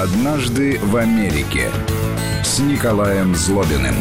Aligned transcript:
«Однажды 0.00 0.78
в 0.78 0.96
Америке» 0.96 1.68
с 2.42 2.58
Николаем 2.58 3.34
Злобиным. 3.34 3.94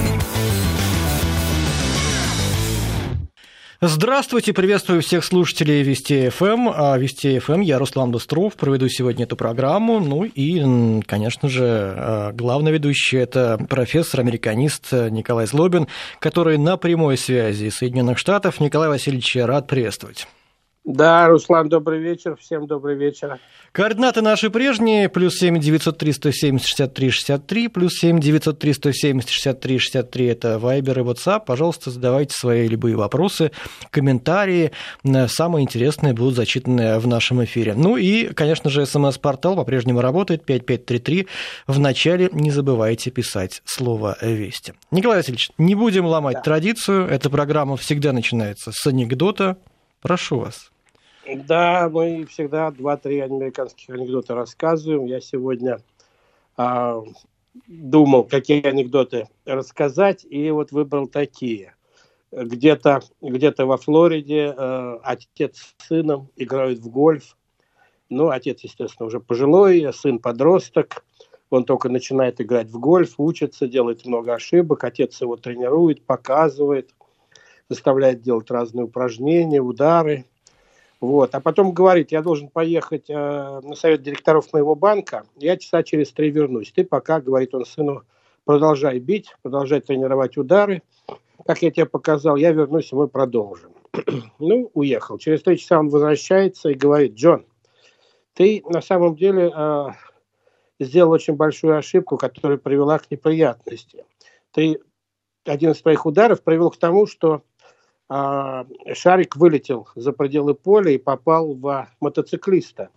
Здравствуйте, 3.82 4.54
приветствую 4.54 5.02
всех 5.02 5.25
слушателей 5.25 5.84
Вести 5.84 6.30
ФМ. 6.30 6.70
А 6.73 6.98
Вести 6.98 7.39
ФМ, 7.39 7.59
я 7.59 7.80
Руслан 7.80 8.12
Быстров, 8.12 8.55
проведу 8.55 8.88
сегодня 8.88 9.25
эту 9.25 9.36
программу. 9.36 10.00
Ну 10.00 10.23
и, 10.23 11.02
конечно 11.02 11.50
же, 11.50 11.66
а, 11.66 12.31
главный 12.31 12.71
ведущий– 12.71 13.18
это 13.18 13.59
профессор-американист 13.70 14.93
Николай 14.93 15.47
Злобин, 15.47 15.89
который 16.20 16.57
на 16.57 16.77
прямой 16.77 17.18
связи 17.18 17.66
из 17.66 17.75
Соединенных 17.75 18.18
Штатов. 18.18 18.61
Николай 18.61 18.88
Васильевич, 18.88 19.36
рад 19.36 19.68
приветствовать. 19.68 20.27
Да, 20.92 21.28
Руслан, 21.28 21.70
добрый 21.70 22.00
вечер. 22.00 22.36
Всем 22.42 22.66
добрый 22.66 22.96
вечер. 22.96 23.38
Координаты 23.74 24.24
наши 24.24 24.50
прежние. 24.50 25.07
Плюс 25.07 25.38
семь 25.38 25.60
девятьсот 25.60 26.00
три 26.00 26.11
сто 26.14 26.32
семьдесят 26.32 26.66
шестьдесят 26.68 26.96
три 26.96 27.11
шестьдесят 27.11 27.46
три. 27.46 27.68
Плюс 27.68 27.93
семь 27.93 28.20
девятьсот 28.20 28.57
три 28.57 28.74
сто 28.74 28.92
семьдесят 28.92 29.30
шестьдесят 29.30 29.60
три 29.60 29.78
шестьдесят 29.78 30.10
три. 30.10 30.25
Это 30.25 30.57
Вайбер 30.57 30.97
и 30.97 31.04
WhatsApp. 31.04 31.44
Пожалуйста, 31.46 31.92
задавайте 31.92 32.33
свои 32.36 32.67
любые 32.67 32.95
вопросы, 32.95 33.52
комментарии. 33.92 34.72
Самые 35.28 35.64
интересные 35.64 36.16
будут 36.16 36.33
зачитаны 36.33 36.97
в 36.97 37.06
нашем 37.06 37.44
эфире. 37.44 37.75
Ну 37.75 37.95
и, 37.95 38.33
конечно 38.33 38.72
же, 38.72 38.88
смс-портал 38.88 39.56
по-прежнему 39.58 40.02
работает. 40.02 40.44
5533. 40.44 41.28
Вначале 41.67 42.30
не 42.31 42.50
забывайте 42.50 43.11
писать 43.11 43.61
слово 43.64 44.17
«Вести». 44.23 44.73
Николай 44.89 45.17
Васильевич, 45.17 45.52
не 45.59 45.75
будем 45.75 46.08
ломать 46.08 46.38
да. 46.38 46.42
традицию. 46.42 47.08
Эта 47.08 47.30
программа 47.30 47.78
всегда 47.78 48.11
начинается 48.11 48.72
с 48.73 48.88
анекдота. 48.88 49.58
Прошу 50.02 50.39
вас. 50.39 50.72
Да, 51.36 51.89
мы 51.92 52.25
всегда 52.25 52.72
два-три 52.72 53.19
американских 53.19 53.89
анекдота 53.89 54.36
рассказываем. 54.36 55.06
Я 55.06 55.22
сегодня 55.22 55.80
а, 56.58 57.03
думал, 57.67 58.23
какие 58.23 58.66
анекдоты 58.66 59.27
рассказать, 59.45 60.25
и 60.27 60.50
вот 60.50 60.72
выбрал 60.72 61.07
такие. 61.07 61.75
Где-то 62.31 63.02
где 63.22 63.53
во 63.57 63.77
Флориде 63.77 64.53
э, 64.55 65.00
отец 65.03 65.75
с 65.77 65.88
сыном 65.88 66.30
играют 66.35 66.80
в 66.80 66.89
гольф. 66.89 67.35
Ну, 68.09 68.30
отец, 68.30 68.61
естественно, 68.61 69.07
уже 69.07 69.19
пожилой, 69.19 69.91
сын 69.94 70.19
подросток. 70.19 71.03
Он 71.50 71.63
только 71.63 71.89
начинает 71.89 72.39
играть 72.39 72.69
в 72.69 72.80
гольф, 72.80 73.16
учится, 73.17 73.67
делает 73.67 74.05
много 74.05 74.35
ошибок. 74.35 74.83
Отец 74.83 75.19
его 75.22 75.38
тренирует, 75.38 76.03
показывает, 76.05 76.94
заставляет 77.67 78.22
делать 78.22 78.50
разные 78.52 78.85
упражнения, 78.85 79.61
удары– 79.61 80.25
вот. 81.00 81.33
А 81.33 81.39
потом 81.39 81.72
говорит, 81.72 82.11
я 82.11 82.22
должен 82.22 82.50
поехать 82.50 83.09
э, 83.09 83.14
на 83.14 83.75
совет 83.75 84.02
директоров 84.02 84.52
моего 84.52 84.75
банка, 84.75 85.25
я 85.38 85.56
часа 85.58 85.81
через 85.83 86.11
три 86.11 86.30
вернусь. 86.30 86.72
Ты 86.72 86.83
пока, 86.83 87.22
говорит 87.22 87.56
он 87.56 87.66
сыну, 87.66 88.03
продолжай 88.44 89.00
бить, 89.00 89.33
продолжай 89.41 89.80
тренировать 89.80 90.38
удары. 90.38 90.83
Как 91.45 91.61
я 91.61 91.72
тебе 91.72 91.86
показал, 91.86 92.36
я 92.36 92.52
вернусь, 92.52 92.91
и 92.91 92.95
мы 92.95 93.08
продолжим. 93.08 93.72
ну, 94.39 94.69
уехал. 94.73 95.17
Через 95.17 95.41
три 95.41 95.58
часа 95.58 95.80
он 95.80 95.89
возвращается 95.89 96.69
и 96.69 96.73
говорит, 96.73 97.13
Джон, 97.13 97.45
ты 98.34 98.61
на 98.66 98.81
самом 98.81 99.16
деле 99.16 99.52
э, 99.56 99.88
сделал 100.81 101.11
очень 101.11 101.36
большую 101.36 101.78
ошибку, 101.78 102.17
которая 102.17 102.58
привела 102.58 103.00
к 103.00 103.09
неприятности. 103.09 104.03
Ты 104.52 104.81
один 105.45 105.72
из 105.72 105.81
твоих 105.81 106.06
ударов 106.06 106.44
привел 106.44 106.69
к 106.72 106.78
тому, 106.78 107.08
что 107.08 107.44
шарик 108.09 109.35
вылетел 109.35 109.88
за 109.95 110.11
пределы 110.13 110.55
поля 110.55 110.91
и 110.91 110.97
попал 110.97 111.53
в 111.53 111.88
мотоциклиста, 111.99 112.89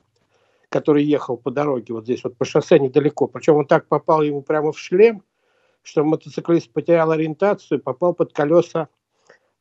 который 0.70 1.04
ехал 1.04 1.36
по 1.36 1.50
дороге 1.50 1.92
вот 1.92 2.04
здесь, 2.04 2.24
вот 2.24 2.36
по 2.36 2.44
шоссе 2.44 2.78
недалеко. 2.78 3.26
Причем 3.26 3.56
он 3.56 3.66
так 3.66 3.86
попал 3.86 4.22
ему 4.22 4.40
прямо 4.40 4.72
в 4.72 4.78
шлем, 4.78 5.22
что 5.82 6.02
мотоциклист 6.04 6.70
потерял 6.70 7.10
ориентацию 7.10 7.78
и 7.78 7.82
попал 7.82 8.14
под 8.14 8.32
колеса 8.32 8.88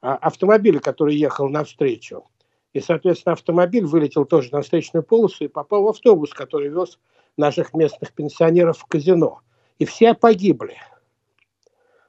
а, 0.01 0.15
автомобиля, 0.15 0.79
который 0.79 1.15
ехал 1.15 1.49
навстречу. 1.49 2.25
И, 2.73 2.79
соответственно, 2.79 3.33
автомобиль 3.33 3.85
вылетел 3.85 4.25
тоже 4.25 4.51
на 4.51 4.61
встречную 4.61 5.03
полосу 5.03 5.43
и 5.43 5.49
попал 5.49 5.83
в 5.83 5.89
автобус, 5.89 6.33
который 6.33 6.69
вез 6.69 6.97
наших 7.35 7.73
местных 7.73 8.13
пенсионеров 8.13 8.77
в 8.79 8.85
казино. 8.85 9.41
И 9.79 9.85
все 9.85 10.13
погибли. 10.13 10.77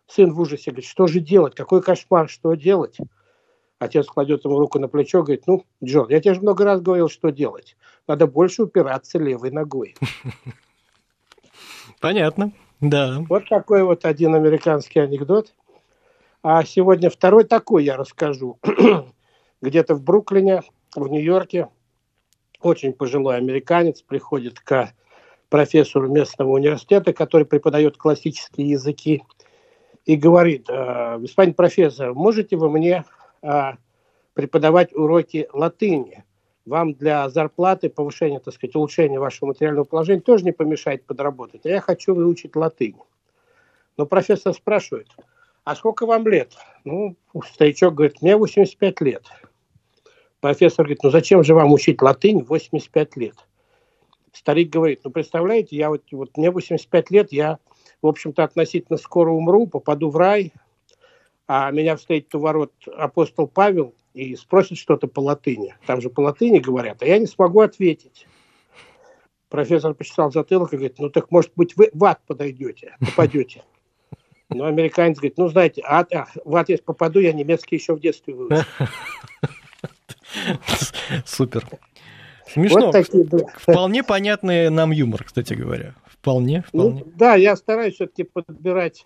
Сын 0.06 0.32
в 0.32 0.40
ужасе 0.40 0.70
говорит, 0.70 0.88
что 0.88 1.06
же 1.06 1.20
делать, 1.20 1.54
какой 1.54 1.82
кошмар, 1.82 2.28
что 2.28 2.54
делать? 2.54 2.98
Отец 3.82 4.06
кладет 4.06 4.44
ему 4.44 4.60
руку 4.60 4.78
на 4.78 4.86
плечо, 4.86 5.24
говорит, 5.24 5.48
ну, 5.48 5.64
Джон, 5.82 6.08
я 6.08 6.20
тебе 6.20 6.34
же 6.34 6.40
много 6.40 6.64
раз 6.64 6.80
говорил, 6.80 7.08
что 7.08 7.30
делать. 7.30 7.76
Надо 8.06 8.28
больше 8.28 8.62
упираться 8.62 9.18
левой 9.18 9.50
ногой. 9.50 9.96
Понятно, 12.00 12.52
да. 12.80 13.24
Вот 13.28 13.48
такой 13.48 13.82
вот 13.82 14.04
один 14.04 14.36
американский 14.36 15.00
анекдот. 15.00 15.52
А 16.44 16.62
сегодня 16.64 17.10
второй 17.10 17.42
такой 17.42 17.82
я 17.82 17.96
расскажу. 17.96 18.56
Где-то 19.62 19.96
в 19.96 20.02
Бруклине, 20.04 20.62
в 20.94 21.08
Нью-Йорке, 21.08 21.68
очень 22.60 22.92
пожилой 22.92 23.36
американец 23.36 24.00
приходит 24.00 24.60
к 24.60 24.92
профессору 25.48 26.08
местного 26.08 26.50
университета, 26.50 27.12
который 27.12 27.46
преподает 27.46 27.96
классические 27.96 28.70
языки, 28.70 29.24
и 30.04 30.14
говорит, 30.14 30.66
«Э, 30.68 31.18
господин 31.18 31.54
профессор, 31.54 32.14
можете 32.14 32.56
вы 32.56 32.70
мне 32.70 33.04
а, 33.42 33.76
преподавать 34.34 34.94
уроки 34.94 35.48
латыни. 35.52 36.24
Вам 36.64 36.94
для 36.94 37.28
зарплаты, 37.28 37.90
повышения, 37.90 38.38
так 38.38 38.54
сказать, 38.54 38.76
улучшения 38.76 39.18
вашего 39.18 39.48
материального 39.48 39.84
положения 39.84 40.20
тоже 40.20 40.44
не 40.44 40.52
помешает 40.52 41.04
подработать. 41.04 41.66
А 41.66 41.68
я 41.68 41.80
хочу 41.80 42.14
выучить 42.14 42.54
латынь. 42.54 42.96
Но 43.96 44.06
профессор 44.06 44.54
спрашивает, 44.54 45.08
а 45.64 45.74
сколько 45.74 46.06
вам 46.06 46.26
лет? 46.28 46.52
Ну, 46.84 47.16
старичок 47.52 47.94
говорит, 47.94 48.22
мне 48.22 48.36
85 48.36 49.00
лет. 49.00 49.24
Профессор 50.40 50.84
говорит, 50.84 51.02
ну 51.02 51.10
зачем 51.10 51.44
же 51.44 51.54
вам 51.54 51.72
учить 51.72 52.00
латынь 52.00 52.42
85 52.42 53.16
лет? 53.16 53.36
Старик 54.32 54.70
говорит, 54.70 55.00
ну 55.04 55.10
представляете, 55.10 55.76
я 55.76 55.90
вот, 55.90 56.02
вот 56.10 56.36
мне 56.36 56.50
85 56.50 57.10
лет, 57.10 57.32
я, 57.32 57.58
в 58.00 58.06
общем-то, 58.06 58.42
относительно 58.42 58.98
скоро 58.98 59.30
умру, 59.30 59.66
попаду 59.66 60.10
в 60.10 60.16
рай, 60.16 60.52
а 61.54 61.70
меня 61.70 61.96
встретит 61.96 62.34
у 62.34 62.38
ворот 62.38 62.72
апостол 62.96 63.46
Павел 63.46 63.94
и 64.14 64.34
спросит 64.36 64.78
что-то 64.78 65.06
по 65.06 65.20
латыни. 65.20 65.74
Там 65.84 66.00
же 66.00 66.08
по 66.08 66.20
латыни 66.20 66.60
говорят, 66.60 67.02
а 67.02 67.06
я 67.06 67.18
не 67.18 67.26
смогу 67.26 67.60
ответить. 67.60 68.26
Профессор 69.50 69.92
почесал 69.92 70.32
затылок 70.32 70.72
и 70.72 70.76
говорит, 70.76 70.98
ну 70.98 71.10
так 71.10 71.30
может 71.30 71.52
быть 71.54 71.76
вы 71.76 71.90
в 71.92 72.02
ад 72.06 72.22
подойдете, 72.26 72.96
попадете. 73.00 73.64
Но 74.48 74.64
американец 74.64 75.18
говорит, 75.18 75.36
ну 75.36 75.48
знаете, 75.48 75.82
ад, 75.84 76.10
а, 76.14 76.26
в 76.42 76.56
ад 76.56 76.70
если 76.70 76.84
попаду, 76.84 77.20
я 77.20 77.34
немецкий 77.34 77.76
еще 77.76 77.94
в 77.96 78.00
детстве 78.00 78.32
выучил. 78.32 78.64
Супер. 81.26 81.68
Смешно. 82.48 82.86
Вот 82.86 82.92
такие, 82.92 83.24
да. 83.24 83.44
Вполне 83.56 84.02
понятный 84.02 84.70
нам 84.70 84.90
юмор, 84.90 85.24
кстати 85.24 85.52
говоря. 85.52 85.94
Вполне, 86.06 86.64
ну 86.72 86.80
вполне. 86.80 87.04
Ну, 87.04 87.12
да, 87.14 87.34
я 87.34 87.56
стараюсь 87.56 87.96
все-таки 87.96 88.22
подбирать 88.22 89.04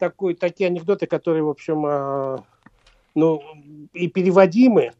такой, 0.00 0.34
такие 0.34 0.66
анекдоты, 0.66 1.06
которые, 1.06 1.44
в 1.44 1.48
общем, 1.48 1.86
э, 1.86 2.38
ну, 3.14 3.42
и 3.92 4.08
переводимы, 4.08 4.92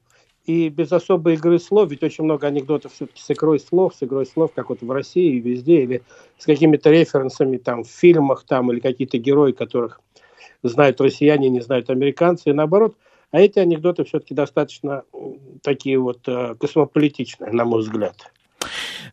и 0.47 0.69
без 0.69 0.93
особой 0.93 1.35
игры 1.35 1.59
слов, 1.59 1.91
ведь 1.91 2.03
очень 2.03 2.25
много 2.25 2.47
анекдотов 2.47 2.93
все-таки 2.93 3.21
с 3.21 3.31
игрой 3.31 3.59
слов, 3.59 3.95
с 3.95 4.03
игрой 4.03 4.27
слов, 4.27 4.53
как 4.55 4.69
вот 4.69 4.83
в 4.83 4.91
России 4.91 5.37
и 5.37 5.41
везде, 5.41 5.83
или 5.83 6.03
с 6.39 6.45
какими-то 6.45 6.91
референсами 6.91 7.57
там 7.57 7.85
в 7.85 7.89
фильмах 7.89 8.45
там, 8.45 8.71
или 8.71 8.81
какие-то 8.81 9.19
герои, 9.19 9.53
которых 9.53 10.01
знают 10.63 11.01
россияне, 11.01 11.49
не 11.49 11.61
знают 11.61 11.91
американцы, 11.91 12.51
и 12.51 12.53
наоборот. 12.53 12.95
А 13.31 13.41
эти 13.41 13.59
анекдоты 13.59 14.05
все-таки 14.05 14.35
достаточно 14.35 15.05
такие 15.63 15.99
вот 15.99 16.21
э, 16.27 16.55
космополитичные, 16.59 17.53
на 17.53 17.65
мой 17.65 17.81
взгляд. 17.81 18.17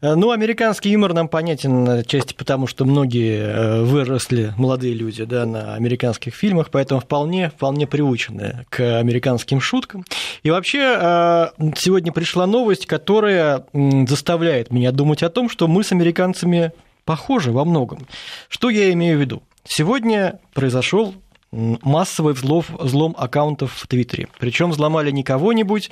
Э, 0.01 0.15
ну, 0.15 0.31
американский 0.31 0.89
юмор 0.89 1.13
нам 1.13 1.28
понятен 1.28 1.87
отчасти 1.87 2.34
потому, 2.34 2.67
что 2.67 2.85
многие 2.85 3.39
э, 3.39 3.81
выросли, 3.84 4.53
молодые 4.57 4.93
люди, 4.93 5.23
да, 5.23 5.45
на 5.45 5.75
американских 5.75 6.34
фильмах, 6.34 6.69
поэтому 6.72 7.01
вполне, 7.01 7.49
вполне 7.49 7.87
приучены 7.87 8.66
к 8.69 8.99
американским 8.99 9.61
шуткам. 9.61 10.05
И 10.43 10.49
вообще, 10.49 10.97
э, 10.99 11.47
сегодня 11.75 12.11
пришла 12.11 12.47
новость, 12.47 12.85
которая 12.85 13.66
заставляет 14.07 14.72
меня 14.72 14.91
думать 14.91 15.23
о 15.23 15.29
том, 15.29 15.49
что 15.49 15.67
мы 15.67 15.84
с 15.84 15.91
американцами 15.91 16.72
похожи 17.05 17.51
во 17.51 17.66
многом. 17.66 18.07
Что 18.49 18.69
я 18.69 18.91
имею 18.93 19.17
в 19.17 19.22
виду? 19.22 19.43
Сегодня 19.69 20.40
произошел 20.53 21.13
массовый 21.52 22.34
взлов, 22.34 22.70
взлом 22.70 23.16
аккаунтов 23.17 23.73
в 23.73 23.88
Твиттере. 23.88 24.28
Причем 24.40 24.72
взломали 24.72 25.11
не 25.11 25.23
кого-нибудь, 25.23 25.90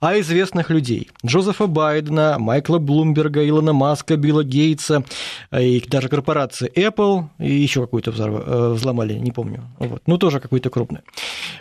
а 0.00 0.18
известных 0.20 0.70
людей. 0.70 1.10
Джозефа 1.26 1.66
Байдена, 1.66 2.36
Майкла 2.38 2.78
Блумберга, 2.78 3.46
Илона 3.46 3.72
Маска, 3.72 4.16
Билла 4.16 4.44
Гейтса, 4.44 5.04
э, 5.50 5.64
и 5.64 5.88
даже 5.88 6.08
корпорации 6.08 6.70
Apple, 6.74 7.24
и 7.38 7.52
еще 7.52 7.80
какую-то 7.80 8.12
э, 8.12 8.72
взломали, 8.74 9.14
не 9.14 9.32
помню. 9.32 9.64
Вот. 9.78 10.02
Ну, 10.06 10.18
тоже 10.18 10.40
какую-то 10.40 10.70
крупную. 10.70 11.02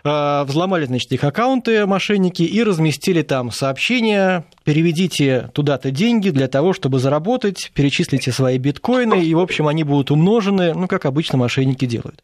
Э, 0.04 0.44
взломали, 0.44 0.86
значит, 0.86 1.12
их 1.12 1.24
аккаунты 1.24 1.86
мошенники 1.88 2.44
и 2.44 2.64
разместили 2.64 3.24
там 3.24 3.52
сообщения, 3.52 4.46
переведите 4.64 5.50
туда-то 5.54 5.90
деньги 5.90 6.30
для 6.30 6.48
того, 6.48 6.74
чтобы 6.74 7.00
заработать, 7.00 7.72
перечислите 7.74 8.32
свои 8.32 8.60
биткоины, 8.60 9.24
и, 9.24 9.34
в 9.34 9.40
общем, 9.40 9.68
они 9.68 9.84
будут 9.84 10.12
умножены, 10.12 10.74
ну, 10.76 10.88
как 10.88 11.06
обычно 11.06 11.38
мошенники 11.40 11.86
делают. 11.86 12.22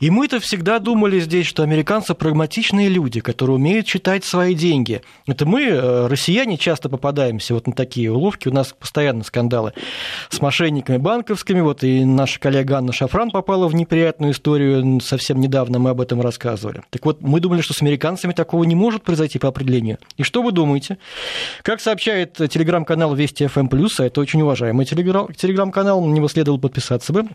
И 0.00 0.10
мы-то 0.10 0.40
всегда 0.40 0.63
думали 0.78 1.20
здесь, 1.20 1.46
что 1.46 1.62
американцы 1.62 2.14
прагматичные 2.14 2.88
люди, 2.88 3.20
которые 3.20 3.56
умеют 3.56 3.86
читать 3.86 4.24
свои 4.24 4.54
деньги. 4.54 5.02
Это 5.26 5.44
мы, 5.44 5.62
э, 5.62 6.06
россияне, 6.06 6.56
часто 6.56 6.88
попадаемся 6.88 7.52
вот 7.52 7.66
на 7.66 7.74
такие 7.74 8.10
уловки, 8.10 8.48
у 8.48 8.52
нас 8.52 8.72
постоянно 8.72 9.24
скандалы 9.24 9.74
с 10.30 10.40
мошенниками 10.40 10.96
банковскими, 10.96 11.60
вот 11.60 11.84
и 11.84 12.04
наша 12.04 12.40
коллега 12.40 12.78
Анна 12.78 12.92
Шафран 12.92 13.30
попала 13.30 13.68
в 13.68 13.74
неприятную 13.74 14.32
историю, 14.32 15.00
совсем 15.00 15.38
недавно 15.38 15.78
мы 15.78 15.90
об 15.90 16.00
этом 16.00 16.22
рассказывали. 16.22 16.82
Так 16.88 17.04
вот, 17.04 17.20
мы 17.20 17.40
думали, 17.40 17.60
что 17.60 17.74
с 17.74 17.82
американцами 17.82 18.32
такого 18.32 18.64
не 18.64 18.74
может 18.74 19.02
произойти 19.02 19.38
по 19.38 19.48
определению. 19.48 19.98
И 20.16 20.22
что 20.22 20.42
вы 20.42 20.52
думаете? 20.52 20.96
Как 21.62 21.82
сообщает 21.82 22.34
телеграм-канал 22.34 23.14
Вести 23.14 23.46
ФМ+, 23.46 23.68
а 23.98 24.04
это 24.04 24.20
очень 24.20 24.40
уважаемый 24.40 24.86
телеграм-канал, 24.86 26.02
на 26.02 26.12
него 26.12 26.28
следовало 26.28 26.58
подписаться 26.58 27.12
бы, 27.12 27.28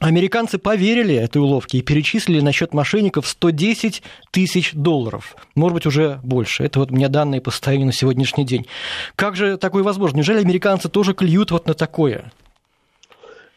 Американцы 0.00 0.56
поверили 0.56 1.14
этой 1.14 1.42
уловке 1.42 1.78
и 1.78 1.82
перечислили 1.82 2.40
на 2.40 2.52
счет 2.52 2.72
мошенников 2.72 3.26
110 3.26 4.02
тысяч 4.30 4.72
долларов. 4.72 5.36
Может 5.54 5.74
быть, 5.74 5.86
уже 5.86 6.20
больше. 6.22 6.64
Это 6.64 6.80
вот 6.80 6.90
у 6.90 6.94
меня 6.94 7.08
данные 7.08 7.42
по 7.42 7.50
состоянию 7.50 7.86
на 7.86 7.92
сегодняшний 7.92 8.46
день. 8.46 8.66
Как 9.14 9.36
же 9.36 9.58
такое 9.58 9.82
возможно? 9.82 10.16
Неужели 10.16 10.40
американцы 10.40 10.88
тоже 10.88 11.12
клюют 11.12 11.50
вот 11.50 11.66
на 11.66 11.74
такое? 11.74 12.32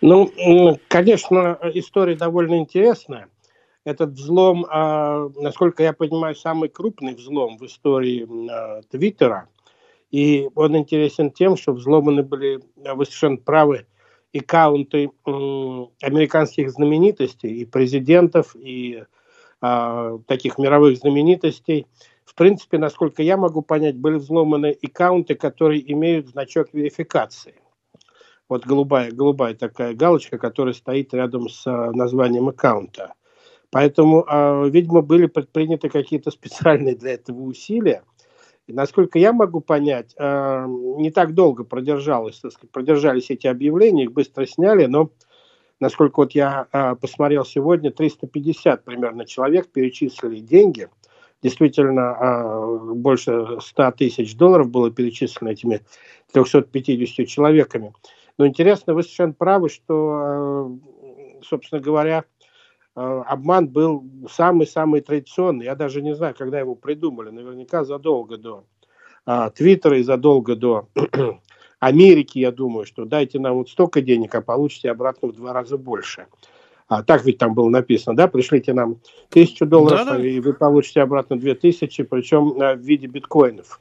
Ну, 0.02 0.34
конечно, 0.90 1.58
история 1.76 2.16
довольно 2.16 2.60
интересная. 2.60 3.30
Этот 3.86 4.12
взлом, 4.12 4.66
а, 4.70 5.30
насколько 5.38 5.82
я 5.82 5.94
понимаю, 5.94 6.36
самый 6.36 6.68
крупный 6.68 7.16
взлом 7.16 7.58
в 7.58 7.66
истории 7.66 8.28
а, 8.52 8.82
Твиттера. 8.92 9.48
И 10.12 10.50
он 10.56 10.76
интересен 10.76 11.32
тем, 11.32 11.56
что 11.56 11.72
взломаны 11.72 12.22
были, 12.22 12.60
вы 12.76 13.06
совершенно 13.06 13.38
правы, 13.38 13.86
аккаунты 14.34 15.12
американских 15.26 16.72
знаменитостей, 16.72 17.62
и 17.62 17.66
президентов, 17.66 18.56
и 18.56 19.04
а, 19.66 20.18
таких 20.28 20.58
мировых 20.58 20.98
знаменитостей. 20.98 21.88
В 22.26 22.36
принципе, 22.36 22.78
насколько 22.78 23.24
я 23.24 23.38
могу 23.38 23.62
понять, 23.62 23.96
были 23.96 24.16
взломаны 24.16 24.76
аккаунты, 24.84 25.36
которые 25.36 25.90
имеют 25.94 26.28
значок 26.28 26.74
верификации. 26.74 27.56
Вот 28.50 28.66
голубая, 28.66 29.12
голубая 29.12 29.54
такая 29.54 29.94
галочка, 29.94 30.38
которая 30.38 30.74
стоит 30.74 31.14
рядом 31.14 31.48
с 31.48 31.66
а, 31.66 31.92
названием 31.94 32.50
аккаунта. 32.50 33.14
Поэтому, 33.72 34.26
а, 34.28 34.66
видимо, 34.68 35.02
были 35.02 35.28
предприняты 35.28 35.88
какие-то 35.88 36.30
специальные 36.32 36.98
для 36.98 37.14
этого 37.14 37.42
усилия. 37.44 38.04
Насколько 38.68 39.20
я 39.20 39.34
могу 39.34 39.60
понять, 39.60 40.16
э, 40.18 40.66
не 40.68 41.12
так 41.12 41.34
долго 41.34 41.66
продержалось, 41.66 42.38
сказать, 42.38 42.72
продержались 42.72 43.30
эти 43.30 43.48
объявления, 43.48 44.06
их 44.06 44.14
быстро 44.14 44.46
сняли, 44.46 44.86
но 44.86 45.10
насколько 45.82 46.22
вот 46.22 46.32
я 46.32 46.68
э, 46.72 46.96
посмотрел 46.96 47.44
сегодня, 47.44 47.92
350 47.92 48.86
примерно 48.86 49.26
человек 49.26 49.70
перечислили 49.70 50.40
деньги. 50.40 50.88
Действительно, 51.42 52.16
э, 52.18 52.94
больше 52.94 53.60
100 53.60 53.92
тысяч 53.92 54.38
долларов 54.38 54.70
было 54.70 54.90
перечислено 54.92 55.50
этими 55.50 55.82
350 56.32 57.28
человеками. 57.28 57.94
Но 58.38 58.48
интересно, 58.48 58.94
вы 58.94 59.04
совершенно 59.04 59.34
правы, 59.34 59.68
что, 59.68 60.72
собственно 61.44 61.82
говоря, 61.82 62.24
обман 62.96 63.68
был 63.68 64.04
самый-самый 64.30 65.02
традиционный. 65.02 65.66
Я 65.66 65.76
даже 65.76 66.02
не 66.02 66.16
знаю, 66.16 66.36
когда 66.38 66.60
его 66.60 66.76
придумали. 66.76 67.30
Наверняка 67.30 67.84
задолго 67.84 68.38
до 68.38 68.66
а, 69.26 69.50
Твиттера 69.50 69.98
и 69.98 70.04
задолго 70.04 70.56
до 70.56 70.88
Америки, 71.80 72.40
я 72.40 72.52
думаю, 72.52 72.86
что 72.86 73.06
дайте 73.06 73.40
нам 73.40 73.56
вот 73.56 73.70
столько 73.70 74.02
денег, 74.02 74.36
а 74.36 74.42
получите 74.42 74.92
обратно 74.92 75.30
в 75.30 75.36
два 75.36 75.54
раза 75.54 75.78
больше. 75.78 76.28
А, 76.88 77.04
так 77.04 77.26
ведь 77.26 77.38
там 77.38 77.54
было 77.54 77.70
написано, 77.70 78.16
да, 78.16 78.28
пришлите 78.28 78.74
нам 78.74 79.00
тысячу 79.30 79.66
долларов, 79.66 80.06
да, 80.06 80.18
да. 80.18 80.26
и 80.26 80.40
вы 80.40 80.54
получите 80.54 81.02
обратно 81.02 81.40
две 81.40 81.56
тысячи, 81.56 82.04
причем 82.04 82.62
а, 82.62 82.76
в 82.76 82.80
виде 82.80 83.08
биткоинов. 83.08 83.80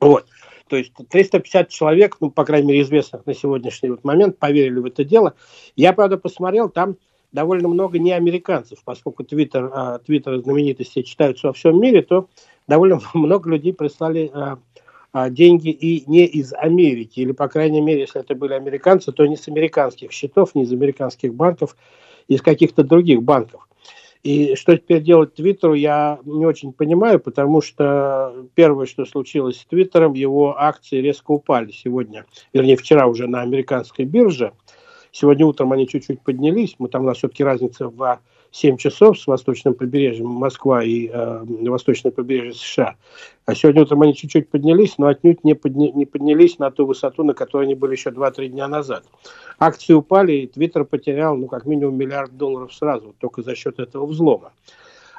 Вот. 0.00 0.26
То 0.68 0.76
есть 0.76 0.92
350 0.94 1.68
человек, 1.68 2.16
ну, 2.20 2.30
по 2.30 2.44
крайней 2.44 2.68
мере, 2.68 2.82
известных 2.82 3.26
на 3.26 3.34
сегодняшний 3.34 3.90
вот 3.90 4.04
момент, 4.04 4.38
поверили 4.38 4.78
в 4.78 4.86
это 4.86 5.04
дело. 5.04 5.34
Я, 5.76 5.92
правда, 5.92 6.16
посмотрел, 6.16 6.68
там 6.68 6.96
довольно 7.32 7.68
много 7.68 7.98
не 7.98 8.12
американцев, 8.12 8.78
поскольку 8.84 9.24
Твиттер, 9.24 9.70
а, 9.72 9.98
Твиттер 9.98 10.40
знаменитости 10.40 11.02
читаются 11.02 11.48
во 11.48 11.52
всем 11.52 11.80
мире, 11.80 12.02
то 12.02 12.28
довольно 12.66 13.00
много 13.14 13.50
людей 13.50 13.72
прислали 13.72 14.30
а, 14.32 14.58
а, 15.12 15.30
деньги 15.30 15.68
и 15.70 16.08
не 16.10 16.26
из 16.26 16.52
Америки, 16.52 17.20
или, 17.20 17.32
по 17.32 17.48
крайней 17.48 17.80
мере, 17.80 18.02
если 18.02 18.20
это 18.20 18.34
были 18.34 18.54
американцы, 18.54 19.12
то 19.12 19.26
не 19.26 19.36
с 19.36 19.48
американских 19.48 20.12
счетов, 20.12 20.54
не 20.54 20.62
из 20.62 20.72
американских 20.72 21.34
банков, 21.34 21.76
из 22.28 22.42
каких-то 22.42 22.84
других 22.84 23.22
банков. 23.22 23.66
И 24.22 24.54
что 24.54 24.76
теперь 24.76 25.02
делать 25.02 25.34
Твиттеру, 25.34 25.72
я 25.72 26.18
не 26.26 26.44
очень 26.44 26.74
понимаю, 26.74 27.20
потому 27.20 27.62
что 27.62 28.46
первое, 28.54 28.84
что 28.84 29.06
случилось 29.06 29.58
с 29.58 29.64
Твиттером, 29.64 30.12
его 30.12 30.60
акции 30.60 30.98
резко 30.98 31.30
упали 31.30 31.72
сегодня, 31.72 32.26
вернее, 32.52 32.76
вчера 32.76 33.06
уже 33.06 33.26
на 33.26 33.40
американской 33.40 34.04
бирже– 34.04 34.52
Сегодня 35.12 35.46
утром 35.46 35.72
они 35.72 35.88
чуть-чуть 35.88 36.22
поднялись. 36.22 36.76
Мы 36.78 36.88
там 36.88 37.02
у 37.02 37.06
нас 37.06 37.18
все-таки 37.18 37.42
разница 37.42 37.88
в 37.88 38.20
7 38.52 38.76
часов 38.76 39.18
с 39.18 39.26
восточным 39.26 39.74
побережьем 39.74 40.28
Москва 40.28 40.82
и 40.82 41.08
э, 41.08 41.44
восточное 41.68 42.12
побережье 42.12 42.54
США. 42.54 42.96
А 43.46 43.54
сегодня 43.54 43.82
утром 43.82 44.02
они 44.02 44.14
чуть-чуть 44.14 44.48
поднялись, 44.48 44.98
но 44.98 45.06
отнюдь 45.06 45.44
не, 45.44 45.54
подня, 45.54 45.90
не 45.92 46.06
поднялись 46.06 46.58
на 46.58 46.70
ту 46.70 46.86
высоту, 46.86 47.22
на 47.22 47.34
которой 47.34 47.66
они 47.66 47.74
были 47.74 47.92
еще 47.92 48.10
2-3 48.10 48.48
дня 48.48 48.68
назад. 48.68 49.04
Акции 49.58 49.92
упали, 49.92 50.32
и 50.32 50.46
Твиттер 50.46 50.84
потерял, 50.84 51.36
ну, 51.36 51.46
как 51.46 51.66
минимум, 51.66 51.96
миллиард 51.96 52.36
долларов 52.36 52.72
сразу, 52.74 53.14
только 53.18 53.42
за 53.42 53.54
счет 53.54 53.78
этого 53.78 54.06
взлома. 54.06 54.52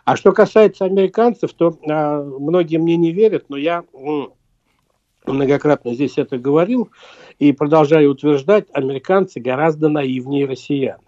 А 0.03 0.17
что 0.17 0.31
касается 0.31 0.85
американцев, 0.85 1.53
то 1.53 1.77
э, 1.81 2.23
многие 2.23 2.77
мне 2.77 2.97
не 2.97 3.11
верят, 3.11 3.45
но 3.49 3.57
я 3.57 3.83
многократно 5.25 5.93
здесь 5.93 6.17
это 6.17 6.37
говорил 6.37 6.89
и 7.39 7.51
продолжаю 7.51 8.11
утверждать, 8.11 8.67
американцы 8.73 9.39
гораздо 9.39 9.89
наивнее 9.89 10.45
россиян. 10.45 10.99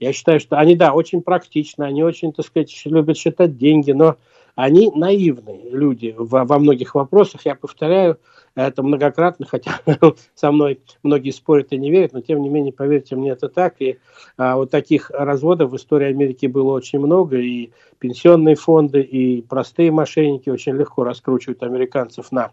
Я 0.00 0.12
считаю, 0.12 0.40
что 0.40 0.58
они, 0.58 0.76
да, 0.76 0.92
очень 0.92 1.22
практичны, 1.22 1.84
они 1.84 2.02
очень, 2.02 2.32
так 2.32 2.44
сказать, 2.46 2.82
любят 2.84 3.16
считать 3.16 3.56
деньги, 3.56 3.92
но 3.92 4.16
они 4.54 4.90
наивные 4.94 5.70
люди 5.70 6.14
во, 6.16 6.44
во 6.44 6.58
многих 6.58 6.94
вопросах. 6.94 7.42
Я 7.44 7.54
повторяю 7.54 8.18
это 8.54 8.82
многократно, 8.82 9.46
хотя 9.46 9.80
со 10.34 10.52
мной 10.52 10.80
многие 11.02 11.30
спорят 11.30 11.72
и 11.72 11.78
не 11.78 11.90
верят, 11.90 12.12
но 12.12 12.20
тем 12.20 12.40
не 12.42 12.48
менее, 12.48 12.72
поверьте 12.72 13.16
мне, 13.16 13.30
это 13.30 13.48
так. 13.48 13.80
И 13.80 13.98
а, 14.36 14.56
вот 14.56 14.70
таких 14.70 15.10
разводов 15.10 15.72
в 15.72 15.76
истории 15.76 16.08
Америки 16.08 16.46
было 16.46 16.72
очень 16.72 17.00
много, 17.00 17.38
и 17.38 17.70
пенсионные 17.98 18.54
фонды, 18.54 19.00
и 19.00 19.42
простые 19.42 19.90
мошенники 19.90 20.50
очень 20.50 20.76
легко 20.76 21.04
раскручивают 21.04 21.62
американцев 21.62 22.30
на 22.30 22.52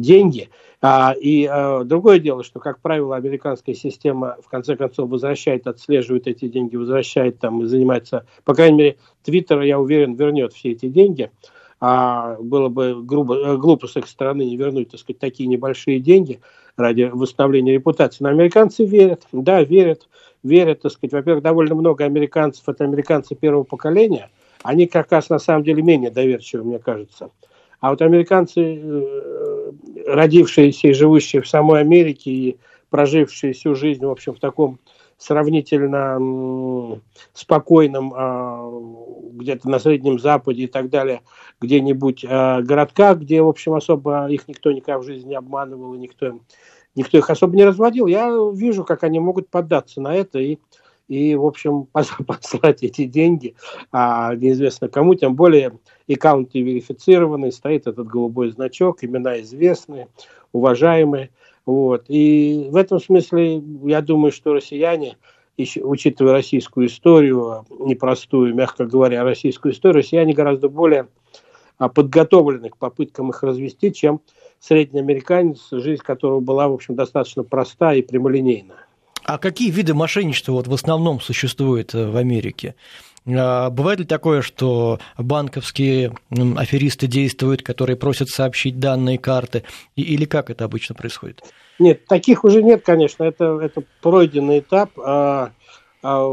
деньги. 0.00 0.48
А, 0.80 1.12
и 1.12 1.44
а, 1.46 1.84
другое 1.84 2.18
дело, 2.18 2.44
что, 2.44 2.60
как 2.60 2.80
правило, 2.80 3.16
американская 3.16 3.74
система 3.74 4.36
в 4.44 4.48
конце 4.48 4.76
концов 4.76 5.10
возвращает, 5.10 5.66
отслеживает 5.66 6.26
эти 6.26 6.48
деньги, 6.48 6.76
возвращает 6.76 7.40
там 7.40 7.62
и 7.62 7.66
занимается, 7.66 8.26
по 8.44 8.54
крайней 8.54 8.78
мере, 8.78 8.96
Твиттер, 9.24 9.60
я 9.62 9.80
уверен, 9.80 10.14
вернет 10.14 10.52
все 10.52 10.72
эти 10.72 10.88
деньги. 10.88 11.30
А 11.80 12.36
было 12.40 12.68
бы 12.68 13.02
грубо, 13.04 13.36
э, 13.36 13.56
глупо 13.56 13.86
с 13.86 13.96
их 13.96 14.08
стороны 14.08 14.42
не 14.42 14.56
вернуть, 14.56 14.90
так 14.90 15.00
сказать, 15.00 15.20
такие 15.20 15.48
небольшие 15.48 16.00
деньги 16.00 16.40
ради 16.76 17.10
восстановления 17.12 17.74
репутации. 17.74 18.24
Но 18.24 18.30
американцы 18.30 18.84
верят, 18.84 19.26
да, 19.30 19.62
верят, 19.62 20.08
верят, 20.42 20.82
так 20.82 20.92
сказать. 20.92 21.12
Во-первых, 21.12 21.42
довольно 21.42 21.74
много 21.74 22.04
американцев, 22.04 22.68
это 22.68 22.84
американцы 22.84 23.34
первого 23.34 23.64
поколения, 23.64 24.30
они 24.62 24.86
как 24.86 25.12
раз 25.12 25.28
на 25.28 25.38
самом 25.38 25.62
деле 25.62 25.82
менее 25.82 26.10
доверчивы, 26.10 26.64
мне 26.64 26.78
кажется. 26.78 27.30
А 27.80 27.90
вот 27.90 28.02
американцы, 28.02 28.60
э, 28.60 29.57
родившиеся 30.06 30.88
и 30.88 30.92
живущие 30.92 31.42
в 31.42 31.48
самой 31.48 31.80
Америке 31.80 32.30
и 32.30 32.58
прожившие 32.90 33.52
всю 33.52 33.74
жизнь, 33.74 34.04
в 34.04 34.10
общем, 34.10 34.34
в 34.34 34.40
таком 34.40 34.78
сравнительно 35.18 37.00
спокойном, 37.32 38.12
а, 38.16 38.70
где-то 39.32 39.68
на 39.68 39.78
Среднем 39.78 40.18
Западе 40.18 40.62
и 40.62 40.66
так 40.68 40.90
далее, 40.90 41.22
где-нибудь 41.60 42.24
а, 42.26 42.62
городках, 42.62 43.18
где, 43.18 43.42
в 43.42 43.48
общем, 43.48 43.74
особо 43.74 44.28
их 44.28 44.46
никто 44.46 44.70
никак 44.70 45.00
в 45.00 45.04
жизни 45.04 45.30
не 45.30 45.34
обманывал, 45.34 45.94
и 45.94 45.98
никто, 45.98 46.38
никто 46.94 47.18
их 47.18 47.28
особо 47.30 47.56
не 47.56 47.64
разводил, 47.64 48.06
я 48.06 48.30
вижу, 48.54 48.84
как 48.84 49.02
они 49.02 49.18
могут 49.18 49.48
поддаться 49.48 50.00
на 50.00 50.14
это 50.14 50.38
и 50.38 50.58
и, 51.08 51.34
в 51.34 51.44
общем, 51.44 51.86
послать 52.26 52.82
эти 52.82 53.04
деньги, 53.06 53.54
а 53.90 54.34
неизвестно 54.34 54.88
кому, 54.88 55.14
тем 55.14 55.34
более 55.34 55.78
аккаунты 56.10 56.60
верифицированы, 56.60 57.50
стоит 57.50 57.86
этот 57.86 58.06
голубой 58.06 58.50
значок, 58.50 59.02
имена 59.02 59.40
известны, 59.40 60.08
уважаемые. 60.52 61.30
Вот. 61.66 62.04
И 62.08 62.68
в 62.70 62.76
этом 62.76 63.00
смысле 63.00 63.62
я 63.84 64.00
думаю, 64.00 64.32
что 64.32 64.54
россияне, 64.54 65.16
учитывая 65.56 66.32
российскую 66.32 66.86
историю, 66.86 67.66
непростую, 67.80 68.54
мягко 68.54 68.86
говоря, 68.86 69.24
российскую 69.24 69.72
историю, 69.72 69.98
россияне 69.98 70.32
гораздо 70.32 70.68
более 70.68 71.08
а, 71.78 71.88
подготовлены 71.88 72.70
к 72.70 72.76
попыткам 72.76 73.30
их 73.30 73.42
развести, 73.42 73.92
чем 73.92 74.20
средний 74.60 75.02
жизнь 75.70 76.02
которого 76.02 76.40
была, 76.40 76.68
в 76.68 76.72
общем, 76.72 76.94
достаточно 76.94 77.44
проста 77.44 77.94
и 77.94 78.02
прямолинейна. 78.02 78.74
А 79.28 79.36
какие 79.36 79.70
виды 79.70 79.92
мошенничества 79.92 80.52
вот 80.52 80.68
в 80.68 80.72
основном 80.72 81.20
существуют 81.20 81.94
э, 81.94 82.10
в 82.10 82.16
Америке? 82.16 82.76
А, 83.26 83.68
бывает 83.68 83.98
ли 83.98 84.06
такое, 84.06 84.40
что 84.40 85.00
банковские 85.18 86.14
аферисты 86.56 87.08
действуют, 87.08 87.62
которые 87.62 87.96
просят 87.96 88.30
сообщить 88.30 88.80
данные 88.80 89.18
карты, 89.18 89.64
или 89.96 90.24
как 90.24 90.48
это 90.48 90.64
обычно 90.64 90.94
происходит? 90.94 91.42
Нет, 91.78 92.06
таких 92.06 92.42
уже 92.42 92.62
нет, 92.62 92.82
конечно, 92.82 93.22
это, 93.22 93.60
это 93.60 93.82
пройденный 94.00 94.60
этап. 94.60 94.98
А, 94.98 95.50
а, 96.02 96.26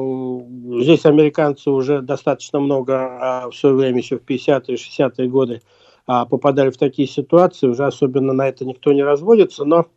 здесь 0.80 1.06
американцы 1.06 1.72
уже 1.72 2.02
достаточно 2.02 2.62
много 2.62 3.50
в 3.52 3.56
свое 3.58 3.76
время, 3.76 3.98
еще 3.98 4.20
в 4.20 4.24
50-е, 4.24 4.78
60-е 4.78 5.28
годы, 5.28 5.62
попадали 6.06 6.70
в 6.70 6.78
такие 6.78 7.10
ситуации, 7.10 7.68
уже 7.68 7.86
особенно 7.86 8.32
на 8.32 8.48
это 8.48 8.64
никто 8.64 8.94
не 8.94 9.04
разводится, 9.04 9.66
но 9.66 9.88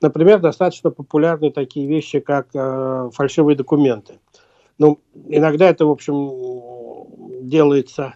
Например, 0.00 0.38
достаточно 0.38 0.90
популярны 0.90 1.50
такие 1.50 1.88
вещи, 1.88 2.20
как 2.20 2.48
э, 2.54 3.10
фальшивые 3.12 3.56
документы. 3.56 4.20
Ну, 4.78 5.00
иногда 5.26 5.68
это, 5.68 5.86
в 5.86 5.90
общем, 5.90 7.48
делается 7.48 8.14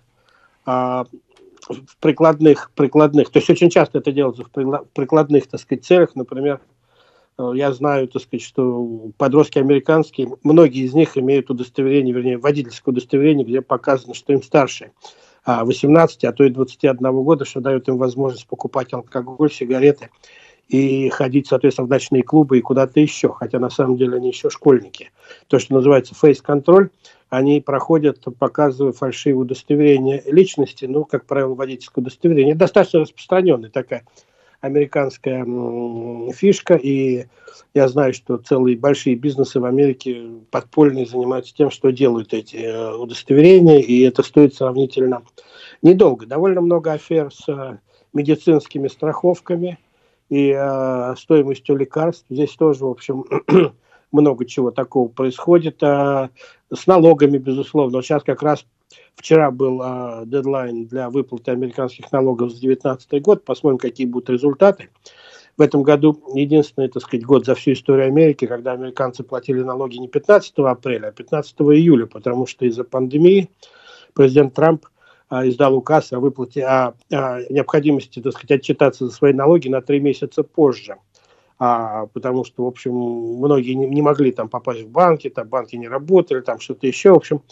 э, 0.65 0.71
в 0.71 1.97
прикладных, 1.99 2.71
прикладных, 2.77 3.31
то 3.31 3.41
есть 3.41 3.51
очень 3.51 3.71
часто 3.71 3.99
это 3.99 4.13
делается 4.13 4.45
в 4.45 4.85
прикладных, 4.93 5.49
так 5.49 5.61
сказать, 5.61 5.85
целях. 5.85 6.15
Например, 6.15 6.61
э, 7.39 7.51
я 7.57 7.73
знаю, 7.73 8.07
так 8.07 8.23
сказать, 8.23 8.45
что 8.45 9.11
подростки 9.17 9.59
американские, 9.59 10.29
многие 10.45 10.85
из 10.85 10.95
них 10.95 11.19
имеют 11.19 11.51
удостоверение, 11.51 12.15
вернее, 12.15 12.39
водительское 12.39 12.93
удостоверение, 12.93 13.45
где 13.45 13.61
показано, 13.61 14.15
что 14.15 14.33
им 14.33 14.43
старше 14.45 14.93
18, 15.45 16.23
а 16.23 16.33
то 16.33 16.45
и 16.45 16.51
21 16.51 16.97
года, 17.25 17.45
что 17.45 17.61
дает 17.61 17.89
им 17.89 17.99
возможность 17.99 18.47
покупать 18.47 18.93
алкоголь, 18.93 19.51
сигареты 19.51 20.11
и 20.69 21.11
ходить, 21.11 21.49
соответственно, 21.49 21.87
в 21.87 21.91
ночные 21.91 22.23
клубы 22.23 22.59
и 22.59 22.63
куда-то 22.63 22.99
еще, 22.99 23.29
хотя 23.29 23.59
на 23.59 23.71
самом 23.71 23.97
деле 23.97 24.17
они 24.17 24.29
еще 24.29 24.51
школьники. 24.51 25.11
То, 25.49 25.59
что 25.59 25.75
называется 25.75 26.15
фейс-контроль, 26.15 26.89
они 27.29 27.61
проходят, 27.61 28.19
показывая 28.39 28.93
фальшивые 28.93 29.43
удостоверения 29.43 30.23
личности, 30.27 30.85
ну, 30.87 31.05
как 31.05 31.27
правило, 31.27 31.55
водительское 31.55 32.03
удостоверение. 32.03 32.55
достаточно 32.55 33.01
распространенная 33.01 33.71
такая 33.71 34.05
американская 34.61 35.45
фишка, 36.33 36.75
и 36.75 37.27
я 37.75 37.89
знаю, 37.89 38.15
что 38.15 38.37
целые 38.37 38.77
большие 38.79 39.17
бизнесы 39.17 39.61
в 39.61 39.65
Америке 39.65 40.25
подпольные 40.51 41.05
занимаются 41.05 41.55
тем, 41.55 41.71
что 41.71 41.91
делают 41.91 42.33
эти 42.33 42.57
э, 42.57 42.95
удостоверения, 42.95 43.81
и 43.81 44.01
это 44.03 44.23
стоит 44.23 44.55
сравнительно 44.55 45.23
недолго. 45.83 46.27
Довольно 46.27 46.61
много 46.61 46.93
афер 46.93 47.33
с 47.33 47.49
э, 47.49 47.79
медицинскими 48.13 48.89
страховками– 48.89 49.79
и 50.33 50.51
э, 50.57 51.15
стоимостью 51.19 51.77
лекарств. 51.77 52.25
Здесь 52.31 52.57
тоже, 52.57 52.87
в 52.87 52.89
общем, 52.89 53.27
много 54.13 54.47
чего 54.47 54.71
такого 54.71 55.09
происходит. 55.09 55.83
А, 55.83 56.31
с 56.73 56.87
налогами, 56.87 57.37
безусловно. 57.37 57.99
Вот 57.99 58.07
сейчас 58.07 58.23
как 58.23 58.43
раз 58.43 58.65
вчера 59.15 59.51
был 59.51 59.83
а, 59.83 60.23
дедлайн 60.25 60.87
для 60.87 61.11
выплаты 61.11 61.51
американских 61.51 62.11
налогов 62.13 62.49
за 62.49 62.61
2019 62.63 63.23
год. 63.23 63.45
Посмотрим, 63.45 63.77
какие 63.77 64.07
будут 64.07 64.31
результаты. 64.31 64.89
В 65.59 65.61
этом 65.61 65.83
году 65.83 66.19
единственный, 66.35 66.89
так 66.89 67.03
сказать, 67.03 67.27
год 67.27 67.45
за 67.45 67.55
всю 67.55 67.75
историю 67.75 68.07
Америки, 68.07 68.47
когда 68.47 68.73
американцы 68.73 69.25
платили 69.25 69.61
налоги 69.61 69.99
не 69.99 70.09
15 70.09 70.55
апреля, 70.61 71.09
а 71.09 71.13
15 71.13 71.61
июля, 71.61 72.07
потому 72.07 72.47
что 72.47 72.65
из-за 72.65 72.85
пандемии 72.85 73.51
президент 74.15 74.55
Трамп 74.55 74.87
издал 75.33 75.75
указ 75.75 76.13
о 76.13 76.21
выплате, 76.21 76.65
о, 76.65 76.95
о 77.11 77.41
необходимости, 77.49 78.21
так 78.21 78.33
сказать, 78.35 78.61
отчитаться 78.61 79.07
за 79.07 79.13
свои 79.13 79.33
налоги 79.33 79.69
на 79.69 79.81
три 79.81 80.01
месяца 80.01 80.43
позже. 80.43 80.97
А, 81.59 82.07
потому 82.07 82.45
что, 82.45 82.65
в 82.65 82.67
общем, 82.67 82.93
многие 82.93 83.75
не, 83.75 83.87
не 83.87 84.03
могли 84.03 84.33
там 84.33 84.49
попасть 84.49 84.83
в 84.83 84.89
банки, 84.89 85.31
там 85.31 85.49
банки 85.49 85.77
не 85.77 85.89
работали, 85.89 86.41
там 86.41 86.59
что-то 86.59 86.87
еще. 86.87 87.13
В 87.13 87.19
общем, 87.19 87.43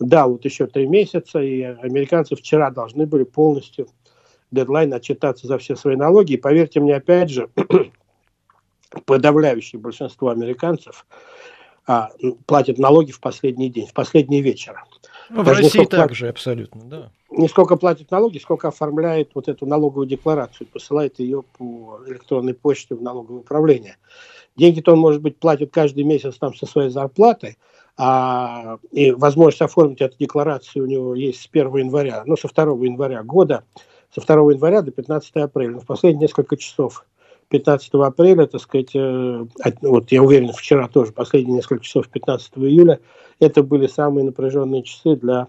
дал 0.00 0.32
вот 0.32 0.44
еще 0.44 0.66
три 0.66 0.86
месяца, 0.86 1.40
и 1.40 1.60
американцы 1.60 2.34
вчера 2.34 2.70
должны 2.70 3.06
были 3.06 3.24
полностью 3.24 3.88
дедлайн 4.50 4.94
отчитаться 4.94 5.46
за 5.46 5.58
все 5.58 5.76
свои 5.76 5.96
налоги. 5.96 6.32
И 6.32 6.36
поверьте 6.38 6.80
мне, 6.80 6.96
опять 6.96 7.28
же, 7.28 7.50
подавляющее 9.04 9.78
большинство 9.78 10.30
американцев 10.30 11.06
а, 11.86 12.10
платят 12.46 12.78
налоги 12.78 13.12
в 13.12 13.20
последний 13.20 13.68
день, 13.68 13.86
в 13.86 13.92
последний 13.92 14.40
вечер. 14.40 14.82
Ну, 15.30 15.42
в 15.42 15.48
России 15.48 15.84
также 15.84 16.28
абсолютно, 16.28 16.82
да. 16.84 17.10
Не 17.30 17.48
сколько 17.48 17.76
платит 17.76 18.10
налоги, 18.10 18.38
сколько 18.38 18.68
оформляет 18.68 19.30
вот 19.34 19.48
эту 19.48 19.66
налоговую 19.66 20.06
декларацию, 20.06 20.66
посылает 20.66 21.18
ее 21.18 21.44
по 21.56 22.00
электронной 22.06 22.54
почте 22.54 22.94
в 22.94 23.02
налоговое 23.02 23.40
управление. 23.40 23.96
Деньги-то 24.56 24.92
он, 24.92 24.98
может 24.98 25.22
быть, 25.22 25.36
платит 25.36 25.70
каждый 25.72 26.04
месяц 26.04 26.36
там 26.36 26.54
со 26.54 26.66
своей 26.66 26.90
зарплатой, 26.90 27.58
а, 27.96 28.78
и 28.90 29.12
возможность 29.12 29.62
оформить 29.62 30.00
эту 30.00 30.16
декларацию 30.18 30.84
у 30.84 30.86
него 30.86 31.14
есть 31.14 31.42
с 31.42 31.46
1 31.46 31.76
января, 31.76 32.22
ну, 32.26 32.36
со 32.36 32.48
2 32.48 32.84
января 32.84 33.22
года, 33.22 33.64
со 34.14 34.20
2 34.20 34.52
января 34.52 34.82
до 34.82 34.90
15 34.90 35.36
апреля. 35.36 35.72
Но 35.72 35.80
в 35.80 35.86
последние 35.86 36.22
несколько 36.22 36.56
часов 36.56 37.04
15 37.50 37.94
апреля, 37.94 38.46
так 38.46 38.60
сказать, 38.60 38.94
э, 38.94 39.46
вот 39.82 40.12
я 40.12 40.22
уверен, 40.22 40.52
вчера 40.52 40.86
тоже, 40.88 41.12
последние 41.12 41.56
несколько 41.56 41.82
часов 41.82 42.08
15 42.08 42.52
июля, 42.56 43.00
это 43.40 43.62
были 43.62 43.86
самые 43.86 44.24
напряженные 44.24 44.82
часы 44.82 45.16
для 45.16 45.48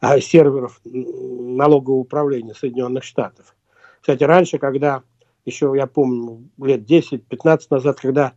а, 0.00 0.20
серверов 0.20 0.80
налогового 0.84 2.00
управления 2.00 2.54
Соединенных 2.54 3.04
Штатов. 3.04 3.54
Кстати, 4.00 4.24
раньше, 4.24 4.58
когда, 4.58 5.02
еще 5.44 5.72
я 5.76 5.86
помню, 5.86 6.48
лет 6.58 6.88
10-15 6.90 7.60
назад, 7.70 8.00
когда 8.00 8.32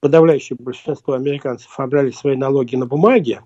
подавляющее 0.00 0.56
большинство 0.58 1.14
американцев 1.14 1.70
оформляли 1.70 2.10
свои 2.10 2.36
налоги 2.36 2.76
на 2.76 2.86
бумаге, 2.86 3.42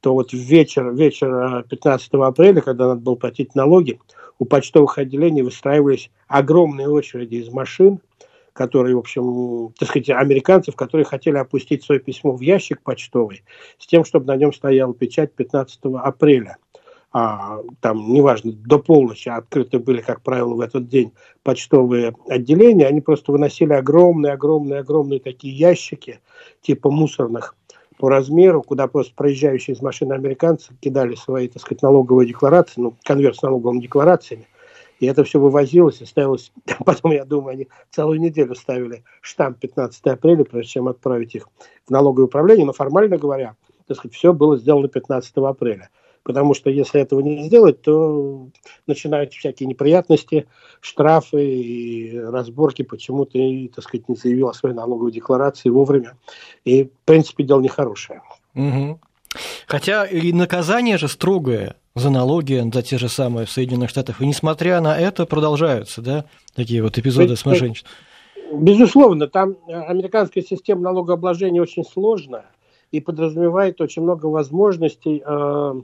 то 0.00 0.12
вот 0.12 0.32
вечер, 0.32 0.92
вечер 0.92 1.64
15 1.68 2.08
апреля, 2.14 2.60
когда 2.60 2.88
надо 2.88 3.00
было 3.00 3.14
платить 3.14 3.54
налоги, 3.54 4.00
у 4.38 4.44
почтовых 4.44 4.98
отделений 4.98 5.42
выстраивались 5.42 6.10
огромные 6.28 6.88
очереди 6.88 7.36
из 7.36 7.48
машин– 7.48 7.98
которые, 8.54 8.94
в 8.94 9.00
общем, 9.00 9.74
так 9.78 9.90
сказать, 9.90 10.08
американцев, 10.10 10.76
которые 10.76 11.04
хотели 11.04 11.36
опустить 11.36 11.84
свое 11.84 12.00
письмо 12.00 12.32
в 12.32 12.40
ящик 12.40 12.80
почтовый 12.82 13.42
с 13.78 13.86
тем, 13.86 14.04
чтобы 14.04 14.26
на 14.26 14.36
нем 14.36 14.54
стояла 14.54 14.94
печать 14.94 15.34
15 15.34 15.80
апреля. 16.02 16.56
А, 17.12 17.60
там, 17.80 18.12
неважно, 18.12 18.52
до 18.52 18.78
полночи 18.78 19.28
открыты 19.28 19.78
были, 19.78 20.00
как 20.00 20.22
правило, 20.22 20.54
в 20.54 20.60
этот 20.60 20.88
день 20.88 21.12
почтовые 21.42 22.14
отделения, 22.28 22.86
они 22.86 23.00
просто 23.00 23.30
выносили 23.30 23.72
огромные, 23.72 24.32
огромные, 24.32 24.80
огромные 24.80 25.20
такие 25.20 25.54
ящики, 25.54 26.20
типа 26.60 26.90
мусорных, 26.90 27.54
по 27.98 28.08
размеру, 28.08 28.62
куда 28.62 28.88
просто 28.88 29.14
проезжающие 29.14 29.76
из 29.76 29.82
машины 29.82 30.12
американцы 30.12 30.74
кидали 30.80 31.14
свои, 31.14 31.46
так 31.46 31.62
сказать, 31.62 31.82
налоговые 31.82 32.28
декларации, 32.28 32.80
ну, 32.80 32.94
конверт 33.04 33.36
с 33.36 33.42
налоговыми 33.42 33.80
декларациями, 33.80 34.46
и 35.04 35.06
это 35.06 35.22
все 35.22 35.38
вывозилось 35.38 36.00
и 36.00 36.06
ставилось. 36.06 36.50
Потом, 36.84 37.12
я 37.12 37.24
думаю, 37.26 37.52
они 37.52 37.68
целую 37.90 38.20
неделю 38.20 38.54
ставили 38.54 39.04
штамп 39.20 39.58
15 39.58 40.06
апреля, 40.06 40.44
прежде 40.44 40.72
чем 40.72 40.88
отправить 40.88 41.34
их 41.34 41.48
в 41.86 41.90
налоговое 41.90 42.26
управление. 42.26 42.64
Но 42.64 42.72
формально 42.72 43.18
говоря, 43.18 43.54
так 43.86 43.98
сказать, 43.98 44.14
все 44.14 44.32
было 44.32 44.56
сделано 44.56 44.88
15 44.88 45.36
апреля. 45.36 45.90
Потому 46.22 46.54
что 46.54 46.70
если 46.70 47.02
этого 47.02 47.20
не 47.20 47.44
сделать, 47.44 47.82
то 47.82 48.48
начинаются 48.86 49.38
всякие 49.38 49.66
неприятности, 49.66 50.46
штрафы 50.80 51.44
и 51.44 52.18
разборки, 52.18 52.80
почему 52.80 53.26
ты, 53.26 53.70
так 53.74 53.84
сказать, 53.84 54.08
не 54.08 54.16
заявил 54.16 54.48
о 54.48 54.54
своей 54.54 54.74
налоговой 54.74 55.12
декларации 55.12 55.68
вовремя. 55.68 56.16
И, 56.64 56.84
в 56.84 56.90
принципе, 57.04 57.44
дело 57.44 57.60
нехорошее. 57.60 58.22
Угу. 58.54 59.00
Хотя 59.66 60.06
и 60.06 60.32
наказание 60.32 60.96
же 60.96 61.08
строгое 61.08 61.76
за 61.94 62.10
налоги, 62.10 62.62
за 62.72 62.82
те 62.82 62.98
же 62.98 63.08
самые 63.08 63.46
в 63.46 63.50
Соединенных 63.50 63.90
Штатах. 63.90 64.20
И 64.20 64.26
несмотря 64.26 64.80
на 64.80 64.98
это 64.98 65.26
продолжаются, 65.26 66.02
да, 66.02 66.24
такие 66.54 66.82
вот 66.82 66.98
эпизоды 66.98 67.36
с 67.36 67.44
мошенничеством. 67.44 67.92
Безусловно, 68.52 69.28
там 69.28 69.56
э, 69.68 69.72
американская 69.72 70.42
система 70.42 70.82
налогообложения 70.82 71.62
очень 71.62 71.84
сложная 71.84 72.46
и 72.90 73.00
подразумевает 73.00 73.80
очень 73.80 74.02
много 74.02 74.26
возможностей 74.26 75.22
э, 75.24 75.74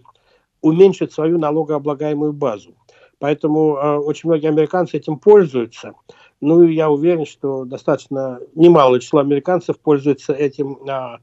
уменьшить 0.61 1.13
свою 1.13 1.39
налогооблагаемую 1.39 2.33
базу. 2.33 2.75
Поэтому 3.19 3.77
э, 3.77 3.97
очень 3.99 4.29
многие 4.29 4.49
американцы 4.49 4.97
этим 4.97 5.19
пользуются. 5.19 5.93
Ну 6.41 6.65
и 6.65 6.75
я 6.75 6.91
уверен, 6.91 7.27
что 7.27 7.65
достаточно 7.65 8.41
немалое 8.55 9.01
число 9.01 9.21
американцев 9.21 9.79
пользуются 9.79 10.33
этим, 10.33 10.79
э, 10.89 11.19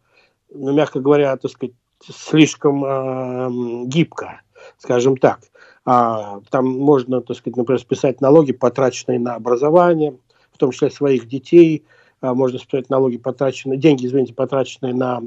ну, 0.53 0.73
мягко 0.73 0.99
говоря, 1.01 1.35
так 1.37 1.51
сказать, 1.51 1.75
слишком 2.01 2.85
э, 2.85 3.85
гибко, 3.87 4.41
скажем 4.77 5.17
так. 5.17 5.39
А, 5.85 6.41
там 6.49 6.67
можно, 6.67 7.21
так 7.21 7.37
сказать, 7.37 7.57
например, 7.57 7.79
списать 7.79 8.21
налоги, 8.21 8.51
потраченные 8.51 9.19
на 9.19 9.35
образование, 9.35 10.17
в 10.51 10.57
том 10.57 10.71
числе 10.71 10.89
своих 10.89 11.27
детей, 11.27 11.85
а, 12.21 12.33
можно 12.33 12.59
списать 12.59 12.89
налоги, 12.89 13.17
потраченные, 13.17 13.77
деньги, 13.77 14.05
извините, 14.05 14.33
потраченные 14.33 14.93
на 14.93 15.21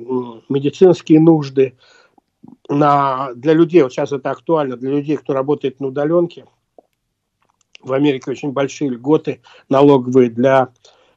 медицинские 0.48 1.20
нужды, 1.20 1.76
на, 2.68 3.32
для 3.34 3.52
людей, 3.54 3.82
вот 3.82 3.92
сейчас 3.92 4.12
это 4.12 4.30
актуально, 4.30 4.76
для 4.76 4.90
людей, 4.90 5.16
кто 5.16 5.32
работает 5.32 5.80
на 5.80 5.88
удаленке, 5.88 6.46
в 7.82 7.92
Америке 7.92 8.30
очень 8.30 8.52
большие 8.52 8.90
льготы 8.90 9.40
налоговые 9.70 10.28
для 10.28 10.68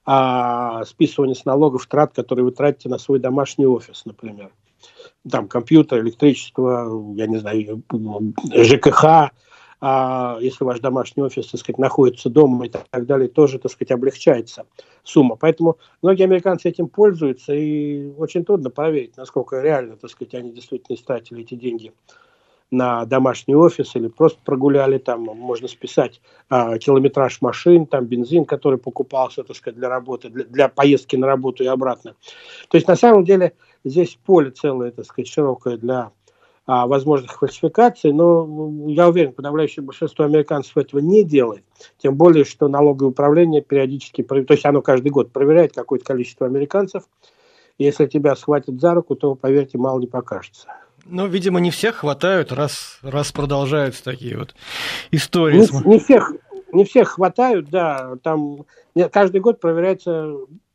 а, 0.06 0.86
списывания 0.86 1.36
с 1.36 1.44
налогов 1.44 1.86
трат, 1.88 2.14
которые 2.14 2.46
вы 2.46 2.52
тратите 2.52 2.88
на 2.88 2.98
свой 2.98 3.20
домашний 3.20 3.66
офис, 3.66 4.04
например 4.06 4.52
там 5.30 5.48
компьютер, 5.48 6.02
электричество, 6.02 7.14
я 7.16 7.28
не 7.28 7.38
знаю, 7.38 7.84
ЖКХ, 8.54 9.32
а 9.86 10.38
если 10.40 10.64
ваш 10.64 10.80
домашний 10.80 11.24
офис, 11.24 11.48
так 11.48 11.60
сказать, 11.60 11.78
находится 11.78 12.30
дома 12.30 12.68
и 12.68 12.70
так 12.70 13.06
далее, 13.06 13.28
тоже, 13.28 13.60
так 13.60 13.70
сказать, 13.70 13.92
облегчается 13.92 14.66
сумма. 15.04 15.36
Поэтому 15.36 15.78
многие 16.02 16.24
американцы 16.24 16.70
этим 16.70 16.88
пользуются, 16.88 17.54
и 17.54 18.10
очень 18.18 18.46
трудно 18.46 18.70
проверить, 18.70 19.18
насколько 19.18 19.60
реально, 19.62 19.98
так 19.98 20.10
сказать, 20.10 20.36
они 20.36 20.52
действительно 20.52 20.96
истратили 20.96 21.42
эти 21.42 21.56
деньги 21.56 21.92
на 22.72 23.06
домашний 23.06 23.56
офис 23.56 23.96
или 23.96 24.08
просто 24.08 24.40
прогуляли 24.44 24.98
там, 24.98 25.24
можно 25.24 25.68
списать 25.68 26.22
а, 26.50 26.78
километраж 26.78 27.42
машин, 27.42 27.86
там 27.86 28.06
бензин, 28.06 28.46
который 28.46 28.80
покупался, 28.80 29.44
так 29.44 29.56
сказать, 29.56 29.78
для 29.78 29.90
работы, 29.90 30.30
для, 30.30 30.46
для 30.46 30.70
поездки 30.70 31.16
на 31.16 31.28
работу 31.28 31.64
и 31.64 31.68
обратно. 31.68 32.16
То 32.70 32.78
есть 32.78 32.88
на 32.88 32.96
самом 32.96 33.26
деле 33.26 33.54
здесь 33.84 34.18
поле 34.26 34.52
целое, 34.52 34.92
так 34.92 35.06
сказать, 35.06 35.28
широкое 35.28 35.78
для 35.78 36.12
а, 36.66 36.88
возможных 36.88 37.40
фальсификаций, 37.40 38.14
но 38.14 38.72
я 38.88 39.10
уверен, 39.10 39.34
подавляющее 39.34 39.84
большинство 39.84 40.26
американцев 40.26 40.78
этого 40.78 41.02
не 41.02 41.24
делает, 41.24 41.66
тем 41.98 42.16
более, 42.16 42.46
что 42.46 42.70
налоговое 42.70 43.12
управление 43.12 43.62
периодически, 43.62 44.24
то 44.24 44.36
есть 44.48 44.66
оно 44.66 44.82
каждый 44.82 45.10
год 45.10 45.32
проверяет 45.34 45.74
какое-то 45.74 46.06
количество 46.06 46.48
американцев, 46.48 47.04
если 47.78 48.06
тебя 48.06 48.36
схватят 48.36 48.80
за 48.80 48.94
руку, 48.94 49.16
то, 49.16 49.36
поверьте, 49.36 49.78
мало 49.78 50.00
не 50.00 50.08
покажется. 50.08 50.68
Ну, 51.06 51.28
видимо, 51.28 51.60
не 51.60 51.72
всех 51.72 51.98
хватают, 51.98 52.52
раз, 52.52 53.00
раз 53.02 53.32
продолжаются 53.32 54.04
такие 54.04 54.38
вот 54.38 54.56
истории. 55.12 55.58
Не, 55.58 55.90
не, 55.90 56.00
всех, 56.00 56.32
не 56.72 56.86
всех 56.86 57.10
хватают, 57.10 57.70
да. 57.70 58.16
Там 58.24 58.66
каждый 59.12 59.42
год 59.42 59.60
проверяется, 59.60 60.34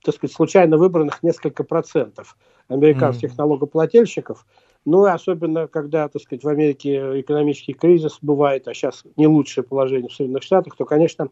так 0.08 0.14
сказать, 0.14 0.34
случайно 0.34 0.78
выбранных 0.78 1.22
несколько 1.22 1.64
процентов 1.64 2.38
американских 2.68 3.32
mm-hmm. 3.32 3.36
налогоплательщиков. 3.36 4.46
Ну, 4.86 5.06
и 5.06 5.10
особенно, 5.10 5.68
когда, 5.68 6.08
так 6.08 6.22
сказать, 6.22 6.44
в 6.44 6.48
Америке 6.48 7.20
экономический 7.20 7.74
кризис 7.74 8.16
бывает, 8.22 8.68
а 8.68 8.72
сейчас 8.72 9.04
не 9.18 9.26
лучшее 9.26 9.64
положение 9.64 10.08
в 10.08 10.14
Соединенных 10.14 10.44
Штатах, 10.44 10.76
то, 10.76 10.86
конечно, 10.86 11.28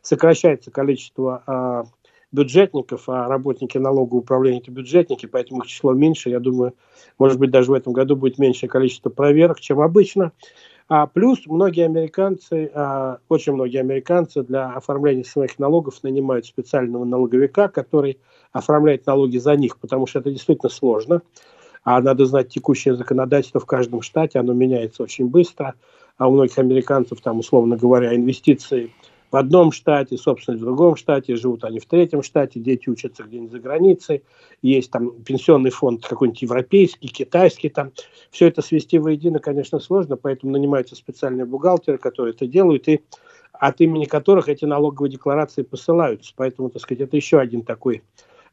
сокращается 0.00 0.70
количество 0.70 1.42
а, 1.46 1.84
бюджетников, 2.32 3.10
а 3.10 3.28
работники 3.28 3.76
налогового 3.76 4.22
управления 4.22 4.60
это 4.60 4.70
бюджетники, 4.70 5.26
поэтому 5.26 5.60
их 5.60 5.66
число 5.66 5.92
меньше. 5.92 6.30
Я 6.30 6.40
думаю, 6.40 6.72
может 7.18 7.38
быть, 7.38 7.50
даже 7.50 7.72
в 7.72 7.74
этом 7.74 7.92
году 7.92 8.16
будет 8.16 8.38
меньшее 8.38 8.70
количество 8.70 9.10
проверок, 9.10 9.60
чем 9.60 9.80
обычно. 9.80 10.32
А 10.88 11.06
плюс 11.06 11.46
многие 11.46 11.86
американцы, 11.86 12.70
а, 12.74 13.18
очень 13.28 13.54
многие 13.54 13.80
американцы 13.80 14.42
для 14.42 14.70
оформления 14.70 15.24
своих 15.24 15.58
налогов 15.58 16.02
нанимают 16.02 16.44
специального 16.44 17.04
налоговика, 17.04 17.68
который 17.68 18.18
оформляет 18.52 19.06
налоги 19.06 19.38
за 19.38 19.56
них, 19.56 19.78
потому 19.78 20.06
что 20.06 20.18
это 20.18 20.30
действительно 20.30 20.70
сложно. 20.70 21.22
А 21.84 22.00
надо 22.00 22.26
знать 22.26 22.48
текущее 22.48 22.96
законодательство 22.96 23.60
в 23.60 23.66
каждом 23.66 24.02
штате, 24.02 24.38
оно 24.38 24.52
меняется 24.52 25.02
очень 25.02 25.26
быстро. 25.28 25.74
А 26.18 26.28
у 26.28 26.32
многих 26.32 26.58
американцев, 26.58 27.20
там, 27.20 27.38
условно 27.38 27.76
говоря, 27.76 28.14
инвестиции– 28.14 28.92
в 29.34 29.36
одном 29.36 29.72
штате, 29.72 30.16
собственно, 30.16 30.56
в 30.56 30.60
другом 30.60 30.94
штате, 30.94 31.34
живут 31.34 31.64
они 31.64 31.80
в 31.80 31.86
третьем 31.86 32.22
штате, 32.22 32.60
дети 32.60 32.88
учатся 32.88 33.24
где-нибудь 33.24 33.50
за 33.50 33.58
границей, 33.58 34.22
есть 34.62 34.92
там 34.92 35.10
пенсионный 35.24 35.70
фонд 35.70 36.06
какой-нибудь 36.06 36.42
европейский, 36.42 37.08
китайский, 37.08 37.68
там 37.68 37.90
все 38.30 38.46
это 38.46 38.62
свести 38.62 39.00
воедино, 39.00 39.40
конечно, 39.40 39.80
сложно, 39.80 40.16
поэтому 40.16 40.52
нанимаются 40.52 40.94
специальные 40.94 41.46
бухгалтеры, 41.46 41.98
которые 41.98 42.32
это 42.32 42.46
делают, 42.46 42.86
и 42.86 43.00
от 43.52 43.80
имени 43.80 44.04
которых 44.04 44.48
эти 44.48 44.66
налоговые 44.66 45.10
декларации 45.10 45.62
посылаются. 45.62 46.32
Поэтому, 46.36 46.70
так 46.70 46.82
сказать, 46.82 47.00
это 47.00 47.16
еще 47.16 47.40
один 47.40 47.62
такой 47.62 48.04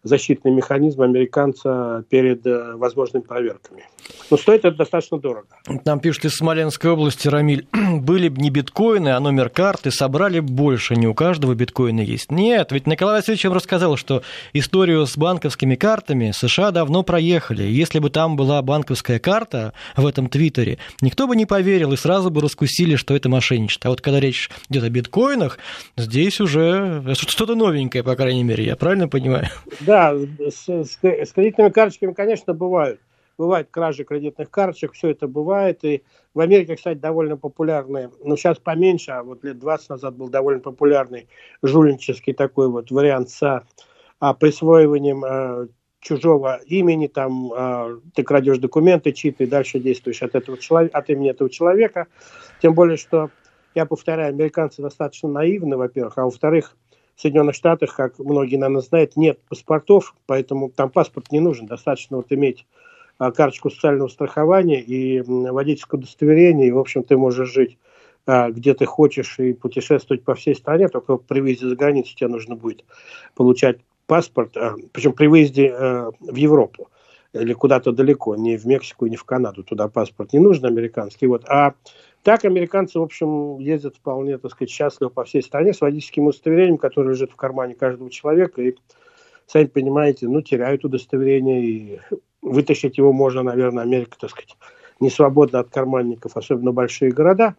защитный 0.03 0.51
механизм 0.51 1.01
американца 1.01 2.03
перед 2.09 2.45
э, 2.45 2.75
возможными 2.75 3.23
проверками. 3.23 3.83
Но 4.29 4.37
стоит 4.37 4.65
это 4.65 4.77
достаточно 4.77 5.19
дорого. 5.19 5.47
Нам 5.85 5.99
пишут 5.99 6.25
из 6.25 6.35
Смоленской 6.35 6.89
области, 6.89 7.27
Рамиль, 7.27 7.67
были 8.01 8.29
бы 8.29 8.41
не 8.41 8.49
биткоины, 8.49 9.09
а 9.09 9.19
номер 9.19 9.49
карты, 9.49 9.91
собрали 9.91 10.39
больше, 10.39 10.95
не 10.95 11.07
у 11.07 11.13
каждого 11.13 11.53
биткоина 11.53 12.01
есть. 12.01 12.31
Нет, 12.31 12.71
ведь 12.71 12.87
Николай 12.87 13.17
Васильевич 13.17 13.43
вам 13.45 13.53
рассказал, 13.53 13.97
что 13.97 14.23
историю 14.53 15.05
с 15.05 15.17
банковскими 15.17 15.75
картами 15.75 16.31
США 16.31 16.71
давно 16.71 17.03
проехали. 17.03 17.63
Если 17.63 17.99
бы 17.99 18.09
там 18.09 18.35
была 18.35 18.61
банковская 18.61 19.19
карта 19.19 19.73
в 19.95 20.05
этом 20.05 20.29
твиттере, 20.29 20.77
никто 21.01 21.27
бы 21.27 21.35
не 21.35 21.45
поверил 21.45 21.93
и 21.93 21.97
сразу 21.97 22.31
бы 22.31 22.41
раскусили, 22.41 22.95
что 22.95 23.15
это 23.15 23.29
мошенничество. 23.29 23.89
А 23.89 23.91
вот 23.91 24.01
когда 24.01 24.19
речь 24.19 24.49
идет 24.69 24.83
о 24.83 24.89
биткоинах, 24.89 25.59
здесь 25.97 26.39
уже 26.39 27.13
что-то 27.15 27.55
новенькое, 27.55 28.03
по 28.03 28.15
крайней 28.15 28.43
мере, 28.43 28.65
я 28.65 28.75
правильно 28.75 29.07
понимаю? 29.07 29.49
Да, 29.81 29.90
с, 29.91 30.67
с, 30.67 30.69
с 30.69 31.31
кредитными 31.33 31.69
карточками, 31.69 32.13
конечно, 32.13 32.53
бывают. 32.53 32.99
Бывают 33.37 33.69
кражи 33.71 34.03
кредитных 34.03 34.51
карточек, 34.51 34.93
все 34.93 35.09
это 35.09 35.27
бывает. 35.27 35.83
И 35.83 36.03
в 36.33 36.39
Америке, 36.39 36.75
кстати, 36.75 36.97
довольно 36.97 37.37
популярный, 37.37 38.09
ну 38.23 38.35
сейчас 38.35 38.59
поменьше, 38.59 39.11
а 39.11 39.23
вот 39.23 39.43
лет 39.43 39.57
20 39.57 39.89
назад 39.89 40.15
был 40.15 40.29
довольно 40.29 40.61
популярный 40.61 41.27
жульнический 41.63 42.33
такой 42.33 42.69
вот 42.69 42.91
вариант 42.91 43.29
с 43.29 43.63
а, 44.19 44.33
присвоиванием 44.33 45.23
а, 45.25 45.67
чужого 46.01 46.59
имени, 46.65 47.07
там 47.07 47.51
а, 47.53 47.99
ты 48.13 48.23
крадешь 48.23 48.57
документы, 48.57 49.11
чьи-то, 49.11 49.43
и 49.43 49.47
дальше 49.47 49.79
действуешь 49.79 50.21
от, 50.21 50.35
этого 50.35 50.57
человека, 50.57 50.97
от 50.97 51.09
имени 51.09 51.29
этого 51.29 51.49
человека. 51.49 52.07
Тем 52.61 52.73
более, 52.73 52.97
что, 52.97 53.29
я 53.75 53.85
повторяю, 53.85 54.29
американцы 54.29 54.81
достаточно 54.81 55.29
наивны, 55.29 55.77
во-первых, 55.77 56.17
а 56.17 56.25
во-вторых, 56.25 56.75
в 57.21 57.23
Соединенных 57.23 57.53
Штатах, 57.53 57.95
как 57.95 58.17
многие, 58.17 58.55
наверное, 58.55 58.81
знают, 58.81 59.15
нет 59.15 59.39
паспортов, 59.47 60.15
поэтому 60.25 60.71
там 60.71 60.89
паспорт 60.89 61.31
не 61.31 61.39
нужен. 61.39 61.67
Достаточно 61.67 62.17
вот 62.17 62.25
иметь 62.31 62.65
а, 63.19 63.31
карточку 63.31 63.69
социального 63.69 64.07
страхования 64.07 64.81
и 64.81 65.21
водительское 65.21 65.99
удостоверение, 65.99 66.67
и, 66.67 66.71
в 66.71 66.79
общем, 66.79 67.03
ты 67.03 67.17
можешь 67.17 67.53
жить 67.53 67.77
а, 68.25 68.49
где 68.49 68.73
ты 68.73 68.85
хочешь 68.85 69.37
и 69.37 69.53
путешествовать 69.53 70.23
по 70.23 70.33
всей 70.33 70.55
стране, 70.55 70.87
только 70.87 71.17
при 71.17 71.41
выезде 71.41 71.67
за 71.67 71.75
границу 71.75 72.15
тебе 72.15 72.27
нужно 72.27 72.55
будет 72.55 72.83
получать 73.35 73.77
паспорт, 74.07 74.57
а, 74.57 74.73
причем 74.91 75.13
при 75.13 75.27
выезде 75.27 75.71
в 76.19 76.35
Европу 76.35 76.89
или 77.33 77.53
куда-то 77.53 77.91
далеко, 77.91 78.35
не 78.35 78.57
в 78.57 78.65
Мексику, 78.65 79.05
не 79.05 79.15
в 79.15 79.25
Канаду, 79.25 79.63
туда 79.63 79.87
паспорт 79.89 80.33
не 80.33 80.39
нужен 80.39 80.65
американский, 80.65 81.27
вот, 81.27 81.45
а 81.47 81.75
так 82.23 82.45
американцы, 82.45 82.99
в 82.99 83.03
общем, 83.03 83.57
ездят 83.59 83.95
вполне, 83.95 84.37
так 84.37 84.51
сказать, 84.51 84.69
счастливо 84.69 85.09
по 85.09 85.23
всей 85.23 85.41
стране 85.41 85.73
с 85.73 85.81
водительским 85.81 86.27
удостоверением, 86.27 86.77
которое 86.77 87.09
лежит 87.09 87.31
в 87.31 87.35
кармане 87.35 87.73
каждого 87.73 88.09
человека, 88.09 88.61
и, 88.61 88.75
сами 89.47 89.65
понимаете, 89.65 90.27
ну, 90.27 90.41
теряют 90.41 90.85
удостоверение, 90.85 91.65
и 91.65 91.99
вытащить 92.41 92.97
его 92.97 93.11
можно, 93.11 93.43
наверное, 93.43 93.83
Америка, 93.83 94.17
так 94.19 94.29
сказать, 94.29 94.55
не 94.99 95.09
свободна 95.09 95.59
от 95.59 95.69
карманников, 95.69 96.37
особенно 96.37 96.71
большие 96.71 97.11
города. 97.11 97.55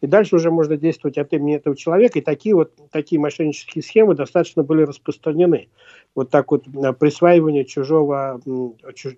И 0.00 0.06
дальше 0.06 0.36
уже 0.36 0.50
можно 0.50 0.76
действовать 0.76 1.18
от 1.18 1.32
имени 1.32 1.56
этого 1.56 1.74
человека. 1.76 2.18
И 2.18 2.22
такие 2.22 2.54
вот 2.54 2.72
такие 2.90 3.20
мошеннические 3.20 3.82
схемы 3.82 4.14
достаточно 4.14 4.62
были 4.62 4.82
распространены. 4.82 5.68
Вот 6.14 6.30
так 6.30 6.50
вот 6.50 6.66
э, 6.66 6.92
присваивание 6.92 7.64
чужого, 7.64 8.40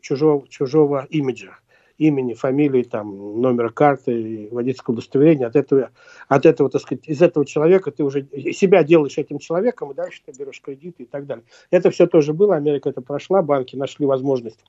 чужого, 0.01 0.47
чужого 0.49 1.07
имиджа 1.11 1.59
имени, 1.99 2.35
фамилии, 2.35 2.83
там, 2.83 3.41
номера 3.41 3.71
карты, 3.71 4.49
водительского 4.51 4.95
удостоверения, 4.95 5.47
от 5.47 5.57
этого, 5.57 5.91
от 6.29 6.47
этого, 6.47 6.71
так 6.71 6.83
сказать, 6.83 7.09
из 7.09 7.23
этого 7.23 7.47
человека 7.47 7.91
ты 7.91 8.05
уже 8.05 8.27
себя 8.53 8.85
делаешь 8.85 9.19
этим 9.19 9.39
человеком, 9.39 9.91
и 9.91 9.95
дальше 9.95 10.23
ты 10.25 10.33
берешь 10.39 10.61
кредиты 10.61 11.05
и 11.05 11.07
так 11.07 11.27
далее. 11.27 11.45
Это 11.71 11.91
все 11.91 12.07
тоже 12.07 12.33
было, 12.33 12.57
Америка 12.57 12.89
это 12.89 13.01
прошла, 13.01 13.43
банки 13.43 13.77
нашли 13.77 14.07
возможность 14.07 14.61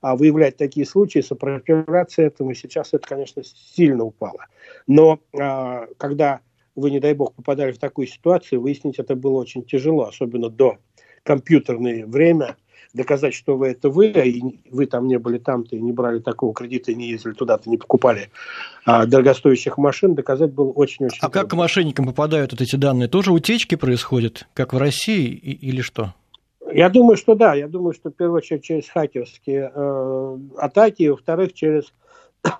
а, 0.00 0.16
выявлять 0.16 0.56
такие 0.56 0.86
случаи, 0.86 1.20
сопротивляться 1.20 2.22
этому, 2.22 2.54
сейчас 2.54 2.92
это, 2.92 3.06
конечно, 3.06 3.42
сильно 3.44 4.04
упало. 4.04 4.46
Но 4.86 5.20
а, 5.38 5.86
когда 5.98 6.40
вы, 6.76 6.90
не 6.90 7.00
дай 7.00 7.14
бог, 7.14 7.34
попадали 7.34 7.72
в 7.72 7.78
такую 7.78 8.06
ситуацию, 8.06 8.60
выяснить 8.60 8.98
это 8.98 9.16
было 9.16 9.40
очень 9.40 9.64
тяжело, 9.64 10.04
особенно 10.04 10.48
до 10.48 10.78
компьютерное 11.24 12.06
время– 12.06 12.56
доказать, 12.92 13.34
что 13.34 13.56
вы 13.56 13.68
это 13.68 13.88
вы, 13.88 14.08
и 14.08 14.60
вы 14.70 14.86
там 14.86 15.06
не 15.06 15.18
были 15.18 15.38
там-то, 15.38 15.76
и 15.76 15.80
не 15.80 15.92
брали 15.92 16.18
такого 16.18 16.52
кредита, 16.54 16.92
и 16.92 16.94
не 16.94 17.10
ездили 17.10 17.32
туда-то, 17.32 17.68
не 17.70 17.76
покупали 17.76 18.30
а, 18.84 19.06
дорогостоящих 19.06 19.78
машин, 19.78 20.14
доказать 20.14 20.52
было 20.52 20.70
очень-очень 20.70 21.18
А 21.18 21.28
трудно. 21.28 21.40
как 21.40 21.50
к 21.50 21.54
мошенникам 21.54 22.06
попадают 22.06 22.52
вот 22.52 22.60
эти 22.60 22.76
данные? 22.76 23.08
Тоже 23.08 23.32
утечки 23.32 23.74
происходят, 23.74 24.46
как 24.54 24.72
в 24.72 24.78
России, 24.78 25.28
и, 25.28 25.52
или 25.68 25.80
что? 25.80 26.14
Я 26.72 26.88
думаю, 26.88 27.16
что 27.16 27.34
да. 27.34 27.54
Я 27.54 27.68
думаю, 27.68 27.92
что 27.94 28.10
в 28.10 28.14
первую 28.14 28.38
очередь 28.38 28.62
через 28.62 28.88
хакерские 28.88 29.72
э, 29.74 30.38
атаки, 30.58 31.02
и 31.02 31.08
во-вторых, 31.08 31.52
через 31.52 31.92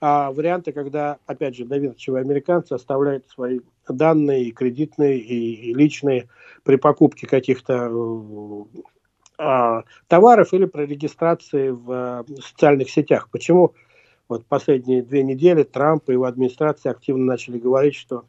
а 0.00 0.30
варианты, 0.30 0.72
когда, 0.72 1.18
опять 1.26 1.56
же, 1.56 1.64
доверчивые 1.64 2.22
американцы 2.22 2.72
оставляют 2.72 3.28
свои 3.28 3.60
данные 3.88 4.44
и 4.44 4.52
кредитные, 4.52 5.18
и, 5.18 5.70
и 5.70 5.74
личные 5.74 6.28
при 6.62 6.76
покупке 6.76 7.26
каких-то 7.26 7.90
э, 7.90 8.80
товаров 10.08 10.52
или 10.52 10.64
при 10.64 10.84
регистрации 10.84 11.70
в 11.70 12.24
э, 12.28 12.40
социальных 12.42 12.90
сетях. 12.90 13.28
Почему 13.30 13.72
вот 14.28 14.44
последние 14.46 15.02
две 15.02 15.22
недели 15.22 15.62
Трамп 15.62 16.08
и 16.08 16.12
его 16.12 16.24
администрация 16.24 16.90
активно 16.90 17.24
начали 17.24 17.58
говорить, 17.58 17.94
что 17.94 18.24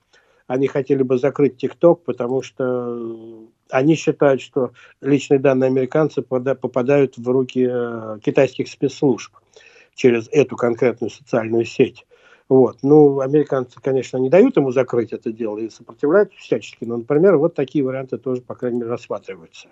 они 0.46 0.68
хотели 0.68 1.04
бы 1.04 1.18
закрыть 1.18 1.58
ТикТок, 1.58 2.04
потому 2.04 2.42
что 2.42 3.48
они 3.70 3.96
считают, 3.96 4.42
что 4.42 4.72
личные 5.02 5.40
данные 5.40 5.68
американцев 5.68 6.26
попадают 6.26 7.18
в 7.18 7.28
руки 7.28 7.68
э, 7.70 8.20
китайских 8.24 8.68
спецслужб 8.68 9.34
через 9.96 10.30
эту 10.32 10.56
конкретную 10.58 11.10
социальную 11.10 11.66
сеть. 11.66 12.06
Вот. 12.48 12.78
Ну, 12.82 13.20
американцы, 13.20 13.80
конечно, 13.82 14.18
не 14.18 14.30
дают 14.30 14.58
ему 14.58 14.72
закрыть 14.72 15.14
это 15.14 15.32
дело 15.32 15.60
и 15.60 15.70
сопротивляются 15.70 16.38
всячески, 16.38 16.84
но, 16.84 16.98
например, 16.98 17.38
вот 17.38 17.54
такие 17.54 17.84
варианты 17.84 18.18
тоже, 18.18 18.42
по 18.42 18.56
крайней 18.56 18.80
мере, 18.80 18.90
рассматриваются. 18.90 19.68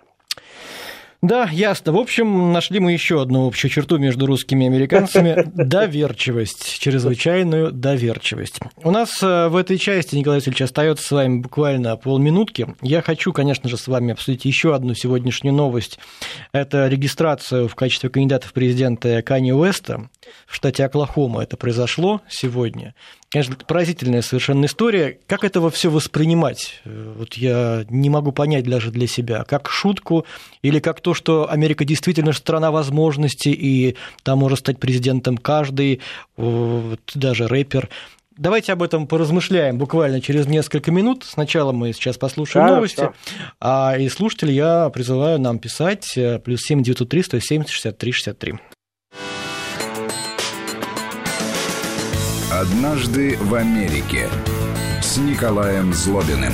Да, 1.20 1.48
ясно. 1.50 1.90
В 1.92 1.96
общем, 1.96 2.52
нашли 2.52 2.78
мы 2.78 2.92
еще 2.92 3.20
одну 3.20 3.48
общую 3.48 3.72
черту 3.72 3.98
между 3.98 4.24
русскими 4.26 4.64
и 4.64 4.66
американцами– 4.68 5.50
доверчивость, 5.54 6.78
чрезвычайную 6.78 7.72
доверчивость. 7.72 8.60
У 8.84 8.92
нас 8.92 9.20
э, 9.20 9.48
в 9.48 9.56
этой 9.56 9.78
части, 9.78 10.14
Николай 10.14 10.38
Васильевич, 10.38 10.62
остается 10.62 11.04
с 11.04 11.10
вами 11.10 11.40
буквально 11.40 11.96
полминутки. 11.96 12.68
Я 12.82 13.02
хочу, 13.02 13.32
конечно 13.32 13.68
же, 13.68 13.76
с 13.76 13.88
вами 13.88 14.12
обсудить 14.12 14.44
еще 14.44 14.76
одну 14.76 14.94
сегодняшнюю 14.94 15.54
новость. 15.54 15.98
Это 16.52 16.86
регистрацию 16.86 17.66
в 17.66 17.74
качестве 17.74 18.10
кандидата 18.10 18.46
в 18.46 18.52
президенты 18.52 19.20
Кани 19.22 19.52
Уэста 19.52 20.08
в 20.46 20.54
штате 20.54 20.84
Оклахома. 20.84 21.42
Это 21.42 21.56
произошло 21.56 22.20
сегодня. 22.28 22.94
Конечно, 23.30 23.54
это 23.54 23.66
поразительная 23.66 24.22
совершенно 24.22 24.64
история. 24.64 25.18
Как 25.26 25.44
этого 25.44 25.70
все 25.70 25.90
воспринимать? 25.90 26.80
Вот 26.86 27.34
я 27.34 27.84
не 27.90 28.08
могу 28.08 28.32
понять 28.32 28.64
даже 28.64 28.90
для 28.90 29.06
себя. 29.06 29.44
Как 29.44 29.68
шутку 29.68 30.24
или 30.62 30.80
как 30.80 31.02
то, 31.02 31.07
что 31.14 31.50
Америка 31.50 31.84
действительно 31.84 32.32
страна 32.32 32.70
возможностей, 32.70 33.52
и 33.52 33.96
там 34.22 34.38
может 34.38 34.60
стать 34.60 34.78
президентом 34.78 35.36
каждый, 35.36 36.00
вот, 36.36 37.00
даже 37.14 37.48
рэпер. 37.48 37.88
Давайте 38.36 38.72
об 38.72 38.84
этом 38.84 39.08
поразмышляем 39.08 39.78
буквально 39.78 40.20
через 40.20 40.46
несколько 40.46 40.92
минут. 40.92 41.24
Сначала 41.24 41.72
мы 41.72 41.92
сейчас 41.92 42.18
послушаем 42.18 42.68
да, 42.68 42.74
новости, 42.76 43.10
а 43.60 43.96
и 43.98 44.08
слушателей 44.08 44.54
я 44.54 44.90
призываю 44.90 45.40
нам 45.40 45.58
писать 45.58 46.16
э, 46.16 46.38
плюс 46.38 46.60
семь 46.60 46.82
девятьсот 46.84 47.08
три 47.08 47.24
сто 47.24 47.40
семь 47.40 47.66
шестьдесят 47.66 47.98
три 47.98 48.12
шестьдесят 48.12 48.38
три. 48.38 48.54
«Однажды 52.52 53.36
в 53.38 53.54
Америке» 53.54 54.28
с 55.02 55.16
Николаем 55.16 55.92
Злобиным. 55.92 56.52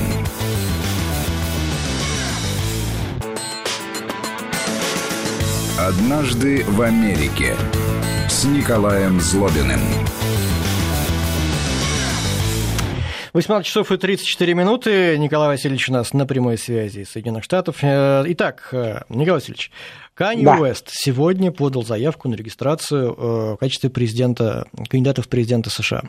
«Однажды 5.87 6.65
в 6.65 6.81
Америке» 6.81 7.55
с 8.27 8.45
Николаем 8.45 9.21
Злобиным. 9.21 9.81
18 13.35 13.67
часов 13.67 13.93
и 13.93 13.99
34 13.99 14.55
минуты. 14.55 15.19
Николай 15.19 15.49
Васильевич 15.49 15.91
у 15.91 15.93
нас 15.93 16.15
на 16.15 16.25
прямой 16.25 16.57
связи 16.57 17.01
из 17.01 17.11
Соединенных 17.11 17.45
Штатов. 17.45 17.79
Э, 17.83 18.25
итак, 18.29 18.69
э, 18.73 19.01
Николай 19.11 19.41
Васильевич, 19.41 19.71
Канье 20.15 20.47
да. 20.47 20.57
Уэст 20.57 20.89
сегодня 20.91 21.53
подал 21.53 21.85
заявку 21.85 22.31
на 22.31 22.35
регистрацию 22.35 23.13
э, 23.13 23.53
в 23.53 23.57
качестве 23.57 23.91
президента, 23.91 24.67
кандидата 24.89 25.21
в 25.21 25.29
президенты 25.29 25.69
США. 25.69 26.05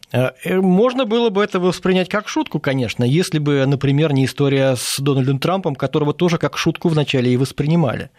Можно 0.46 1.04
было 1.04 1.30
бы 1.32 1.44
это 1.44 1.60
воспринять 1.60 2.08
как 2.08 2.30
шутку, 2.30 2.62
конечно, 2.62 3.04
если 3.04 3.40
бы, 3.40 3.66
например, 3.66 4.14
не 4.14 4.24
история 4.24 4.76
с 4.78 5.02
Дональдом 5.02 5.40
Трампом, 5.40 5.76
которого 5.76 6.14
тоже 6.14 6.38
как 6.38 6.58
шутку 6.58 6.88
вначале 6.88 7.34
и 7.34 7.36
воспринимали. 7.36 8.10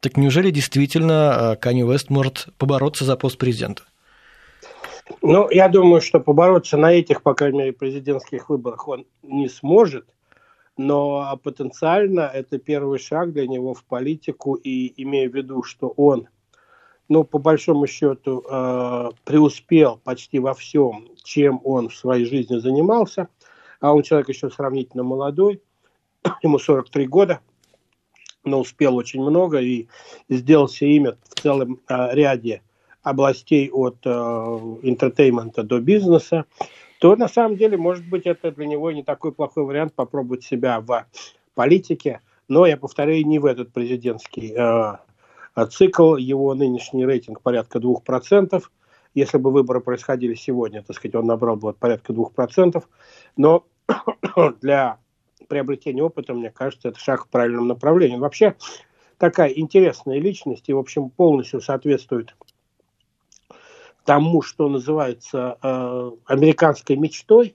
Так 0.00 0.16
неужели 0.16 0.50
действительно 0.50 1.58
Канье 1.60 1.84
Уэст 1.84 2.10
может 2.10 2.48
побороться 2.58 3.04
за 3.04 3.16
пост 3.16 3.38
президента? 3.38 3.82
Ну, 5.22 5.50
я 5.50 5.68
думаю, 5.68 6.00
что 6.00 6.20
побороться 6.20 6.76
на 6.76 6.92
этих, 6.92 7.22
по 7.22 7.34
крайней 7.34 7.58
мере, 7.58 7.72
президентских 7.72 8.48
выборах 8.48 8.88
он 8.88 9.06
не 9.22 9.48
сможет– 9.48 10.06
но 10.80 11.38
потенциально 11.42 12.20
это 12.22 12.58
первый 12.58 12.98
шаг 12.98 13.34
для 13.34 13.46
него 13.46 13.74
в 13.74 13.84
политику, 13.84 14.54
и 14.54 14.94
имея 15.02 15.28
в 15.28 15.34
виду, 15.34 15.62
что 15.62 15.88
он, 15.88 16.26
ну, 17.06 17.22
по 17.22 17.38
большому 17.38 17.86
счету, 17.86 18.42
э, 18.48 19.10
преуспел 19.24 20.00
почти 20.02 20.38
во 20.38 20.54
всем, 20.54 21.08
чем 21.22 21.60
он 21.64 21.90
в 21.90 21.94
своей 21.94 22.24
жизни 22.24 22.56
занимался, 22.56 23.28
а 23.80 23.92
он 23.92 24.02
человек 24.02 24.30
еще 24.30 24.48
сравнительно 24.48 25.02
молодой, 25.02 25.60
ему 26.42 26.58
43 26.58 27.06
года, 27.06 27.40
но 28.44 28.60
успел 28.60 28.96
очень 28.96 29.20
много 29.20 29.60
и 29.60 29.88
сделал 30.28 30.68
себе 30.68 30.96
имя 30.96 31.16
в 31.28 31.40
целом 31.40 31.80
э, 31.88 32.14
ряде 32.14 32.62
областей 33.02 33.70
от 33.70 33.96
э, 34.04 35.62
до 35.62 35.80
бизнеса 35.80 36.46
то 37.00 37.16
на 37.16 37.28
самом 37.28 37.56
деле, 37.56 37.78
может 37.78 38.06
быть, 38.06 38.26
это 38.26 38.52
для 38.52 38.66
него 38.66 38.92
не 38.92 39.02
такой 39.02 39.32
плохой 39.32 39.64
вариант 39.64 39.94
попробовать 39.94 40.44
себя 40.44 40.80
в 40.80 41.06
политике. 41.54 42.20
Но, 42.46 42.66
я 42.66 42.76
повторяю, 42.76 43.26
не 43.26 43.38
в 43.38 43.46
этот 43.46 43.72
президентский 43.72 44.52
э, 44.54 45.66
цикл. 45.70 46.16
Его 46.16 46.54
нынешний 46.54 47.06
рейтинг 47.06 47.40
порядка 47.40 47.78
2%. 47.78 48.62
Если 49.14 49.38
бы 49.38 49.50
выборы 49.50 49.80
происходили 49.80 50.34
сегодня, 50.34 50.82
так 50.82 50.94
сказать, 50.94 51.14
он 51.14 51.24
набрал 51.24 51.56
бы 51.56 51.72
порядка 51.72 52.12
2%. 52.12 52.84
Но 53.38 53.64
для 54.60 54.98
приобретения 55.50 56.02
опыта, 56.02 56.32
мне 56.32 56.50
кажется, 56.50 56.88
это 56.88 56.98
шаг 56.98 57.26
в 57.26 57.28
правильном 57.28 57.66
направлении. 57.66 58.16
Вообще, 58.16 58.54
такая 59.18 59.50
интересная 59.50 60.18
личность 60.18 60.68
и, 60.68 60.72
в 60.72 60.78
общем, 60.78 61.10
полностью 61.10 61.60
соответствует 61.60 62.34
тому, 64.04 64.40
что 64.42 64.68
называется 64.68 65.58
э, 65.60 66.10
американской 66.26 66.96
мечтой, 66.96 67.54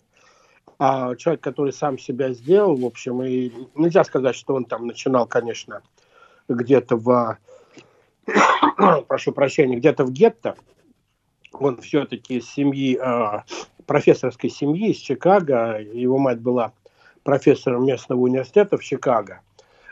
а 0.78 1.16
человек, 1.16 1.42
который 1.42 1.72
сам 1.72 1.98
себя 1.98 2.34
сделал, 2.34 2.76
в 2.76 2.86
общем, 2.86 3.24
и 3.24 3.50
нельзя 3.76 4.04
сказать, 4.04 4.36
что 4.36 4.56
он 4.56 4.66
там 4.66 4.88
начинал, 4.88 5.26
конечно, 5.26 5.82
где-то 6.50 6.98
в, 6.98 7.38
прошу 9.08 9.32
прощения, 9.32 9.78
где-то 9.78 10.04
в 10.04 10.12
гетто, 10.12 10.56
он 11.54 11.78
все-таки 11.78 12.40
из 12.40 12.50
семьи, 12.50 13.00
э, 13.02 13.42
профессорской 13.86 14.50
семьи 14.50 14.92
из 14.92 14.98
Чикаго, 14.98 15.80
его 15.80 16.18
мать 16.18 16.42
была 16.42 16.74
профессором 17.26 17.86
местного 17.86 18.20
университета 18.22 18.78
в 18.78 18.84
Чикаго, 18.84 19.42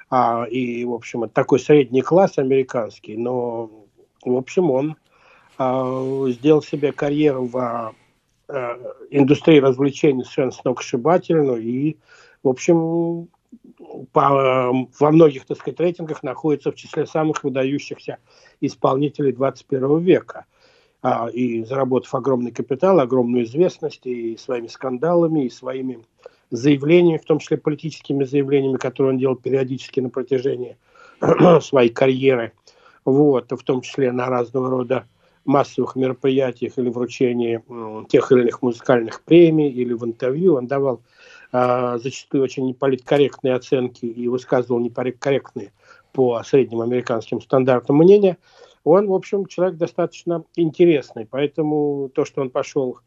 а, 0.10 0.46
и, 0.46 0.86
в 0.86 0.93
общем, 0.93 1.28
такой 1.30 1.60
средний 1.60 2.04
класс 2.04 2.38
американский, 2.38 3.17
но, 3.17 3.69
в 4.24 4.38
общем, 4.38 4.69
он 4.69 4.96
а, 5.58 6.26
сделал 6.30 6.62
себе 6.62 6.91
карьеру 6.91 7.46
в 7.46 7.58
а, 7.58 7.91
индустрии 9.10 9.60
развлечений 9.60 10.24
совершенно 10.24 10.52
сногсшибательную 10.52 11.62
и, 11.62 11.98
в 12.43 12.50
общем, 12.50 13.30
по, 14.12 14.72
во 15.00 15.12
многих, 15.12 15.46
так 15.46 15.58
сказать, 15.58 15.80
рейтингах 15.80 16.22
находится 16.22 16.72
в 16.72 16.76
числе 16.76 17.08
самых 17.08 17.43
выдающихся 17.43 18.19
исполнителей 18.62 19.32
21 19.32 20.00
века. 20.00 20.46
А, 21.02 21.28
и 21.28 21.63
заработав 21.63 22.13
огромный 22.13 22.52
капитал, 22.52 23.00
огромную 23.00 23.43
известность 23.43 24.06
и 24.06 24.38
своими 24.38 24.67
скандалами, 24.67 25.46
и 25.46 25.50
своими 25.50 26.00
заявлениями, 26.54 27.18
в 27.18 27.26
том 27.26 27.39
числе 27.39 27.58
политическими 27.58 28.24
заявлениями, 28.26 28.78
которые 28.78 29.13
он 29.13 29.18
делал 29.18 29.36
периодически 29.36 30.00
на 30.00 30.10
протяжении 30.10 30.78
своей 31.62 31.89
карьеры, 31.89 32.54
вот, 33.06 33.52
в 33.52 33.63
том 33.63 33.82
числе 33.82 34.12
на 34.12 34.28
разного 34.28 34.70
рода 34.70 35.06
массовых 35.46 35.96
мероприятиях 35.96 36.78
или 36.78 36.89
вручении 36.89 37.62
тех 38.08 38.32
или 38.32 38.42
иных 38.42 38.62
музыкальных 38.62 39.24
премий 39.24 39.70
или 39.70 39.94
в 39.94 40.06
интервью. 40.06 40.56
Он 40.56 40.68
давал 40.68 41.02
э, 41.52 41.98
зачастую 42.02 42.44
очень 42.44 42.68
неполиткорректные 42.68 43.56
оценки 43.56 44.06
и 44.06 44.28
высказывал 44.28 44.80
неполиткорректные 44.80 45.74
по 46.13 46.42
средним 46.44 46.82
американским 46.82 47.42
стандартам 47.42 47.98
мнения. 47.98 48.38
Он, 48.84 49.08
в 49.08 49.13
общем, 49.13 49.48
человек 49.48 49.78
достаточно 49.78 50.44
интересный, 50.56 51.26
поэтому 51.26 52.12
то, 52.13 52.26
что 52.26 52.42
он 52.42 52.52
пошел 52.52 53.00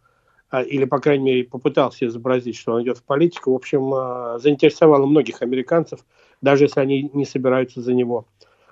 или, 0.52 0.84
по 0.84 1.00
крайней 1.00 1.24
мере, 1.24 1.44
попытался 1.44 2.06
изобразить, 2.06 2.56
что 2.56 2.74
он 2.74 2.82
идет 2.82 2.98
в 2.98 3.02
политику, 3.02 3.52
в 3.52 3.56
общем, 3.56 3.92
а, 3.92 4.38
заинтересовало 4.38 5.06
многих 5.06 5.42
американцев, 5.42 6.00
даже 6.40 6.64
если 6.64 6.80
они 6.80 7.10
не 7.12 7.24
собираются 7.24 7.80
за 7.80 7.94
него, 7.94 8.26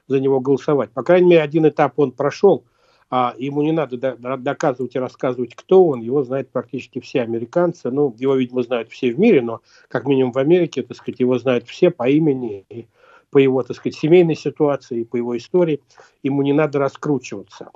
за 0.07 0.21
него 0.21 0.41
голосовать. 0.41 0.91
По 0.91 1.03
крайней 1.03 1.31
мере, 1.31 1.43
один 1.43 1.69
этап 1.69 1.99
он 1.99 2.13
прошел– 2.13 2.65
а 3.17 3.33
ему 3.39 3.63
не 3.63 3.71
надо 3.71 3.97
доказывать 4.39 4.97
и 4.97 4.99
рассказывать, 4.99 5.55
кто 5.55 5.87
он, 5.87 6.01
его 6.01 6.25
знают 6.25 6.51
практически 6.51 7.01
все 7.01 7.23
американцы, 7.23 7.91
ну, 7.91 8.13
его, 8.19 8.35
видимо, 8.35 8.65
знают 8.65 8.91
все 8.91 9.13
в 9.13 9.21
мире, 9.21 9.41
но 9.41 9.61
как 9.87 10.07
минимум 10.07 10.33
в 10.33 10.39
Америке, 10.39 10.83
так 10.83 10.97
сказать, 10.97 11.21
его 11.21 11.39
знают 11.39 11.69
все 11.69 11.91
по 11.91 12.09
имени 12.09 12.65
и 12.69 12.89
по 13.31 13.39
его, 13.39 13.63
так 13.63 13.77
сказать, 13.77 13.97
семейной 13.97 14.35
ситуации, 14.35 15.05
по 15.05 15.17
его 15.17 15.37
истории. 15.37 15.81
Ему 16.25 16.43
не 16.43 16.53
надо 16.53 16.79
раскручиваться 16.81 17.71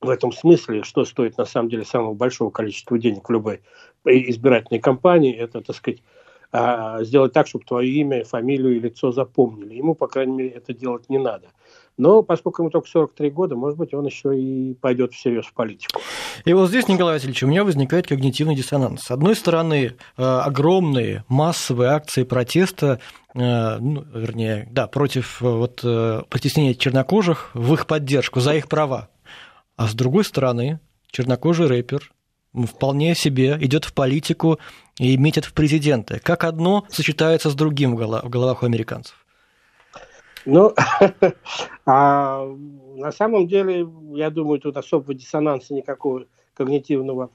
в 0.00 0.10
этом 0.10 0.32
смысле, 0.32 0.82
что 0.82 1.04
стоит 1.04 1.38
на 1.38 1.44
самом 1.44 1.68
деле 1.68 1.84
самого 1.84 2.14
большого 2.14 2.50
количества 2.50 2.98
денег 2.98 3.28
в 3.28 3.32
любой 3.32 3.60
избирательной 4.04 4.80
кампании, 4.80 5.34
это, 5.34 5.60
так 5.60 5.76
сказать, 5.76 6.02
а, 6.50 7.02
сделать 7.04 7.32
так, 7.32 7.46
чтобы 7.46 7.64
твое 7.64 7.90
имя, 7.90 8.24
фамилию 8.24 8.76
и 8.76 8.80
лицо 8.80 9.12
запомнили. 9.12 9.74
Ему, 9.74 9.94
по 9.94 10.06
крайней 10.06 10.32
мере, 10.32 10.50
это 10.50 10.72
делать 10.72 11.08
не 11.08 11.18
надо. 11.18 11.48
Но 11.98 12.22
поскольку 12.22 12.62
ему 12.62 12.70
только 12.70 12.88
43 12.88 13.30
года, 13.30 13.56
может 13.56 13.76
быть, 13.76 13.92
он 13.92 14.06
еще 14.06 14.38
и 14.38 14.74
пойдет 14.74 15.12
всерьез 15.12 15.46
в 15.46 15.52
политику. 15.52 16.00
И 16.44 16.54
вот 16.54 16.68
здесь, 16.68 16.86
Николай 16.86 17.16
Васильевич, 17.16 17.42
у 17.42 17.48
меня 17.48 17.64
возникает 17.64 18.06
когнитивный 18.06 18.54
диссонанс. 18.54 19.02
С 19.02 19.10
одной 19.10 19.34
стороны, 19.34 19.96
э, 20.16 20.22
огромные 20.22 21.24
массовые 21.28 21.90
акции 21.90 22.22
протеста, 22.22 23.00
э, 23.34 23.78
ну, 23.78 24.04
вернее, 24.14 24.68
да, 24.70 24.86
против 24.86 25.42
э, 25.42 25.48
вот, 25.48 25.80
притеснения 26.30 26.74
чернокожих 26.74 27.50
в 27.52 27.74
их 27.74 27.86
поддержку, 27.86 28.38
за 28.38 28.54
их 28.54 28.68
права. 28.68 29.08
А 29.78 29.86
с 29.86 29.94
другой 29.94 30.24
стороны, 30.24 30.80
чернокожий 31.06 31.68
рэпер 31.68 32.12
вполне 32.66 33.14
себе 33.14 33.56
идет 33.60 33.84
в 33.84 33.94
политику 33.94 34.58
и 34.98 35.16
метит 35.16 35.44
в 35.44 35.54
президенты. 35.54 36.18
Как 36.18 36.42
одно 36.42 36.84
сочетается 36.88 37.48
с 37.48 37.54
другим 37.54 37.94
в 37.94 38.28
головах 38.28 38.64
у 38.64 38.66
американцев? 38.66 39.14
Ну, 40.44 40.74
а 41.86 42.44
на 42.96 43.12
самом 43.12 43.46
деле, 43.46 43.86
я 44.14 44.30
думаю, 44.30 44.58
тут 44.58 44.76
особого 44.76 45.14
диссонанса 45.14 45.72
никакого 45.72 46.24
когнитивного 46.54 47.30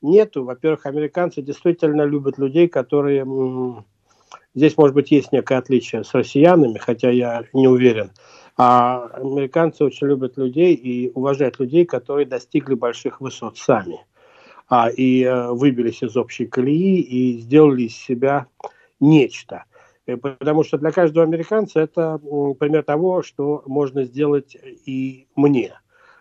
нету. 0.00 0.44
Во-первых, 0.44 0.86
американцы 0.86 1.42
действительно 1.42 2.02
любят 2.02 2.38
людей, 2.38 2.68
которые... 2.68 3.26
Здесь, 4.54 4.76
может 4.76 4.94
быть, 4.94 5.10
есть 5.10 5.32
некое 5.32 5.58
отличие 5.58 6.04
с 6.04 6.14
россиянами, 6.14 6.78
хотя 6.78 7.10
я 7.10 7.42
не 7.52 7.66
уверен. 7.66 8.12
А 8.58 9.06
американцы 9.14 9.84
очень 9.84 10.08
любят 10.08 10.36
людей 10.36 10.74
и 10.74 11.10
уважают 11.14 11.60
людей, 11.60 11.86
которые 11.86 12.26
достигли 12.26 12.74
больших 12.74 13.20
высот 13.20 13.56
сами. 13.56 14.00
А, 14.68 14.90
и 14.90 15.22
э, 15.22 15.52
выбились 15.52 16.02
из 16.02 16.16
общей 16.16 16.46
колеи 16.46 17.00
и 17.00 17.38
сделали 17.38 17.82
из 17.82 17.96
себя 17.96 18.48
нечто. 18.98 19.64
Э, 20.06 20.16
потому 20.16 20.64
что 20.64 20.76
для 20.76 20.90
каждого 20.90 21.24
американца 21.24 21.80
это 21.80 22.18
пример 22.58 22.82
того, 22.82 23.22
что 23.22 23.62
можно 23.64 24.02
сделать 24.02 24.56
и 24.84 25.28
мне. 25.36 25.74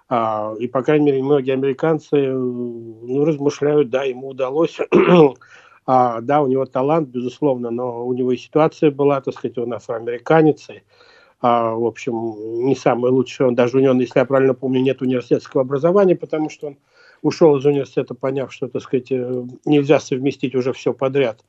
А, 0.09 0.53
и, 0.59 0.67
по 0.67 0.83
крайней 0.83 1.07
мере, 1.07 1.23
многие 1.23 1.53
американцы 1.53 2.17
э, 2.17 2.31
ну, 2.31 3.25
размышляют, 3.25 3.89
да, 3.89 4.03
ему 4.03 4.29
удалось, 4.29 4.77
а, 5.85 6.21
да, 6.21 6.41
у 6.41 6.47
него 6.47 6.65
талант, 6.65 7.09
безусловно, 7.09 7.71
но 7.71 8.05
у 8.05 8.13
него 8.13 8.31
и 8.31 8.37
ситуация 8.37 8.91
была, 8.91 9.19
так 9.21 9.33
сказать, 9.33 9.57
он 9.57 9.73
афроамериканец, 9.73 10.69
и, 10.69 10.83
а, 11.39 11.73
в 11.75 11.85
общем, 11.85 12.65
не 12.65 12.75
самый 12.75 13.11
лучший, 13.11 13.47
он 13.47 13.55
даже 13.55 13.77
у 13.77 13.79
него, 13.79 13.93
если 13.93 14.19
я 14.19 14.25
правильно 14.25 14.53
помню, 14.53 14.81
нет 14.81 15.01
университетского 15.01 15.61
образования, 15.61 16.15
потому 16.15 16.49
что 16.49 16.67
он 16.67 16.77
ушел 17.21 17.57
из 17.57 17.65
университета, 17.65 18.15
поняв, 18.15 18.51
что, 18.51 18.67
так 18.67 18.81
сказать, 18.81 19.11
э, 19.11 19.43
нельзя 19.65 19.99
совместить 19.99 20.55
уже 20.55 20.73
все 20.73 20.93
подряд. 20.93 21.43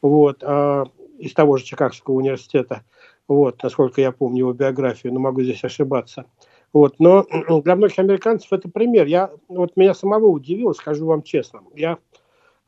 Вот. 0.00 0.42
А 0.42 0.84
из 1.18 1.32
того 1.34 1.56
же 1.56 1.64
Чикагского 1.64 2.14
университета, 2.14 2.82
вот, 3.28 3.62
насколько 3.62 4.00
я 4.00 4.12
помню 4.12 4.40
его 4.40 4.52
биографию, 4.52 5.12
но 5.12 5.20
могу 5.20 5.42
здесь 5.42 5.64
ошибаться. 5.64 6.26
Вот, 6.72 6.96
но 6.98 7.26
для 7.64 7.76
многих 7.76 7.98
американцев 7.98 8.52
это 8.52 8.68
пример. 8.68 9.06
Я, 9.06 9.30
вот 9.48 9.76
меня 9.76 9.94
самого 9.94 10.26
удивило, 10.26 10.72
скажу 10.72 11.06
вам 11.06 11.22
честно. 11.22 11.60
Я 11.74 11.98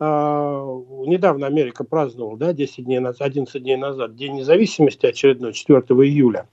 недавно 0.01 1.47
Америка 1.47 1.85
праздновала, 1.85 2.37
да, 2.37 2.53
10 2.53 2.85
дней 2.85 2.99
назад, 2.99 3.23
11 3.23 3.63
дней 3.63 3.77
назад, 3.77 4.17
День 4.17 4.35
независимости 4.35 5.07
очередной, 5.07 5.53
4 5.53 5.81
июля, 5.81 6.49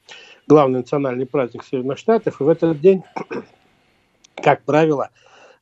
главный 0.48 0.80
национальный 0.80 1.26
праздник 1.26 1.64
Соединенных 1.64 1.98
Штатов. 1.98 2.40
И 2.40 2.44
в 2.44 2.50
этот 2.50 2.80
день, 2.80 3.04
как 4.36 4.64
правило, 4.64 5.10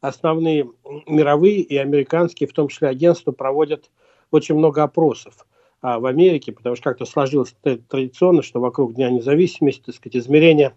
основные 0.01 0.69
мировые 1.07 1.61
и 1.61 1.77
американские, 1.77 2.49
в 2.49 2.53
том 2.53 2.67
числе 2.67 2.89
агентства, 2.89 3.31
проводят 3.31 3.89
очень 4.31 4.55
много 4.55 4.83
опросов 4.83 5.45
а, 5.81 5.99
в 5.99 6.05
Америке, 6.05 6.51
потому 6.51 6.75
что 6.75 6.83
как-то 6.83 7.05
сложилось 7.05 7.55
традиционно, 7.63 8.41
что 8.41 8.59
вокруг 8.59 8.93
Дня 8.93 9.09
независимости, 9.09 9.83
так 9.85 9.95
сказать, 9.95 10.17
измерение 10.17 10.73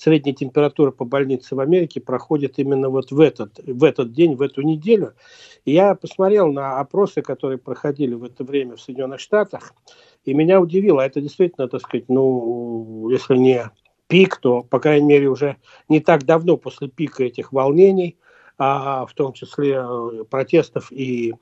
средней 0.00 0.32
температуры 0.32 0.92
по 0.92 1.04
больнице 1.04 1.54
в 1.54 1.60
Америке 1.60 2.00
проходит 2.00 2.58
именно 2.58 2.88
вот 2.88 3.10
в 3.10 3.20
этот, 3.20 3.60
в 3.66 3.84
этот 3.84 4.12
день, 4.12 4.34
в 4.34 4.40
эту 4.40 4.62
неделю. 4.62 5.12
И 5.66 5.72
я 5.72 5.94
посмотрел 5.94 6.50
на 6.50 6.80
опросы, 6.80 7.20
которые 7.20 7.58
проходили 7.58 8.14
в 8.14 8.24
это 8.24 8.42
время 8.42 8.76
в 8.76 8.80
Соединенных 8.80 9.20
Штатах, 9.20 9.74
и 10.24 10.32
меня 10.32 10.58
удивило, 10.58 11.02
это 11.02 11.20
действительно, 11.20 11.68
так 11.68 11.82
сказать, 11.82 12.08
ну, 12.08 13.10
если 13.10 13.36
не 13.36 13.70
пик, 14.06 14.38
то, 14.38 14.62
по 14.62 14.80
крайней 14.80 15.06
мере, 15.06 15.28
уже 15.28 15.56
не 15.90 16.00
так 16.00 16.24
давно 16.24 16.56
после 16.56 16.88
пика 16.88 17.24
этих 17.24 17.52
волнений, 17.52 18.16
а 18.56 19.04
в 19.04 19.12
том 19.12 19.34
числе 19.34 19.82
э, 19.82 20.24
протестов 20.28 20.90
и 20.90 21.34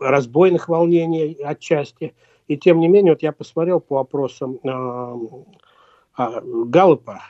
разбойных 0.00 0.68
волнений 0.68 1.38
отчасти– 1.44 2.12
и 2.46 2.58
тем 2.58 2.80
не 2.80 2.88
менее, 2.88 3.12
вот 3.12 3.22
я 3.22 3.32
посмотрел 3.32 3.80
по 3.80 4.00
опросам 4.00 4.58
э, 4.62 5.44
э, 6.18 6.40
Галлопа, 6.66 7.22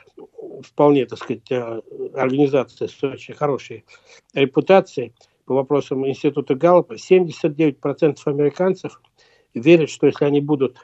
вполне, 0.63 1.05
так 1.05 1.19
сказать, 1.19 1.51
э, 1.51 1.81
организация 2.13 2.87
с 2.87 3.03
очень 3.03 3.33
хорошей 3.33 3.85
репутацией, 4.33 5.13
по 5.45 5.53
вопросам 5.53 6.07
Института 6.07 6.55
Галлопа, 6.55 6.93
79% 6.93 8.17
американцев 8.25 9.01
верят, 9.53 9.89
что 9.89 10.07
если 10.07 10.25
они 10.25 10.41
будут 10.41 10.77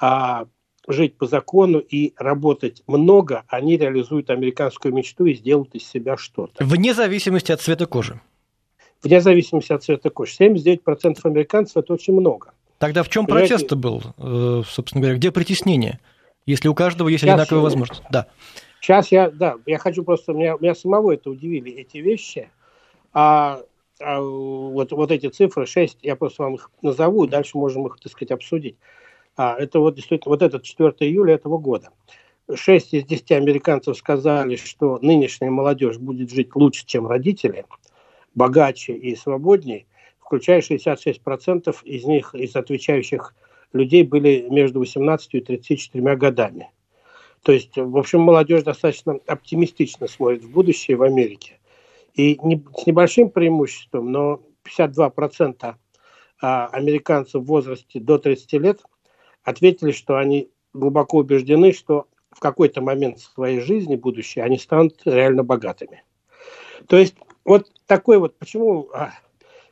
а, 0.00 0.46
жить 0.86 1.16
по 1.16 1.26
закону 1.26 1.78
и 1.78 2.14
работать 2.16 2.82
много, 2.86 3.44
они 3.48 3.76
реализуют 3.76 4.30
американскую 4.30 4.94
мечту 4.94 5.26
и 5.26 5.34
сделают 5.34 5.74
из 5.74 5.86
себя 5.86 6.16
что-то. 6.16 6.64
Вне 6.64 6.94
зависимости 6.94 7.52
от 7.52 7.60
цвета 7.60 7.86
кожи. 7.86 8.20
Вне 9.02 9.20
зависимости 9.20 9.72
от 9.72 9.82
цвета 9.82 10.10
кожи. 10.10 10.32
79% 10.38 11.18
американцев– 11.24 11.76
это 11.78 11.92
очень 11.92 12.14
много. 12.14 12.52
Тогда 12.78 13.02
в 13.02 13.08
чем 13.08 13.26
протест 13.26 13.72
был, 13.72 14.02
э, 14.18 14.62
собственно 14.68 15.02
говоря, 15.02 15.18
где 15.18 15.30
притеснение, 15.32 15.98
если 16.46 16.68
у 16.68 16.74
каждого 16.74 17.08
есть 17.08 17.22
Сейчас, 17.22 17.34
одинаковая 17.34 17.62
возможность? 17.62 18.02
Да. 18.10 18.26
Сейчас 18.80 19.10
я, 19.12 19.30
да, 19.30 19.56
я 19.66 19.78
хочу 19.78 20.04
просто, 20.04 20.32
меня, 20.32 20.56
меня 20.60 20.74
самого 20.74 21.12
это 21.12 21.30
удивили, 21.30 21.72
эти 21.72 21.98
вещи. 21.98 22.50
А, 23.12 23.60
а 24.00 24.20
вот, 24.20 24.92
вот 24.92 25.10
эти 25.10 25.28
цифры, 25.28 25.66
6, 25.66 25.98
я 26.02 26.16
просто 26.16 26.44
вам 26.44 26.54
их 26.54 26.70
назову, 26.82 27.26
дальше 27.26 27.58
можем 27.58 27.86
их, 27.86 27.98
так 28.00 28.12
сказать, 28.12 28.30
обсудить. 28.30 28.76
А, 29.36 29.56
это 29.58 29.80
вот 29.80 29.94
действительно, 29.94 30.30
вот 30.30 30.42
этот 30.42 30.62
4 30.62 30.94
июля 31.00 31.34
этого 31.34 31.58
года. 31.58 31.90
6 32.54 32.94
из 32.94 33.04
10 33.04 33.32
американцев 33.32 33.96
сказали, 33.96 34.56
что 34.56 34.98
нынешняя 35.02 35.50
молодежь 35.50 35.98
будет 35.98 36.30
жить 36.30 36.54
лучше, 36.54 36.86
чем 36.86 37.06
родители, 37.08 37.64
богаче 38.34 38.92
и 38.92 39.16
свободнее 39.16 39.86
включая 40.26 40.60
66% 40.60 41.76
из 41.84 42.04
них, 42.04 42.34
из 42.34 42.56
отвечающих 42.56 43.34
людей, 43.76 44.02
были 44.02 44.46
между 44.50 44.80
18 44.80 45.34
и 45.34 45.40
34 45.40 46.16
годами. 46.16 46.70
То 47.42 47.52
есть, 47.52 47.76
в 47.76 47.96
общем, 47.96 48.20
молодежь 48.20 48.64
достаточно 48.64 49.20
оптимистично 49.26 50.08
смотрит 50.08 50.42
в 50.42 50.50
будущее 50.50 50.96
в 50.96 51.02
Америке. 51.02 51.60
И 52.14 52.38
не, 52.42 52.64
с 52.76 52.86
небольшим 52.86 53.30
преимуществом, 53.30 54.10
но 54.10 54.40
52% 54.64 55.74
а, 56.42 56.66
американцев 56.66 57.42
в 57.42 57.46
возрасте 57.46 58.00
до 58.00 58.18
30 58.18 58.52
лет 58.54 58.80
ответили, 59.44 59.92
что 59.92 60.16
они 60.16 60.50
глубоко 60.72 61.18
убеждены, 61.18 61.72
что 61.72 62.06
в 62.30 62.40
какой-то 62.40 62.80
момент 62.80 63.20
своей 63.20 63.60
жизни 63.60 63.96
будущее 63.96 64.44
они 64.44 64.58
станут 64.58 65.00
реально 65.04 65.44
богатыми. 65.44 66.02
То 66.88 66.96
есть 66.96 67.14
вот 67.44 67.70
такой 67.86 68.18
вот, 68.18 68.36
почему 68.38 68.88
а, 68.92 69.12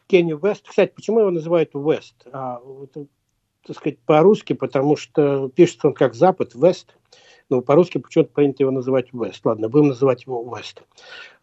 Кенни 0.06 0.34
Вест. 0.34 0.68
Кстати, 0.68 0.92
почему 0.94 1.20
его 1.20 1.30
называют 1.30 1.70
Вест? 1.74 2.26
А, 2.32 2.60
так 3.66 3.76
сказать, 3.76 3.98
по-русски, 4.00 4.52
потому 4.52 4.96
что 4.96 5.48
пишется 5.48 5.88
он 5.88 5.94
как 5.94 6.14
Запад, 6.14 6.54
Вест. 6.54 6.96
Но 7.50 7.60
по-русски 7.60 7.98
почему-то 7.98 8.30
принято 8.30 8.62
его 8.62 8.70
называть 8.70 9.12
Вест. 9.12 9.44
Ладно, 9.44 9.68
будем 9.68 9.88
называть 9.88 10.24
его 10.24 10.56
Вест. 10.56 10.82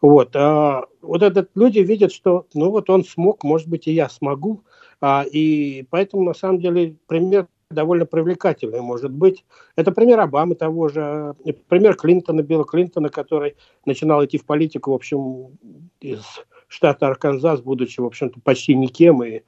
Вот. 0.02 0.36
А, 0.36 0.86
вот 1.02 1.22
этот 1.22 1.52
люди 1.56 1.80
видят, 1.80 2.12
что 2.12 2.46
ну 2.54 2.72
вот 2.72 2.90
он 2.90 3.04
смог, 3.04 3.44
может 3.44 3.68
быть, 3.68 3.88
и 3.88 3.92
я 3.92 4.10
смогу. 4.10 4.64
А, 5.00 5.24
и 5.30 5.86
поэтому, 5.90 6.24
на 6.24 6.34
самом 6.34 6.60
деле, 6.60 6.96
пример 7.08 7.48
довольно 7.72 8.06
привлекательный 8.06 8.82
может 8.82 9.12
быть. 9.12 9.46
Это 9.76 9.92
пример 9.92 10.20
Обамы 10.20 10.56
того 10.56 10.90
же, 10.90 11.36
пример 11.70 11.96
Клинтона, 11.96 12.42
Билла 12.42 12.66
Клинтона, 12.66 13.10
который 13.10 13.56
начинал 13.86 14.24
идти 14.26 14.38
в 14.38 14.46
политику, 14.46 14.92
в 14.92 14.96
общем, 14.96 15.58
из 16.00 16.22
штата 16.68 17.08
Арканзас, 17.08 17.62
будучи, 17.62 18.00
в 18.00 18.06
общем-то, 18.06 18.40
почти 18.42 18.76
никем 18.76 19.24
и 19.24 19.42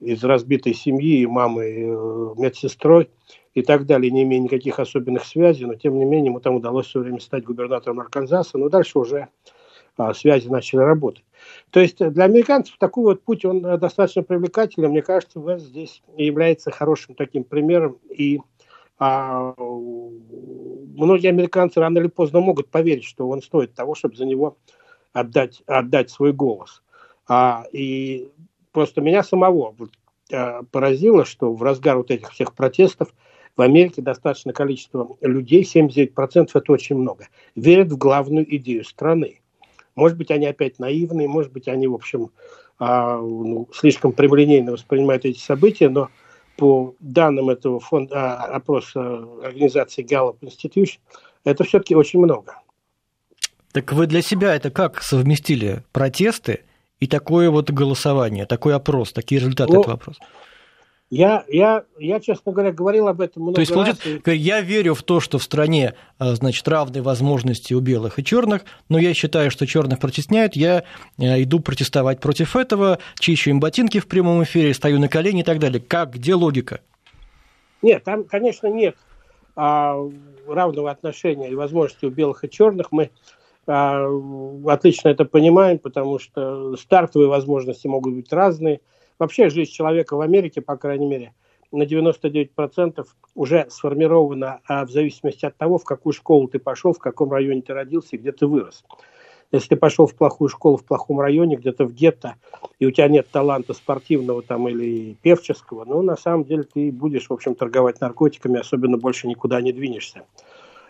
из 0.00 0.22
разбитой 0.24 0.74
семьи, 0.74 1.20
и 1.20 1.26
мамой, 1.26 1.74
э, 1.78 2.34
медсестрой 2.36 3.10
и 3.54 3.62
так 3.62 3.86
далее, 3.86 4.10
не 4.10 4.22
имея 4.22 4.40
никаких 4.40 4.78
особенных 4.78 5.24
связей, 5.24 5.66
но 5.66 5.74
тем 5.74 5.98
не 5.98 6.04
менее 6.04 6.26
ему 6.26 6.40
там 6.40 6.54
удалось 6.54 6.86
все 6.86 7.00
время 7.00 7.20
стать 7.20 7.44
губернатором 7.44 8.00
Арканзаса, 8.00 8.58
но 8.58 8.68
дальше 8.68 8.98
уже 8.98 9.28
а, 9.96 10.14
связи 10.14 10.48
начали 10.48 10.80
работать. 10.80 11.24
То 11.70 11.80
есть 11.80 11.98
для 11.98 12.24
американцев 12.24 12.76
такой 12.78 13.04
вот 13.04 13.22
путь, 13.22 13.44
он 13.44 13.62
достаточно 13.62 14.22
привлекательный. 14.22 14.88
Мне 14.88 15.02
кажется, 15.02 15.40
Вест 15.40 15.66
здесь 15.66 16.02
является 16.16 16.70
хорошим 16.70 17.16
таким 17.16 17.42
примером 17.42 17.98
и 18.08 18.40
а 19.00 19.54
многие 19.56 21.28
американцы 21.28 21.78
рано 21.78 21.98
или 21.98 22.08
поздно 22.08 22.40
могут 22.40 22.68
поверить, 22.68 23.04
что 23.04 23.28
он 23.28 23.42
стоит 23.42 23.74
того, 23.74 23.94
чтобы 23.94 24.16
за 24.16 24.24
него 24.24 24.56
отдать, 25.12 25.62
отдать 25.66 26.10
свой 26.10 26.32
голос. 26.32 26.82
А, 27.28 27.64
и 27.72 28.28
просто 28.72 29.00
меня 29.00 29.22
самого 29.22 29.74
а, 30.32 30.62
поразило, 30.70 31.24
что 31.24 31.52
в 31.52 31.62
разгар 31.62 31.96
вот 31.96 32.10
этих 32.10 32.30
всех 32.30 32.54
протестов 32.54 33.08
в 33.56 33.62
Америке 33.62 34.02
достаточно 34.02 34.52
количество 34.52 35.16
людей, 35.20 35.62
79% 35.62 36.50
это 36.54 36.72
очень 36.72 36.96
много, 36.96 37.28
верят 37.56 37.88
в 37.88 37.98
главную 37.98 38.56
идею 38.56 38.84
страны. 38.84 39.40
Может 39.94 40.16
быть, 40.16 40.30
они 40.30 40.46
опять 40.46 40.78
наивные, 40.78 41.26
может 41.26 41.52
быть, 41.52 41.66
они, 41.66 41.88
в 41.88 41.94
общем, 41.94 42.30
а, 42.78 43.18
ну, 43.18 43.68
слишком 43.74 44.12
прямолинейно 44.12 44.72
воспринимают 44.72 45.24
эти 45.24 45.40
события, 45.40 45.88
но 45.88 46.08
по 46.56 46.94
данным 47.00 47.50
этого 47.50 47.80
фонда, 47.80 48.34
опроса 48.36 49.26
организации 49.42 50.04
Gallup 50.04 50.38
Institution, 50.40 50.98
это 51.44 51.64
все-таки 51.64 51.94
очень 51.94 52.20
много. 52.20 52.60
Так 53.72 53.92
вы 53.92 54.06
для 54.06 54.22
себя 54.22 54.54
это 54.54 54.70
как 54.70 55.02
совместили 55.02 55.82
протесты 55.92 56.64
и 57.00 57.06
такое 57.06 57.50
вот 57.50 57.70
голосование, 57.70 58.46
такой 58.46 58.74
опрос, 58.74 59.12
такие 59.12 59.40
результаты 59.40 59.72
ну, 59.72 59.80
этого 59.80 59.94
опроса? 59.94 60.20
Я, 61.10 61.44
я, 61.48 61.84
я, 61.98 62.20
честно 62.20 62.52
говоря, 62.52 62.70
говорил 62.70 63.08
об 63.08 63.22
этом 63.22 63.42
много 63.42 63.54
То 63.54 63.60
есть, 63.62 63.72
раз. 63.72 63.96
Получается, 63.96 64.30
я 64.32 64.60
верю 64.60 64.94
в 64.94 65.02
то, 65.02 65.20
что 65.20 65.38
в 65.38 65.42
стране, 65.42 65.94
а, 66.18 66.34
значит, 66.34 66.68
равные 66.68 67.00
возможности 67.00 67.72
у 67.72 67.80
белых 67.80 68.18
и 68.18 68.24
черных, 68.24 68.64
но 68.90 68.98
я 68.98 69.14
считаю, 69.14 69.50
что 69.50 69.66
черных 69.66 70.00
протесняют, 70.00 70.54
я 70.54 70.84
а, 71.18 71.42
иду 71.42 71.60
протестовать 71.60 72.20
против 72.20 72.56
этого, 72.56 72.98
чищу 73.18 73.50
им 73.50 73.58
ботинки 73.58 74.00
в 74.00 74.06
прямом 74.06 74.42
эфире, 74.42 74.74
стою 74.74 74.98
на 74.98 75.08
колени 75.08 75.40
и 75.40 75.44
так 75.44 75.58
далее. 75.60 75.80
Как, 75.80 76.12
где 76.12 76.34
логика? 76.34 76.80
Нет, 77.80 78.04
там, 78.04 78.24
конечно, 78.24 78.66
нет 78.66 78.94
а, 79.56 79.96
равного 80.46 80.90
отношения 80.90 81.50
и 81.50 81.54
возможностей 81.54 82.06
у 82.06 82.10
белых 82.10 82.44
и 82.44 82.50
черных. 82.50 82.92
Мы 82.92 83.10
отлично 83.68 85.08
это 85.08 85.24
понимаем, 85.24 85.78
потому 85.78 86.18
что 86.18 86.76
стартовые 86.76 87.28
возможности 87.28 87.86
могут 87.86 88.14
быть 88.14 88.32
разные– 88.32 88.80
Вообще 89.18 89.50
жизнь 89.50 89.72
человека 89.72 90.16
в 90.16 90.20
Америке, 90.20 90.60
по 90.60 90.76
крайней 90.76 91.06
мере, 91.06 91.34
на 91.72 91.82
99% 91.82 93.04
уже 93.34 93.66
сформирована 93.68 94.60
а 94.66 94.86
в 94.86 94.90
зависимости 94.90 95.44
от 95.44 95.56
того, 95.56 95.78
в 95.78 95.84
какую 95.84 96.12
школу 96.12 96.48
ты 96.48 96.58
пошел, 96.58 96.92
в 96.92 96.98
каком 96.98 97.32
районе 97.32 97.62
ты 97.62 97.74
родился 97.74 98.10
и 98.12 98.18
где 98.18 98.32
ты 98.32 98.46
вырос. 98.46 98.84
Если 99.50 99.70
ты 99.70 99.76
пошел 99.76 100.06
в 100.06 100.14
плохую 100.14 100.48
школу 100.50 100.76
в 100.76 100.84
плохом 100.84 101.20
районе, 101.20 101.56
где-то 101.56 101.86
в 101.86 101.94
гетто, 101.94 102.34
и 102.78 102.86
у 102.86 102.90
тебя 102.90 103.08
нет 103.08 103.28
таланта 103.30 103.72
спортивного 103.72 104.42
там 104.42 104.68
или 104.68 105.16
певческого, 105.22 105.84
ну, 105.86 106.02
на 106.02 106.16
самом 106.16 106.44
деле 106.44 106.64
ты 106.64 106.92
будешь, 106.92 107.28
в 107.28 107.32
общем, 107.32 107.54
торговать 107.54 108.00
наркотиками, 108.00 108.60
особенно 108.60 108.98
больше 108.98 109.26
никуда 109.26 109.62
не 109.62 109.72
двинешься. 109.72 110.24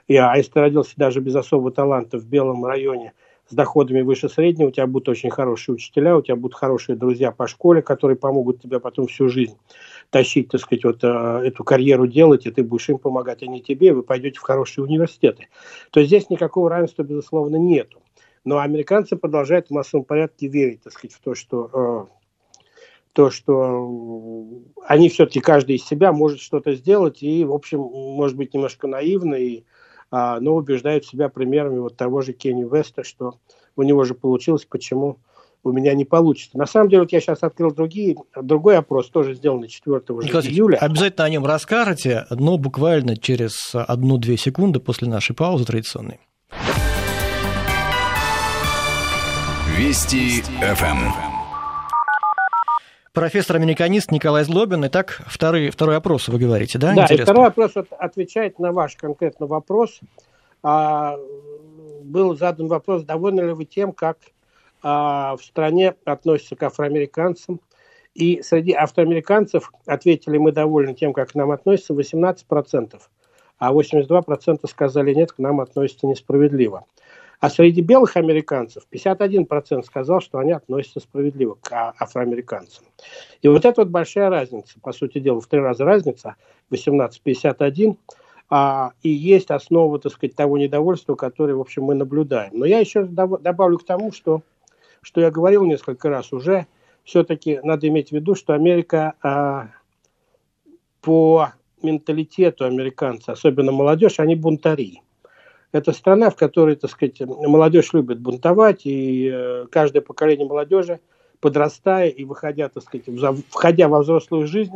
И, 0.08 0.16
а 0.16 0.34
если 0.36 0.52
ты 0.52 0.60
родился 0.60 0.94
даже 0.96 1.20
без 1.20 1.36
особого 1.36 1.70
таланта 1.70 2.18
в 2.18 2.26
белом 2.26 2.64
районе– 2.64 3.12
с 3.48 3.54
доходами 3.54 4.02
выше 4.02 4.28
среднего, 4.28 4.68
у 4.68 4.70
тебя 4.70 4.86
будут 4.86 5.08
очень 5.08 5.30
хорошие 5.30 5.74
учителя, 5.74 6.16
у 6.16 6.22
тебя 6.22 6.36
будут 6.36 6.56
хорошие 6.56 6.96
друзья 6.96 7.32
по 7.32 7.46
школе, 7.46 7.80
которые 7.80 8.16
помогут 8.16 8.60
тебе 8.60 8.78
потом 8.78 9.06
всю 9.06 9.28
жизнь 9.28 9.56
тащить, 10.10 10.48
так 10.48 10.60
сказать, 10.60 10.84
вот 10.84 11.02
э, 11.02 11.06
эту 11.44 11.64
карьеру 11.64 12.06
делать, 12.06 12.46
и 12.46 12.50
ты 12.50 12.62
будешь 12.62 12.88
им 12.88 12.98
помогать, 12.98 13.42
а 13.42 13.46
не 13.46 13.62
тебе, 13.62 13.92
вы 13.92 14.02
пойдете 14.02 14.38
в 14.38 14.42
хорошие 14.42 14.84
университеты. 14.84 15.48
То 15.90 16.00
есть 16.00 16.08
здесь 16.08 16.30
никакого 16.30 16.68
равенства, 16.68 17.02
безусловно, 17.02 17.56
нету. 17.56 18.00
Но 18.44 18.58
американцы 18.58 19.16
продолжают 19.16 19.68
в 19.68 19.70
массовом 19.70 20.04
порядке 20.04 20.48
верить, 20.48 20.82
так 20.82 20.92
сказать, 20.92 21.14
в 21.14 21.20
то, 21.20 21.34
что 21.34 21.70
э, 21.72 22.18
то, 23.14 23.30
что 23.30 24.46
они 24.84 25.08
все-таки 25.08 25.40
каждый 25.40 25.76
из 25.76 25.84
себя 25.84 26.12
может 26.12 26.40
что-то 26.40 26.74
сделать 26.74 27.22
и, 27.22 27.44
в 27.44 27.52
общем, 27.52 27.80
может 27.80 28.36
быть 28.36 28.54
немножко 28.54 28.86
наивно 28.86 29.34
и 29.34 29.64
а, 30.10 30.40
но 30.40 30.54
убеждают 30.54 31.04
себя 31.04 31.28
примерами 31.28 31.78
вот 31.78 31.96
того 31.96 32.20
же 32.22 32.32
Кенни 32.32 32.64
Веста, 32.64 33.04
что 33.04 33.34
у 33.76 33.82
него 33.82 34.04
же 34.04 34.14
получилось, 34.14 34.64
почему 34.64 35.18
у 35.64 35.72
меня 35.72 35.94
не 35.94 36.04
получится. 36.04 36.56
На 36.56 36.66
самом 36.66 36.88
деле, 36.88 37.02
вот 37.02 37.12
я 37.12 37.20
сейчас 37.20 37.42
открыл 37.42 37.72
другие, 37.72 38.16
другой 38.40 38.78
опрос, 38.78 39.08
тоже 39.10 39.34
сделанный 39.34 39.68
4 39.68 40.02
уже 40.08 40.28
июля. 40.28 40.76
Обязательно 40.76 41.24
о 41.24 41.30
нем 41.30 41.46
расскажете, 41.46 42.26
но 42.30 42.58
буквально 42.58 43.16
через 43.16 43.74
одну-две 43.74 44.36
секунды 44.36 44.80
после 44.80 45.08
нашей 45.08 45.34
паузы 45.34 45.64
традиционной. 45.64 46.20
Вести 49.76 50.42
ФМ. 50.60 51.27
Профессор-американист 53.18 54.12
Николай 54.12 54.44
Злобин. 54.44 54.86
Итак, 54.86 55.22
второй, 55.26 55.70
второй 55.70 55.96
опрос 55.96 56.28
вы 56.28 56.38
говорите, 56.38 56.78
да? 56.78 56.94
Да, 56.94 57.02
Интересно. 57.02 57.22
и 57.22 57.24
второй 57.24 57.46
опрос 57.48 57.72
отвечает 57.98 58.60
на 58.60 58.70
ваш 58.70 58.94
конкретный 58.94 59.48
вопрос. 59.48 59.98
А, 60.62 61.16
был 62.04 62.36
задан 62.36 62.68
вопрос, 62.68 63.02
довольны 63.02 63.40
ли 63.40 63.52
вы 63.54 63.64
тем, 63.64 63.90
как 63.90 64.18
а, 64.84 65.34
в 65.34 65.42
стране 65.42 65.96
относятся 66.04 66.54
к 66.54 66.62
афроамериканцам. 66.62 67.60
И 68.14 68.40
среди 68.42 68.72
афроамериканцев 68.72 69.72
ответили, 69.84 70.38
мы 70.38 70.52
довольны 70.52 70.94
тем, 70.94 71.12
как 71.12 71.32
к 71.32 71.34
нам 71.34 71.50
относятся, 71.50 71.94
18%, 71.94 73.00
а 73.58 73.72
82% 73.72 74.68
сказали, 74.68 75.12
нет, 75.12 75.32
к 75.32 75.38
нам 75.38 75.60
относятся 75.60 76.06
несправедливо. 76.06 76.84
А 77.40 77.50
среди 77.50 77.82
белых 77.82 78.16
американцев 78.16 78.84
51% 78.90 79.84
сказал, 79.84 80.20
что 80.20 80.38
они 80.38 80.52
относятся 80.52 80.98
справедливо 80.98 81.54
к 81.54 81.72
а, 81.72 81.94
афроамериканцам. 81.98 82.84
И 83.42 83.48
вот 83.48 83.64
это 83.64 83.82
вот 83.82 83.90
большая 83.90 84.28
разница, 84.28 84.80
по 84.80 84.92
сути 84.92 85.20
дела, 85.20 85.40
в 85.40 85.46
три 85.46 85.60
раза 85.60 85.84
разница, 85.84 86.34
18-51, 86.70 87.96
а, 88.50 88.90
и 89.02 89.10
есть 89.10 89.52
основа, 89.52 90.00
так 90.00 90.12
сказать, 90.12 90.34
того 90.34 90.58
недовольства, 90.58 91.14
которое, 91.14 91.54
в 91.54 91.60
общем, 91.60 91.84
мы 91.84 91.94
наблюдаем. 91.94 92.50
Но 92.54 92.64
я 92.64 92.80
еще 92.80 93.04
добавлю 93.04 93.78
к 93.78 93.84
тому, 93.84 94.10
что, 94.10 94.42
что 95.00 95.20
я 95.20 95.30
говорил 95.30 95.64
несколько 95.64 96.08
раз 96.08 96.32
уже, 96.32 96.66
все-таки 97.04 97.60
надо 97.62 97.86
иметь 97.86 98.08
в 98.08 98.12
виду, 98.12 98.34
что 98.34 98.52
Америка 98.52 99.14
а, 99.22 99.68
по 101.02 101.50
менталитету 101.82 102.64
американцев, 102.64 103.28
особенно 103.28 103.70
молодежь, 103.70 104.18
они 104.18 104.34
бунтари 104.34 105.02
это 105.72 105.92
страна, 105.92 106.30
в 106.30 106.36
которой, 106.36 106.76
так 106.76 106.90
сказать, 106.90 107.20
молодежь 107.20 107.92
любит 107.92 108.20
бунтовать, 108.20 108.86
и 108.86 109.30
э, 109.32 109.66
каждое 109.70 110.00
поколение 110.00 110.48
молодежи, 110.48 111.00
подрастая 111.40 112.08
и 112.08 112.24
выходя, 112.24 112.68
так 112.68 112.82
сказать, 112.82 113.06
входя 113.50 113.88
во 113.88 114.00
взрослую 114.00 114.46
жизнь, 114.46 114.74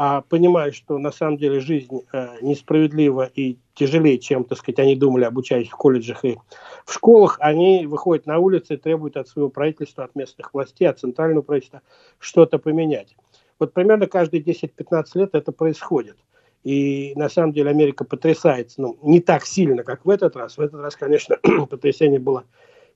а 0.00 0.22
понимая, 0.22 0.70
что 0.70 0.98
на 0.98 1.10
самом 1.10 1.38
деле 1.38 1.60
жизнь 1.60 2.02
э, 2.12 2.36
несправедлива 2.40 3.30
и 3.34 3.58
тяжелее, 3.74 4.18
чем, 4.18 4.44
так 4.44 4.58
сказать, 4.58 4.78
они 4.78 4.94
думали, 4.94 5.24
обучаясь 5.24 5.68
в 5.68 5.76
колледжах 5.76 6.24
и 6.24 6.38
в 6.84 6.92
школах, 6.92 7.36
они 7.40 7.86
выходят 7.86 8.26
на 8.26 8.38
улицы 8.38 8.74
и 8.74 8.76
требуют 8.76 9.16
от 9.16 9.28
своего 9.28 9.50
правительства, 9.50 10.04
от 10.04 10.14
местных 10.14 10.54
властей, 10.54 10.88
от 10.88 11.00
центрального 11.00 11.42
правительства 11.42 11.82
что-то 12.20 12.58
поменять. 12.58 13.16
Вот 13.58 13.72
примерно 13.72 14.06
каждые 14.06 14.42
10-15 14.42 15.04
лет 15.14 15.30
это 15.34 15.50
происходит. 15.50 16.16
И 16.64 17.12
на 17.16 17.28
самом 17.28 17.52
деле 17.52 17.70
Америка 17.70 18.04
потрясается, 18.04 18.80
ну, 18.82 18.98
не 19.02 19.20
так 19.20 19.46
сильно, 19.46 19.84
как 19.84 20.04
в 20.04 20.10
этот 20.10 20.36
раз. 20.36 20.58
В 20.58 20.60
этот 20.60 20.80
раз, 20.80 20.96
конечно, 20.96 21.36
потрясение 21.70 22.18
было 22.18 22.44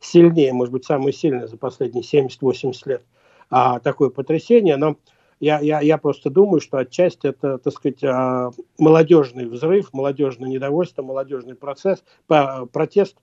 сильнее, 0.00 0.52
может 0.52 0.72
быть, 0.72 0.84
самое 0.84 1.12
сильное 1.12 1.46
за 1.46 1.56
последние 1.56 2.02
70-80 2.02 2.74
лет. 2.86 3.02
А, 3.50 3.78
такое 3.80 4.10
потрясение, 4.10 4.76
но 4.76 4.96
я, 5.38 5.60
я, 5.60 5.80
я 5.80 5.98
просто 5.98 6.30
думаю, 6.30 6.60
что 6.60 6.78
отчасти 6.78 7.26
это, 7.26 7.58
так 7.58 7.72
сказать, 7.72 8.02
а, 8.04 8.50
молодежный 8.78 9.46
взрыв, 9.46 9.92
молодежное 9.92 10.48
недовольство, 10.48 11.02
молодежный 11.02 11.54
процесс, 11.54 12.02
протест, 12.26 13.16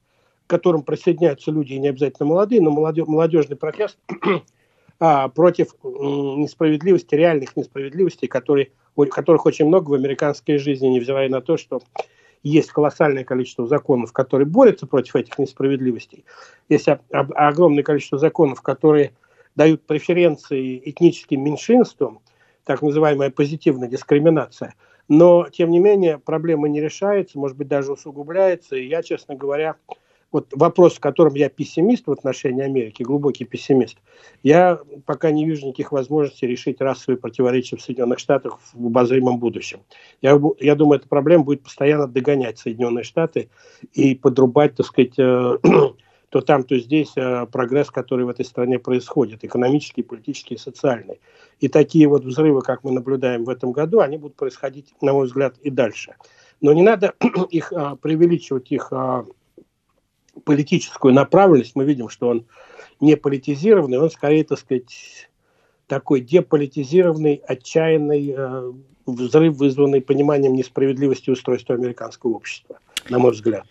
к 0.45 0.49
которым 0.49 0.83
присоединяются 0.83 1.51
люди, 1.51 1.73
и 1.73 1.79
не 1.79 1.89
обязательно 1.89 2.27
молодые, 2.27 2.61
но 2.61 2.71
молодежный 2.71 3.55
протест 3.55 3.97
а, 4.99 5.29
против 5.29 5.73
несправедливости, 5.83 7.15
реальных 7.15 7.55
несправедливостей, 7.55 8.27
которые, 8.27 8.71
которых 9.07 9.45
очень 9.45 9.65
много 9.65 9.91
в 9.91 9.93
американской 9.93 10.57
жизни, 10.57 10.87
невзирая 10.87 11.29
на 11.29 11.41
то, 11.41 11.55
что 11.55 11.81
есть 12.43 12.71
колоссальное 12.71 13.23
количество 13.23 13.67
законов, 13.67 14.13
которые 14.13 14.45
борются 14.45 14.87
против 14.87 15.15
этих 15.15 15.37
несправедливостей. 15.39 16.25
Есть 16.67 16.87
огромное 17.09 17.83
количество 17.83 18.17
законов, 18.17 18.61
которые 18.61 19.13
дают 19.55 19.85
преференции 19.85 20.81
этническим 20.85 21.43
меньшинствам, 21.43 22.19
так 22.63 22.81
называемая 22.81 23.29
позитивная 23.29 23.89
дискриминация. 23.89 24.75
Но, 25.07 25.47
тем 25.49 25.71
не 25.71 25.79
менее, 25.79 26.19
проблема 26.19 26.69
не 26.69 26.79
решается, 26.79 27.39
может 27.39 27.57
быть, 27.57 27.67
даже 27.67 27.91
усугубляется. 27.91 28.75
И 28.75 28.87
я, 28.87 29.01
честно 29.01 29.35
говоря, 29.35 29.75
вот 30.31 30.47
вопрос, 30.51 30.95
в 30.95 30.99
котором 30.99 31.33
я 31.35 31.49
пессимист 31.49 32.07
в 32.07 32.11
отношении 32.11 32.63
Америки, 32.63 33.03
глубокий 33.03 33.45
пессимист, 33.45 33.97
я 34.43 34.79
пока 35.05 35.31
не 35.31 35.45
вижу 35.45 35.67
никаких 35.67 35.91
возможностей 35.91 36.47
решить 36.47 36.81
расовые 36.81 37.17
противоречия 37.17 37.77
в 37.77 37.81
Соединенных 37.81 38.19
Штатах 38.19 38.59
в 38.73 38.87
обозримом 38.87 39.39
будущем. 39.39 39.79
Я, 40.21 40.39
я 40.59 40.75
думаю, 40.75 40.99
эта 40.99 41.07
проблема 41.07 41.43
будет 41.43 41.63
постоянно 41.63 42.07
догонять 42.07 42.59
Соединенные 42.59 43.03
Штаты 43.03 43.49
и 43.93 44.15
подрубать, 44.15 44.75
так 44.75 44.85
сказать, 44.85 45.17
э, 45.17 45.57
то 46.29 46.41
там, 46.41 46.63
то 46.63 46.77
здесь 46.77 47.11
э, 47.15 47.47
прогресс, 47.51 47.89
который 47.89 48.25
в 48.25 48.29
этой 48.29 48.45
стране 48.45 48.77
происходит, 48.77 49.43
экономический, 49.43 50.03
политический, 50.03 50.57
социальный. 50.57 51.19
И 51.59 51.67
такие 51.67 52.07
вот 52.07 52.23
взрывы, 52.23 52.61
как 52.61 52.83
мы 52.83 52.91
наблюдаем 52.91 53.45
в 53.45 53.49
этом 53.49 53.71
году, 53.71 53.99
они 53.99 54.17
будут 54.17 54.37
происходить, 54.37 54.93
на 55.01 55.13
мой 55.13 55.25
взгляд, 55.25 55.57
и 55.61 55.69
дальше. 55.69 56.15
Но 56.61 56.73
не 56.73 56.83
надо 56.83 57.13
их 57.49 57.73
а, 57.73 57.95
преувеличивать, 57.95 58.71
их 58.71 58.89
а, 58.91 59.25
политическую 60.43 61.13
направленность. 61.13 61.75
Мы 61.75 61.85
видим, 61.85 62.09
что 62.09 62.29
он 62.29 62.45
не 62.99 63.15
политизированный, 63.15 63.99
он 63.99 64.09
скорее, 64.09 64.43
так 64.43 64.59
сказать, 64.59 65.29
такой 65.87 66.21
деполитизированный, 66.21 67.41
отчаянный 67.47 68.33
э, 68.35 68.73
взрыв, 69.05 69.57
вызванный 69.57 70.01
пониманием 70.01 70.53
несправедливости 70.53 71.29
устройства 71.29 71.75
американского 71.75 72.31
общества, 72.31 72.79
на 73.09 73.19
мой 73.19 73.31
взгляд. 73.31 73.63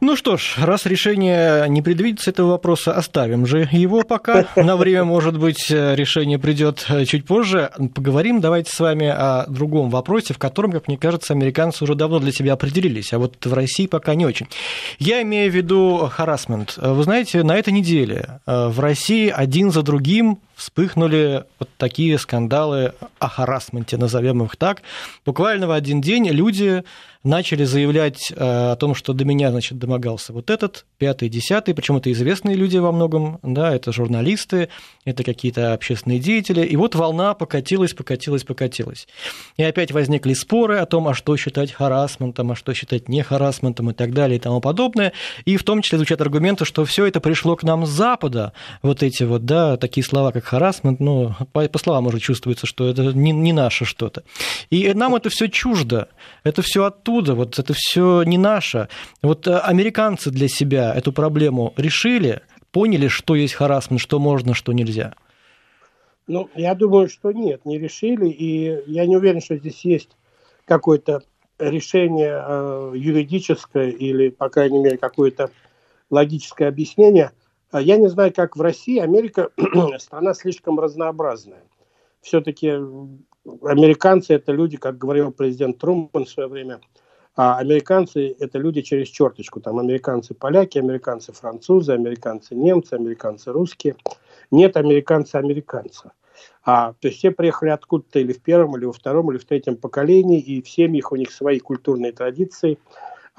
Ну 0.00 0.14
что 0.14 0.36
ж, 0.36 0.54
раз 0.58 0.86
решение 0.86 1.68
не 1.68 1.82
предвидится 1.82 2.30
этого 2.30 2.50
вопроса, 2.50 2.92
оставим 2.92 3.46
же 3.46 3.68
его 3.72 4.02
пока. 4.02 4.46
На 4.54 4.76
время, 4.76 5.02
может 5.02 5.36
быть, 5.36 5.70
решение 5.70 6.38
придет 6.38 6.86
чуть 7.06 7.26
позже. 7.26 7.72
Поговорим 7.94 8.40
давайте 8.40 8.70
с 8.70 8.78
вами 8.78 9.08
о 9.08 9.46
другом 9.48 9.90
вопросе, 9.90 10.34
в 10.34 10.38
котором, 10.38 10.70
как 10.70 10.86
мне 10.86 10.96
кажется, 10.96 11.32
американцы 11.32 11.82
уже 11.82 11.96
давно 11.96 12.20
для 12.20 12.30
себя 12.30 12.52
определились, 12.52 13.12
а 13.12 13.18
вот 13.18 13.44
в 13.44 13.52
России 13.52 13.88
пока 13.88 14.14
не 14.14 14.24
очень. 14.24 14.46
Я 15.00 15.20
имею 15.22 15.50
в 15.50 15.54
виду 15.54 16.08
харасмент. 16.12 16.74
Вы 16.76 17.02
знаете, 17.02 17.42
на 17.42 17.56
этой 17.56 17.72
неделе 17.72 18.40
э, 18.46 18.68
в 18.68 18.78
России 18.78 19.32
один 19.34 19.72
за 19.72 19.82
другим 19.82 20.38
вспыхнули 20.58 21.44
вот 21.60 21.70
такие 21.76 22.18
скандалы 22.18 22.92
о 23.20 23.28
харасменте, 23.28 23.96
назовем 23.96 24.42
их 24.42 24.56
так. 24.56 24.82
Буквально 25.24 25.68
в 25.68 25.70
один 25.70 26.00
день 26.00 26.28
люди 26.28 26.82
начали 27.24 27.64
заявлять 27.64 28.32
э, 28.34 28.72
о 28.72 28.76
том, 28.76 28.94
что 28.94 29.12
до 29.12 29.24
меня, 29.24 29.50
значит, 29.50 29.78
домогался 29.78 30.32
вот 30.32 30.50
этот, 30.50 30.86
пятый, 30.98 31.28
десятый, 31.28 31.74
причем 31.74 31.96
это 31.96 32.12
известные 32.12 32.56
люди 32.56 32.76
во 32.78 32.92
многом, 32.92 33.38
да, 33.42 33.74
это 33.74 33.92
журналисты, 33.92 34.68
это 35.04 35.24
какие-то 35.24 35.72
общественные 35.72 36.20
деятели, 36.20 36.64
и 36.64 36.76
вот 36.76 36.94
волна 36.94 37.34
покатилась, 37.34 37.92
покатилась, 37.92 38.44
покатилась. 38.44 39.08
И 39.56 39.62
опять 39.62 39.92
возникли 39.92 40.32
споры 40.32 40.78
о 40.78 40.86
том, 40.86 41.08
а 41.08 41.14
что 41.14 41.36
считать 41.36 41.72
харасментом, 41.72 42.52
а 42.52 42.56
что 42.56 42.72
считать 42.72 43.08
не 43.08 43.22
харасментом 43.22 43.90
и 43.90 43.94
так 43.94 44.12
далее 44.12 44.36
и 44.36 44.40
тому 44.40 44.60
подобное, 44.60 45.12
и 45.44 45.56
в 45.56 45.64
том 45.64 45.82
числе 45.82 45.98
звучат 45.98 46.20
аргументы, 46.20 46.64
что 46.64 46.84
все 46.84 47.06
это 47.06 47.20
пришло 47.20 47.56
к 47.56 47.62
нам 47.62 47.84
с 47.84 47.90
Запада, 47.90 48.52
вот 48.82 49.02
эти 49.02 49.24
вот, 49.24 49.44
да, 49.44 49.76
такие 49.76 50.04
слова, 50.04 50.30
как 50.30 50.44
харасмент, 50.48 51.00
ну, 51.00 51.32
по, 51.52 51.68
по 51.68 51.78
словам 51.78 52.06
уже 52.06 52.18
чувствуется, 52.18 52.66
что 52.66 52.88
это 52.88 53.02
не, 53.02 53.32
не 53.32 53.52
наше 53.52 53.84
что-то. 53.84 54.24
И 54.70 54.92
нам 54.94 55.14
это 55.14 55.30
все 55.30 55.48
чуждо, 55.48 56.08
это 56.44 56.62
все 56.62 56.84
оттуда, 56.84 57.34
вот 57.34 57.58
это 57.58 57.74
все 57.76 58.22
не 58.24 58.38
наше. 58.38 58.88
Вот 59.22 59.46
э, 59.46 59.58
американцы 59.58 60.30
для 60.30 60.48
себя 60.48 60.94
эту 60.94 61.12
проблему 61.12 61.74
решили, 61.76 62.42
поняли, 62.72 63.08
что 63.08 63.34
есть 63.34 63.54
харасмент, 63.54 64.00
что 64.00 64.18
можно, 64.18 64.54
что 64.54 64.72
нельзя. 64.72 65.14
Ну, 66.26 66.50
я 66.54 66.74
думаю, 66.74 67.08
что 67.08 67.32
нет, 67.32 67.64
не 67.64 67.78
решили, 67.78 68.28
и 68.28 68.90
я 68.90 69.06
не 69.06 69.16
уверен, 69.16 69.40
что 69.40 69.56
здесь 69.56 69.84
есть 69.84 70.10
какое-то 70.66 71.22
решение 71.58 72.42
э, 72.46 72.92
юридическое 72.94 73.90
или, 73.90 74.28
по 74.28 74.48
крайней 74.48 74.78
мере, 74.78 74.98
какое-то 74.98 75.50
логическое 76.10 76.68
объяснение. 76.68 77.32
А 77.70 77.80
я 77.80 77.96
не 77.96 78.08
знаю, 78.08 78.32
как 78.34 78.56
в 78.56 78.62
России. 78.62 78.98
Америка 78.98 79.50
страна 79.98 80.34
слишком 80.34 80.80
разнообразная. 80.80 81.62
Все-таки 82.20 82.68
американцы 83.62 84.34
это 84.34 84.52
люди, 84.52 84.76
как 84.76 84.98
говорил 84.98 85.32
президент 85.32 85.78
Трумпан 85.78 86.24
в 86.24 86.30
свое 86.30 86.48
время, 86.48 86.80
а 87.36 87.58
американцы– 87.58 88.34
это 88.40 88.58
люди 88.58 88.82
через 88.82 89.08
черточку. 89.08 89.60
Там 89.60 89.78
американцы-поляки, 89.78 90.78
американцы-французы, 90.78 91.92
американцы-немцы, 91.92 92.94
американцы-русские. 92.94 93.94
Нет 94.50 94.76
американца-американца. 94.76 96.12
А, 96.64 96.94
то 96.94 97.08
есть 97.08 97.18
все 97.18 97.30
приехали 97.30 97.70
откуда-то 97.70 98.18
или 98.18 98.32
в 98.32 98.42
первом, 98.42 98.76
или 98.76 98.86
во 98.86 98.92
втором, 98.92 99.30
или 99.30 99.38
в 99.38 99.44
третьем 99.44 99.76
поколении, 99.76 100.40
и 100.40 100.60
в 100.60 100.68
семьях 100.68 101.12
у 101.12 101.16
них 101.16 101.30
свои 101.30 101.60
культурные 101.60 102.12
традиции. 102.12 102.78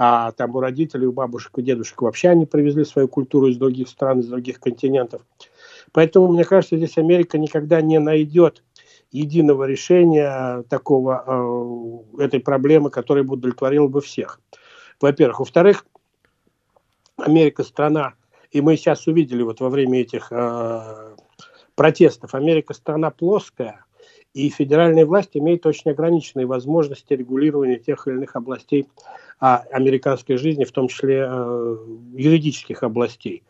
А 0.02 0.32
там 0.32 0.56
у 0.56 0.62
родителей, 0.62 1.08
у 1.08 1.12
бабушек, 1.12 1.58
у 1.58 1.62
дедушек 1.62 2.02
вообще 2.02 2.30
они 2.30 2.46
привезли 2.46 2.86
свою 2.86 3.10
культуру 3.10 3.48
из 3.48 3.58
других 3.58 3.90
стран, 3.90 4.22
из 4.22 4.28
других 4.28 4.62
континентов. 4.62 5.22
Поэтому, 5.92 6.32
мне 6.32 6.46
кажется, 6.46 6.78
здесь 6.78 6.98
Америка 6.98 7.38
никогда 7.38 7.82
не 7.82 8.00
найдет 8.00 8.64
единого 9.12 9.66
решения 9.66 10.64
такого, 10.70 12.06
э, 12.18 12.24
этой 12.24 12.40
проблемы, 12.40 12.90
которая 12.90 13.26
бы 13.26 13.34
удовлетворила 13.34 13.88
бы 13.88 14.00
всех. 14.00 14.40
Во-первых. 15.02 15.40
Во-вторых, 15.40 15.86
Америка 17.18 17.64
страна, 17.64 18.14
и 18.52 18.62
мы 18.62 18.78
сейчас 18.78 19.06
увидели 19.06 19.44
вот 19.44 19.60
во 19.60 19.70
время 19.70 20.00
этих 20.00 20.32
э, 20.32 21.16
протестов, 21.76 22.36
Америка 22.36 22.74
страна 22.74 23.10
плоская, 23.10 23.84
и 24.34 24.50
федеральная 24.50 25.06
власть 25.06 25.32
имеет 25.34 25.66
очень 25.66 25.92
ограниченные 25.92 26.46
возможности 26.46 27.14
регулирования 27.14 27.78
тех 27.78 28.08
или 28.08 28.16
иных 28.16 28.36
областей 28.36 28.88
а, 29.40 29.64
американской 29.72 30.38
жизни, 30.38 30.66
в 30.66 30.72
том 30.72 30.88
числе 30.88 31.26
э, 31.28 31.78
юридических 32.14 32.84
областей. 32.84 33.44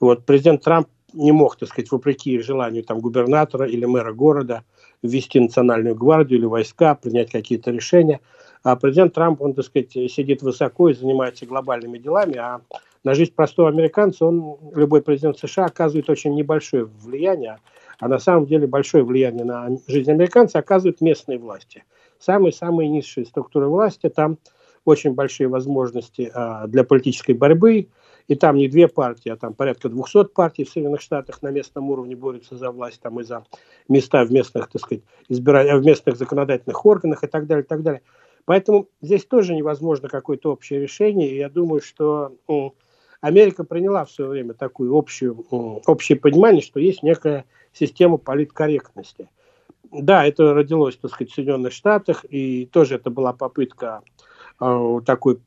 Вот 0.00 0.24
президент 0.26 0.62
Трамп 0.62 0.88
не 1.12 1.32
мог, 1.32 1.56
так 1.56 1.68
сказать, 1.68 1.90
вопреки 1.90 2.38
желанию 2.40 2.82
там, 2.82 3.00
губернатора 3.00 3.66
или 3.66 3.84
мэра 3.84 4.12
города 4.12 4.64
ввести 5.02 5.40
национальную 5.40 5.94
гвардию 5.94 6.40
или 6.40 6.46
войска, 6.46 6.94
принять 6.94 7.30
какие-то 7.30 7.70
решения. 7.70 8.20
А 8.62 8.76
президент 8.76 9.14
Трамп, 9.14 9.40
он, 9.40 9.54
так 9.54 9.64
сказать, 9.64 9.92
сидит 9.92 10.42
высоко 10.42 10.88
и 10.88 10.94
занимается 10.94 11.46
глобальными 11.46 11.98
делами, 11.98 12.36
а 12.36 12.60
на 13.04 13.14
жизнь 13.14 13.32
простого 13.32 13.68
американца 13.68 14.26
он, 14.26 14.58
любой 14.74 15.00
президент 15.00 15.38
США, 15.38 15.66
оказывает 15.66 16.10
очень 16.10 16.34
небольшое 16.34 16.84
влияние, 16.84 17.58
а 17.98 18.08
на 18.08 18.18
самом 18.18 18.46
деле 18.46 18.66
большое 18.66 19.04
влияние 19.04 19.44
на 19.44 19.68
жизнь 19.86 20.10
американца 20.10 20.58
оказывают 20.58 21.00
местные 21.00 21.38
власти. 21.38 21.84
Самые-самые 22.18 22.88
низшие 22.88 23.26
структуры 23.26 23.68
власти, 23.68 24.08
там 24.08 24.38
очень 24.84 25.14
большие 25.14 25.48
возможности 25.48 26.30
а, 26.32 26.66
для 26.66 26.84
политической 26.84 27.32
борьбы, 27.32 27.88
и 28.28 28.34
там 28.34 28.56
не 28.56 28.68
две 28.68 28.88
партии, 28.88 29.28
а 29.28 29.36
там 29.36 29.54
порядка 29.54 29.88
200 29.88 30.32
партий 30.34 30.64
в 30.64 30.70
Соединенных 30.70 31.00
Штатах 31.00 31.42
на 31.42 31.48
местном 31.50 31.90
уровне 31.90 32.16
борются 32.16 32.56
за 32.56 32.70
власть, 32.70 33.00
там 33.00 33.20
и 33.20 33.24
за 33.24 33.44
места 33.88 34.24
в 34.24 34.32
местных, 34.32 34.68
так 34.68 34.82
сказать, 34.82 35.04
избира... 35.28 35.78
в 35.78 35.84
местных 35.84 36.16
законодательных 36.16 36.84
органах 36.84 37.22
и 37.22 37.26
так 37.26 37.46
далее, 37.46 37.64
и 37.64 37.66
так 37.66 37.82
далее. 37.82 38.02
Поэтому 38.44 38.88
здесь 39.00 39.24
тоже 39.24 39.54
невозможно 39.54 40.08
какое-то 40.08 40.52
общее 40.52 40.80
решение, 40.80 41.30
и 41.30 41.36
я 41.36 41.48
думаю, 41.48 41.80
что 41.80 42.32
Америка 43.20 43.64
приняла 43.64 44.04
в 44.04 44.10
свое 44.10 44.30
время 44.30 44.54
такую 44.54 44.96
общую, 44.96 45.44
общее 45.86 46.16
понимание, 46.16 46.62
что 46.62 46.80
есть 46.80 47.02
некая 47.02 47.44
система 47.78 48.16
политкорректности. 48.16 49.28
Да, 49.92 50.24
это 50.26 50.54
родилось, 50.54 50.96
так 50.96 51.10
сказать, 51.12 51.30
в 51.30 51.34
Соединенных 51.34 51.72
Штатах, 51.72 52.24
и 52.28 52.66
тоже 52.66 52.96
это 52.96 53.10
была 53.10 53.32
попытка 53.32 54.02
э, 54.60 55.00
такой 55.04 55.38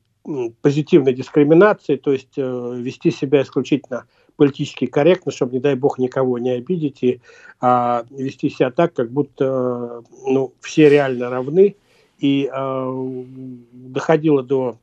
позитивной 0.62 1.14
дискриминации, 1.14 1.96
то 1.96 2.12
есть 2.12 2.34
э, 2.36 2.74
вести 2.76 3.10
себя 3.10 3.42
исключительно 3.42 4.06
политически 4.36 4.86
корректно, 4.86 5.32
чтобы, 5.32 5.52
не 5.52 5.60
дай 5.60 5.74
бог, 5.74 5.98
никого 5.98 6.38
не 6.38 6.50
обидеть, 6.50 7.02
и 7.02 7.20
э, 7.60 8.04
вести 8.10 8.48
себя 8.50 8.70
так, 8.70 8.94
как 8.94 9.10
будто 9.10 10.02
ну, 10.26 10.54
все 10.60 10.88
реально 10.88 11.30
равны, 11.30 11.76
и 12.18 12.50
э, 12.52 13.24
доходило 13.72 14.42
до 14.42 14.78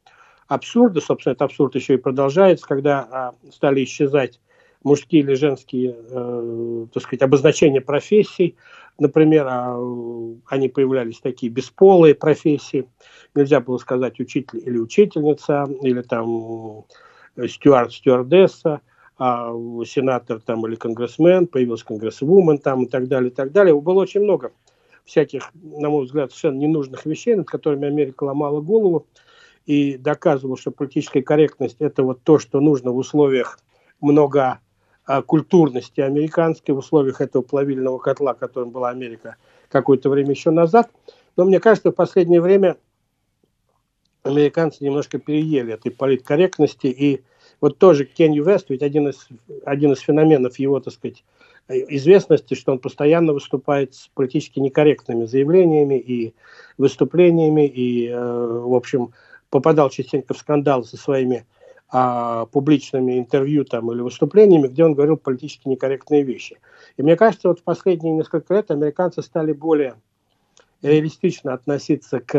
абсурда, 0.48 1.02
собственно, 1.02 1.34
этот 1.34 1.43
абсурд 1.43 1.76
еще 1.76 1.95
и 1.95 1.98
продолжается, 1.98 2.68
когда 2.68 3.34
э, 3.45 3.52
стали 3.52 3.84
исчезать 3.84 4.39
мужские 4.88 5.21
или 5.21 5.33
женские, 5.33 5.95
э, 6.09 6.85
так 6.93 7.03
сказать, 7.03 7.21
обозначения 7.21 7.81
профессий, 7.81 8.55
например, 8.99 9.45
а, 9.47 9.77
они 10.47 10.69
появлялись 10.69 11.19
такие 11.19 11.51
бесполые 11.51 12.15
профессии, 12.15 12.88
нельзя 13.35 13.59
было 13.59 13.77
сказать 13.77 14.19
учитель 14.19 14.61
или 14.65 14.77
учительница, 14.77 15.65
или 15.81 16.01
там 16.01 16.85
стюард, 17.47 17.93
стюардесса, 17.93 18.81
а 19.19 19.51
сенатор 19.85 20.39
там 20.39 20.65
или 20.67 20.75
конгрессмен, 20.75 21.47
появился 21.47 21.85
конгрессвумен 21.85 22.57
там 22.59 22.83
и 22.83 22.88
так 22.88 23.07
далее, 23.07 23.31
и 23.31 23.33
так 23.33 23.51
далее. 23.51 23.79
Было 23.79 24.01
очень 24.01 24.21
много 24.21 24.51
всяких, 25.05 25.49
на 25.53 25.89
мой 25.89 26.05
взгляд, 26.05 26.31
совершенно 26.31 26.59
ненужных 26.59 27.05
вещей, 27.05 27.35
над 27.35 27.47
которыми 27.47 27.88
Америка 27.88 28.23
ломала 28.25 28.61
голову 28.61 29.07
и 29.65 29.97
доказывала, 29.97 30.57
что 30.57 30.71
политическая 30.71 31.21
корректность– 31.21 31.77
это 31.79 32.03
вот 32.03 32.21
то, 32.23 32.39
что 32.39 32.59
нужно 32.59 32.91
в 32.91 32.97
условиях 32.97 33.59
много 34.01 34.59
культурности 35.26 36.01
американской, 36.01 36.76
в 36.76 36.80
условиях 36.80 37.22
этого 37.22 37.41
плавильного 37.41 37.97
котла, 37.97 38.34
которым 38.34 38.72
была 38.72 38.89
Америка 38.89 39.38
какое-то 39.70 40.10
время 40.10 40.32
еще 40.32 40.51
назад. 40.51 40.89
Но 41.36 41.45
мне 41.45 41.60
кажется, 41.60 41.91
в 41.91 41.95
последнее 41.95 42.41
время 42.41 42.78
американцы 44.24 44.84
немножко 44.84 45.18
переели 45.20 45.74
этой 45.74 45.91
политкорректности. 45.91 46.88
И 46.88 47.22
вот 47.62 47.78
тоже 47.78 48.05
Кенни 48.05 48.39
Вест, 48.39 48.70
ведь 48.70 48.84
один 48.84 49.08
из, 49.08 49.28
один 49.66 49.93
из 49.93 49.99
феноменов 49.99 50.60
его, 50.60 50.80
так 50.80 50.93
сказать, 50.93 51.24
известности, 51.70 52.53
что 52.53 52.72
он 52.72 52.80
постоянно 52.80 53.34
выступает 53.34 53.93
с 53.93 54.10
политически 54.14 54.60
некорректными 54.60 55.26
заявлениями 55.26 55.99
и 55.99 56.34
выступлениями, 56.78 57.68
и, 57.68 58.08
э, 58.08 58.16
в 58.16 58.74
общем, 58.74 59.14
попадал 59.49 59.89
частенько 59.89 60.34
в 60.34 60.38
скандал 60.38 60.84
со 60.84 60.97
своими 60.97 61.45
а, 61.89 62.45
публичными 62.47 63.17
интервью 63.17 63.63
там, 63.63 63.91
или 63.91 64.01
выступлениями, 64.01 64.67
где 64.67 64.83
он 64.83 64.93
говорил 64.93 65.17
политически 65.17 65.67
некорректные 65.69 66.23
вещи. 66.23 66.57
И 66.97 67.01
мне 67.01 67.15
кажется, 67.15 67.47
вот 67.47 67.59
в 67.59 67.63
последние 67.63 68.13
несколько 68.13 68.53
лет 68.53 68.71
американцы 68.71 69.21
стали 69.21 69.53
более 69.53 69.95
реалистично 70.81 71.53
относиться 71.53 72.19
к 72.19 72.35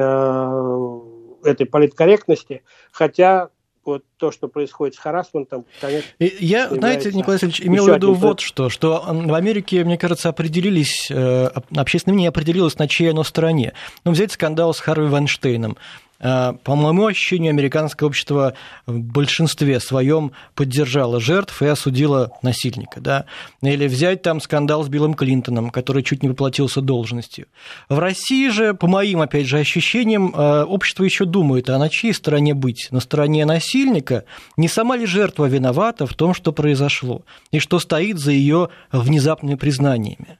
этой 1.44 1.66
политкорректности, 1.66 2.62
хотя 2.92 3.48
вот 3.84 4.04
то, 4.18 4.30
что 4.30 4.48
происходит 4.48 4.96
с 4.96 4.98
харасментом, 4.98 5.64
конечно... 5.80 6.10
Я, 6.18 6.68
знаете, 6.68 7.10
Николай 7.10 7.36
Васильевич, 7.36 7.62
имел 7.62 7.86
в 7.86 7.94
виду 7.94 8.12
вот 8.12 8.40
что, 8.40 8.68
что 8.68 9.02
в 9.06 9.34
Америке, 9.34 9.82
мне 9.82 9.96
кажется, 9.96 10.28
определились, 10.28 11.10
э, 11.10 11.48
общественное 11.74 12.14
мнение 12.14 12.28
определилось, 12.28 12.78
на 12.78 12.86
чьей 12.86 13.12
оно 13.12 13.24
стороне. 13.24 13.72
Ну, 14.04 14.12
взять 14.12 14.32
скандал 14.32 14.74
с 14.74 14.80
Харви 14.80 15.06
Вайнштейном. 15.06 15.78
А, 16.20 16.54
по 16.64 16.74
моему 16.74 17.06
ощущению, 17.06 17.50
американское 17.50 18.06
общество 18.06 18.54
в 18.86 18.98
большинстве 18.98 19.78
своем 19.78 20.32
поддержало 20.54 21.20
жертв 21.20 21.62
и 21.62 21.66
осудило 21.66 22.32
насильника. 22.42 23.00
Да? 23.00 23.26
Или 23.62 23.86
взять 23.86 24.22
там 24.22 24.40
скандал 24.40 24.82
с 24.82 24.88
Биллом 24.88 25.14
Клинтоном, 25.14 25.70
который 25.70 26.02
чуть 26.02 26.22
не 26.22 26.28
воплотился 26.28 26.80
должностью. 26.80 27.46
В 27.88 27.98
России 27.98 28.48
же, 28.48 28.74
по 28.74 28.88
моим, 28.88 29.20
опять 29.20 29.46
же, 29.46 29.58
ощущениям, 29.58 30.32
а, 30.34 30.64
общество 30.64 31.04
еще 31.04 31.24
думает, 31.24 31.70
а 31.70 31.78
на 31.78 31.88
чьей 31.88 32.12
стороне 32.12 32.54
быть? 32.54 32.88
На 32.90 33.00
стороне 33.00 33.44
насильника? 33.44 34.24
Не 34.56 34.68
сама 34.68 34.96
ли 34.96 35.06
жертва 35.06 35.46
виновата 35.46 36.06
в 36.06 36.14
том, 36.14 36.34
что 36.34 36.52
произошло? 36.52 37.22
И 37.52 37.60
что 37.60 37.78
стоит 37.78 38.18
за 38.18 38.32
ее 38.32 38.70
внезапными 38.90 39.54
признаниями? 39.54 40.38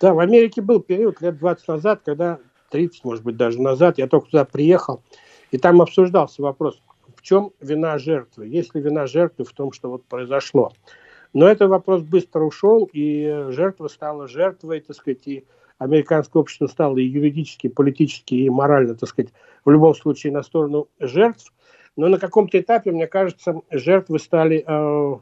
Да, 0.00 0.14
в 0.14 0.18
Америке 0.18 0.62
был 0.62 0.80
период 0.80 1.20
лет 1.20 1.38
20 1.38 1.68
назад, 1.68 2.00
когда 2.04 2.38
30, 2.74 3.04
может 3.04 3.22
быть, 3.22 3.36
даже 3.36 3.62
назад, 3.62 3.98
я 3.98 4.08
только 4.08 4.30
туда 4.30 4.44
приехал, 4.44 5.00
и 5.52 5.58
там 5.58 5.80
обсуждался 5.80 6.42
вопрос, 6.42 6.82
в 7.14 7.22
чем 7.22 7.52
вина 7.60 7.98
жертвы, 7.98 8.48
есть 8.48 8.74
ли 8.74 8.80
вина 8.80 9.06
жертвы 9.06 9.44
в 9.44 9.52
том, 9.52 9.70
что 9.70 9.90
вот 9.90 10.04
произошло. 10.06 10.72
Но 11.32 11.46
этот 11.46 11.70
вопрос 11.70 12.02
быстро 12.02 12.42
ушел, 12.42 12.90
и 12.92 13.46
жертва 13.50 13.86
стала 13.86 14.26
жертвой, 14.26 14.80
так 14.80 14.96
сказать, 14.96 15.24
и 15.26 15.44
американское 15.78 16.40
общество 16.40 16.66
стало 16.66 16.98
и 16.98 17.04
юридически, 17.04 17.68
и 17.68 17.70
политически, 17.70 18.34
и 18.34 18.50
морально, 18.50 18.96
так 18.96 19.08
сказать, 19.08 19.32
в 19.64 19.70
любом 19.70 19.94
случае 19.94 20.32
на 20.32 20.42
сторону 20.42 20.88
жертв. 20.98 21.52
Но 21.96 22.08
на 22.08 22.18
каком-то 22.18 22.58
этапе, 22.58 22.90
мне 22.90 23.06
кажется, 23.06 23.60
жертвы 23.70 24.18
стали 24.18 24.64
э, 24.66 25.18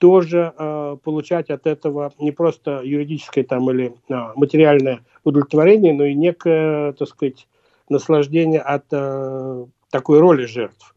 тоже 0.00 0.54
э, 0.56 0.96
получать 1.04 1.50
от 1.50 1.66
этого 1.66 2.12
не 2.18 2.32
просто 2.32 2.80
юридическое 2.82 3.44
там 3.44 3.70
или 3.70 3.94
э, 4.08 4.14
материальное 4.34 5.00
удовлетворение, 5.24 5.92
но 5.92 6.06
и 6.06 6.14
некое, 6.14 6.94
так 6.94 7.06
сказать, 7.06 7.46
наслаждение 7.90 8.60
от 8.60 8.86
э, 8.92 9.66
такой 9.90 10.18
роли 10.18 10.46
жертв. 10.46 10.94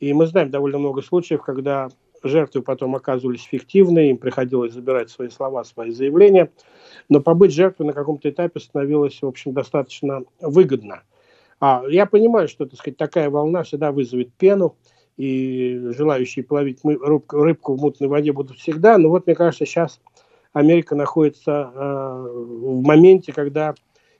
И 0.00 0.12
мы 0.12 0.26
знаем 0.26 0.50
довольно 0.50 0.78
много 0.78 1.00
случаев, 1.00 1.42
когда 1.42 1.90
жертвы 2.24 2.62
потом 2.62 2.96
оказывались 2.96 3.44
фиктивны, 3.44 4.10
им 4.10 4.18
приходилось 4.18 4.72
забирать 4.72 5.10
свои 5.10 5.28
слова, 5.28 5.62
свои 5.62 5.92
заявления, 5.92 6.50
но 7.08 7.20
побыть 7.20 7.54
жертвой 7.54 7.86
на 7.86 7.92
каком-то 7.92 8.28
этапе 8.28 8.58
становилось, 8.58 9.22
в 9.22 9.26
общем, 9.26 9.52
достаточно 9.52 10.22
выгодно. 10.40 11.04
А, 11.60 11.84
я 11.88 12.04
понимаю, 12.04 12.48
что, 12.48 12.66
так 12.66 12.80
сказать, 12.80 12.96
такая 12.96 13.30
волна 13.30 13.62
всегда 13.62 13.92
вызовет 13.92 14.32
пену, 14.34 14.74
и 15.16 15.92
желающие 15.96 16.44
плавить 16.44 16.80
рыбку, 16.84 17.42
рыбку 17.42 17.74
в 17.74 17.80
мутной 17.80 18.08
воде 18.08 18.32
будут 18.32 18.58
всегда. 18.58 18.98
Но 18.98 19.08
вот, 19.08 19.26
мне 19.26 19.34
кажется, 19.34 19.66
сейчас 19.66 20.00
Америка 20.52 20.94
находится 20.94 21.70
э, 21.72 22.28
в 22.32 22.82
моменте, 22.82 23.32
когда 23.32 23.74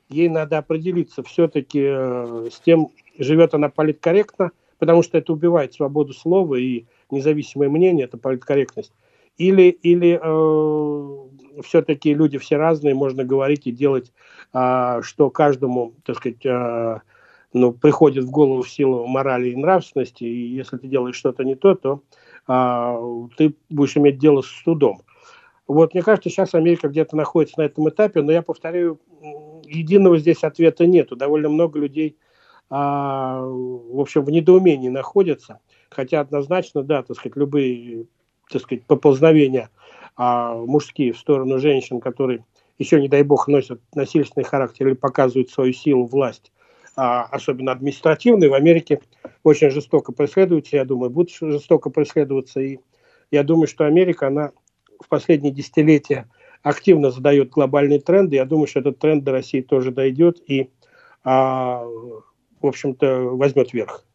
ей 0.09 0.29
надо 0.29 0.57
определиться 0.57 1.23
все-таки 1.23 1.81
э, 1.83 2.49
с 2.51 2.59
тем, 2.59 2.89
живет 3.17 3.53
она 3.53 3.69
политкорректно, 3.69 4.51
потому 4.79 5.03
что 5.03 5.17
это 5.17 5.33
убивает 5.33 5.73
свободу 5.73 6.13
слова 6.13 6.55
и 6.55 6.85
независимое 7.09 7.69
мнение, 7.69 8.05
это 8.05 8.17
политкорректность. 8.17 8.93
Или, 9.37 9.69
или 9.69 10.19
э, 10.21 11.61
все-таки 11.63 12.13
люди 12.13 12.37
все 12.37 12.57
разные, 12.57 12.93
можно 12.93 13.23
говорить 13.23 13.67
и 13.67 13.71
делать, 13.71 14.11
э, 14.53 15.01
что 15.03 15.29
каждому, 15.29 15.93
так 16.05 16.17
сказать, 16.17 16.45
э, 16.45 16.99
ну, 17.53 17.71
приходит 17.73 18.23
в 18.25 18.31
голову 18.31 18.61
в 18.61 18.69
силу 18.69 19.05
морали 19.07 19.49
и 19.49 19.55
нравственности, 19.55 20.23
и 20.23 20.55
если 20.55 20.77
ты 20.77 20.87
делаешь 20.87 21.15
что-то 21.15 21.43
не 21.43 21.55
то, 21.55 21.75
то 21.75 22.01
а, 22.47 22.99
ты 23.37 23.55
будешь 23.69 23.97
иметь 23.97 24.17
дело 24.19 24.41
с 24.41 24.47
судом. 24.47 25.01
Вот, 25.67 25.93
мне 25.93 26.03
кажется, 26.03 26.29
сейчас 26.29 26.53
Америка 26.53 26.89
где-то 26.89 27.15
находится 27.15 27.59
на 27.59 27.63
этом 27.63 27.87
этапе, 27.89 28.21
но 28.21 28.31
я 28.31 28.41
повторяю, 28.41 28.99
единого 29.63 30.17
здесь 30.17 30.43
ответа 30.43 30.85
нету. 30.85 31.15
Довольно 31.15 31.49
много 31.49 31.79
людей, 31.79 32.17
а, 32.69 33.41
в 33.41 33.99
общем, 33.99 34.23
в 34.23 34.29
недоумении 34.29 34.89
находятся, 34.89 35.59
хотя 35.89 36.21
однозначно, 36.21 36.83
да, 36.83 37.03
так 37.03 37.17
сказать, 37.17 37.37
любые, 37.37 38.05
так 38.49 38.61
сказать, 38.61 38.85
поползновения 38.85 39.69
а, 40.15 40.55
мужские 40.55 41.13
в 41.13 41.17
сторону 41.17 41.59
женщин, 41.59 41.99
которые 41.99 42.45
еще, 42.77 42.99
не 42.99 43.07
дай 43.07 43.23
бог, 43.23 43.47
носят 43.47 43.81
насильственный 43.93 44.43
характер 44.43 44.87
или 44.87 44.95
показывают 44.95 45.51
свою 45.51 45.73
силу, 45.73 46.05
власть, 46.05 46.51
особенно 46.95 47.71
административные, 47.71 48.49
в 48.49 48.53
Америке 48.53 49.01
очень 49.43 49.69
жестоко 49.69 50.11
преследуются, 50.11 50.77
я 50.77 50.85
думаю, 50.85 51.09
будут 51.09 51.31
жестоко 51.31 51.89
преследоваться. 51.89 52.59
И 52.59 52.79
я 53.31 53.43
думаю, 53.43 53.67
что 53.67 53.85
Америка, 53.85 54.27
она 54.27 54.51
в 54.99 55.07
последние 55.07 55.53
десятилетия 55.53 56.27
активно 56.63 57.11
задает 57.11 57.49
глобальные 57.49 57.99
тренды. 57.99 58.35
Я 58.35 58.45
думаю, 58.45 58.67
что 58.67 58.79
этот 58.79 58.99
тренд 58.99 59.23
до 59.23 59.31
России 59.31 59.61
тоже 59.61 59.91
дойдет 59.91 60.41
и, 60.47 60.69
а, 61.23 61.83
в 61.83 62.67
общем-то, 62.67 63.35
возьмет 63.35 63.73
верх. 63.73 64.05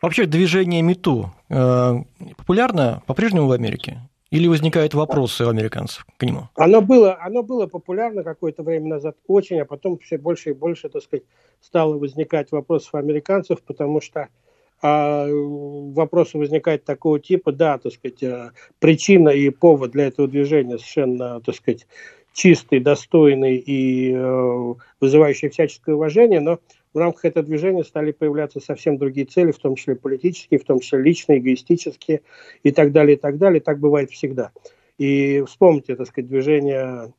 Вообще 0.00 0.26
движение 0.26 0.82
МИТУ 0.82 1.32
э, 1.48 1.94
популярно 2.36 3.02
по-прежнему 3.06 3.48
в 3.48 3.52
Америке? 3.52 4.00
Или 4.36 4.48
возникают 4.48 4.92
вопросы 4.92 5.46
у 5.46 5.48
американцев 5.48 6.04
к 6.18 6.22
нему? 6.22 6.50
Оно 6.56 6.82
было, 6.82 7.16
оно 7.22 7.42
было 7.42 7.66
популярно 7.66 8.22
какое-то 8.22 8.62
время 8.62 8.86
назад 8.86 9.16
очень, 9.26 9.58
а 9.60 9.64
потом 9.64 9.96
все 9.96 10.18
больше 10.18 10.50
и 10.50 10.52
больше, 10.52 10.90
так 10.90 11.02
сказать, 11.02 11.24
стало 11.62 11.96
возникать 11.96 12.52
вопросов 12.52 12.90
у 12.92 12.98
американцев, 12.98 13.62
потому 13.62 14.02
что 14.02 14.28
а, 14.82 15.26
вопросы 15.26 16.36
возникают 16.36 16.84
такого 16.84 17.18
типа, 17.18 17.50
да, 17.50 17.78
так 17.78 17.94
сказать, 17.94 18.22
а, 18.24 18.50
причина 18.78 19.30
и 19.30 19.48
повод 19.48 19.92
для 19.92 20.08
этого 20.08 20.28
движения 20.28 20.76
совершенно, 20.76 21.40
так 21.40 21.54
сказать, 21.54 21.86
чистый, 22.34 22.80
достойный 22.80 23.56
и 23.56 24.12
э, 24.12 24.74
вызывающий 25.00 25.48
всяческое 25.48 25.94
уважение, 25.94 26.40
но 26.40 26.58
в 26.96 26.98
рамках 26.98 27.26
этого 27.26 27.44
движения 27.44 27.84
стали 27.84 28.10
появляться 28.10 28.58
совсем 28.58 28.96
другие 28.96 29.26
цели, 29.26 29.52
в 29.52 29.58
том 29.58 29.74
числе 29.74 29.96
политические, 29.96 30.58
в 30.58 30.64
том 30.64 30.80
числе 30.80 31.02
личные, 31.02 31.40
эгоистические 31.40 32.22
и 32.62 32.70
так 32.70 32.90
далее, 32.90 33.18
и 33.18 33.20
так 33.20 33.36
далее. 33.36 33.60
Так 33.60 33.80
бывает 33.80 34.10
всегда. 34.10 34.50
И 34.96 35.44
вспомните, 35.46 35.94
так 35.94 36.06
сказать, 36.06 36.26
движение 36.26 37.12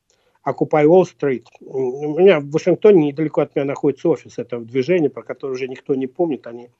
Occupy 0.44 0.84
Wall 0.84 1.04
Street. 1.04 1.44
У 1.60 2.18
меня 2.18 2.40
в 2.40 2.50
Вашингтоне 2.50 3.06
недалеко 3.06 3.40
от 3.40 3.54
меня 3.54 3.66
находится 3.66 4.08
офис 4.08 4.36
этого 4.38 4.64
движения, 4.64 5.10
про 5.10 5.22
которое 5.22 5.52
уже 5.52 5.68
никто 5.68 5.94
не 5.94 6.08
помнит. 6.08 6.48
Они, 6.48 6.70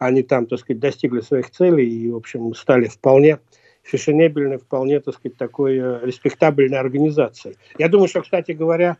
они 0.00 0.24
там, 0.24 0.46
так 0.46 0.58
сказать, 0.58 0.80
достигли 0.80 1.20
своих 1.20 1.52
целей 1.52 1.88
и, 1.88 2.10
в 2.10 2.16
общем, 2.16 2.52
стали 2.56 2.86
вполне 2.86 3.38
фешенебельной, 3.84 4.58
вполне, 4.58 4.98
так 4.98 5.14
сказать, 5.14 5.38
такой 5.38 5.78
э, 5.78 6.00
респектабельной 6.02 6.80
организацией. 6.80 7.54
Я 7.78 7.88
думаю, 7.88 8.08
что, 8.08 8.22
кстати 8.22 8.50
говоря, 8.50 8.96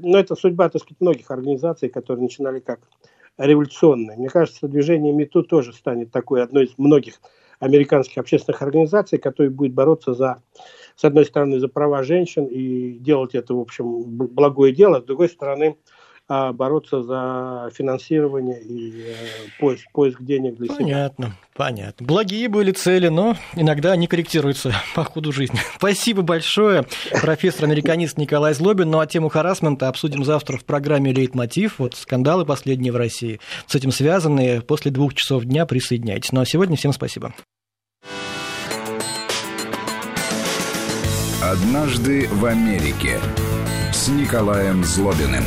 но 0.00 0.18
это 0.18 0.34
судьба, 0.34 0.68
так 0.68 0.82
сказать, 0.82 1.00
многих 1.00 1.30
организаций, 1.30 1.88
которые 1.88 2.22
начинали 2.22 2.60
как 2.60 2.80
революционные. 3.38 4.16
Мне 4.16 4.28
кажется, 4.28 4.68
движение 4.68 5.12
МИТУ 5.12 5.42
тоже 5.42 5.72
станет 5.72 6.10
такой 6.10 6.42
одной 6.42 6.66
из 6.66 6.74
многих 6.78 7.20
американских 7.60 8.18
общественных 8.18 8.62
организаций, 8.62 9.18
которые 9.18 9.50
будет 9.50 9.72
бороться 9.72 10.14
за, 10.14 10.42
с 10.96 11.04
одной 11.04 11.24
стороны, 11.24 11.58
за 11.58 11.68
права 11.68 12.02
женщин 12.02 12.46
и 12.46 12.92
делать 12.98 13.34
это, 13.34 13.54
в 13.54 13.60
общем, 13.60 14.02
благое 14.04 14.72
дело, 14.72 15.00
с 15.00 15.04
другой 15.04 15.28
стороны, 15.28 15.76
а 16.26 16.52
бороться 16.52 17.02
за 17.02 17.70
финансирование 17.74 18.60
и 18.62 19.02
э, 19.02 19.14
поиск, 19.60 19.90
поиск 19.92 20.22
денег 20.22 20.56
для 20.56 20.68
понятно, 20.68 20.86
себя. 20.86 20.94
Понятно, 20.94 21.36
понятно. 21.54 22.06
Благие 22.06 22.48
были 22.48 22.72
цели, 22.72 23.08
но 23.08 23.36
иногда 23.54 23.92
они 23.92 24.06
корректируются 24.06 24.74
по 24.94 25.04
ходу 25.04 25.32
жизни. 25.32 25.58
Спасибо 25.76 26.22
большое, 26.22 26.86
профессор-американист 27.20 28.16
Николай 28.16 28.54
Злобин. 28.54 28.90
Ну 28.90 29.00
а 29.00 29.06
тему 29.06 29.28
харасмента 29.28 29.88
обсудим 29.88 30.24
завтра 30.24 30.56
в 30.56 30.64
программе 30.64 31.12
«Лейтмотив». 31.12 31.78
Вот 31.78 31.94
скандалы 31.94 32.46
последние 32.46 32.92
в 32.92 32.96
России. 32.96 33.40
С 33.66 33.74
этим 33.74 33.90
связанные. 33.90 34.62
После 34.62 34.90
двух 34.90 35.14
часов 35.14 35.44
дня 35.44 35.66
присоединяйтесь. 35.66 36.32
Ну 36.32 36.40
а 36.40 36.46
сегодня 36.46 36.76
всем 36.76 36.92
спасибо. 36.92 37.34
«Однажды 41.42 42.26
в 42.28 42.46
Америке» 42.46 43.20
с 43.92 44.08
Николаем 44.08 44.82
Злобиным. 44.82 45.44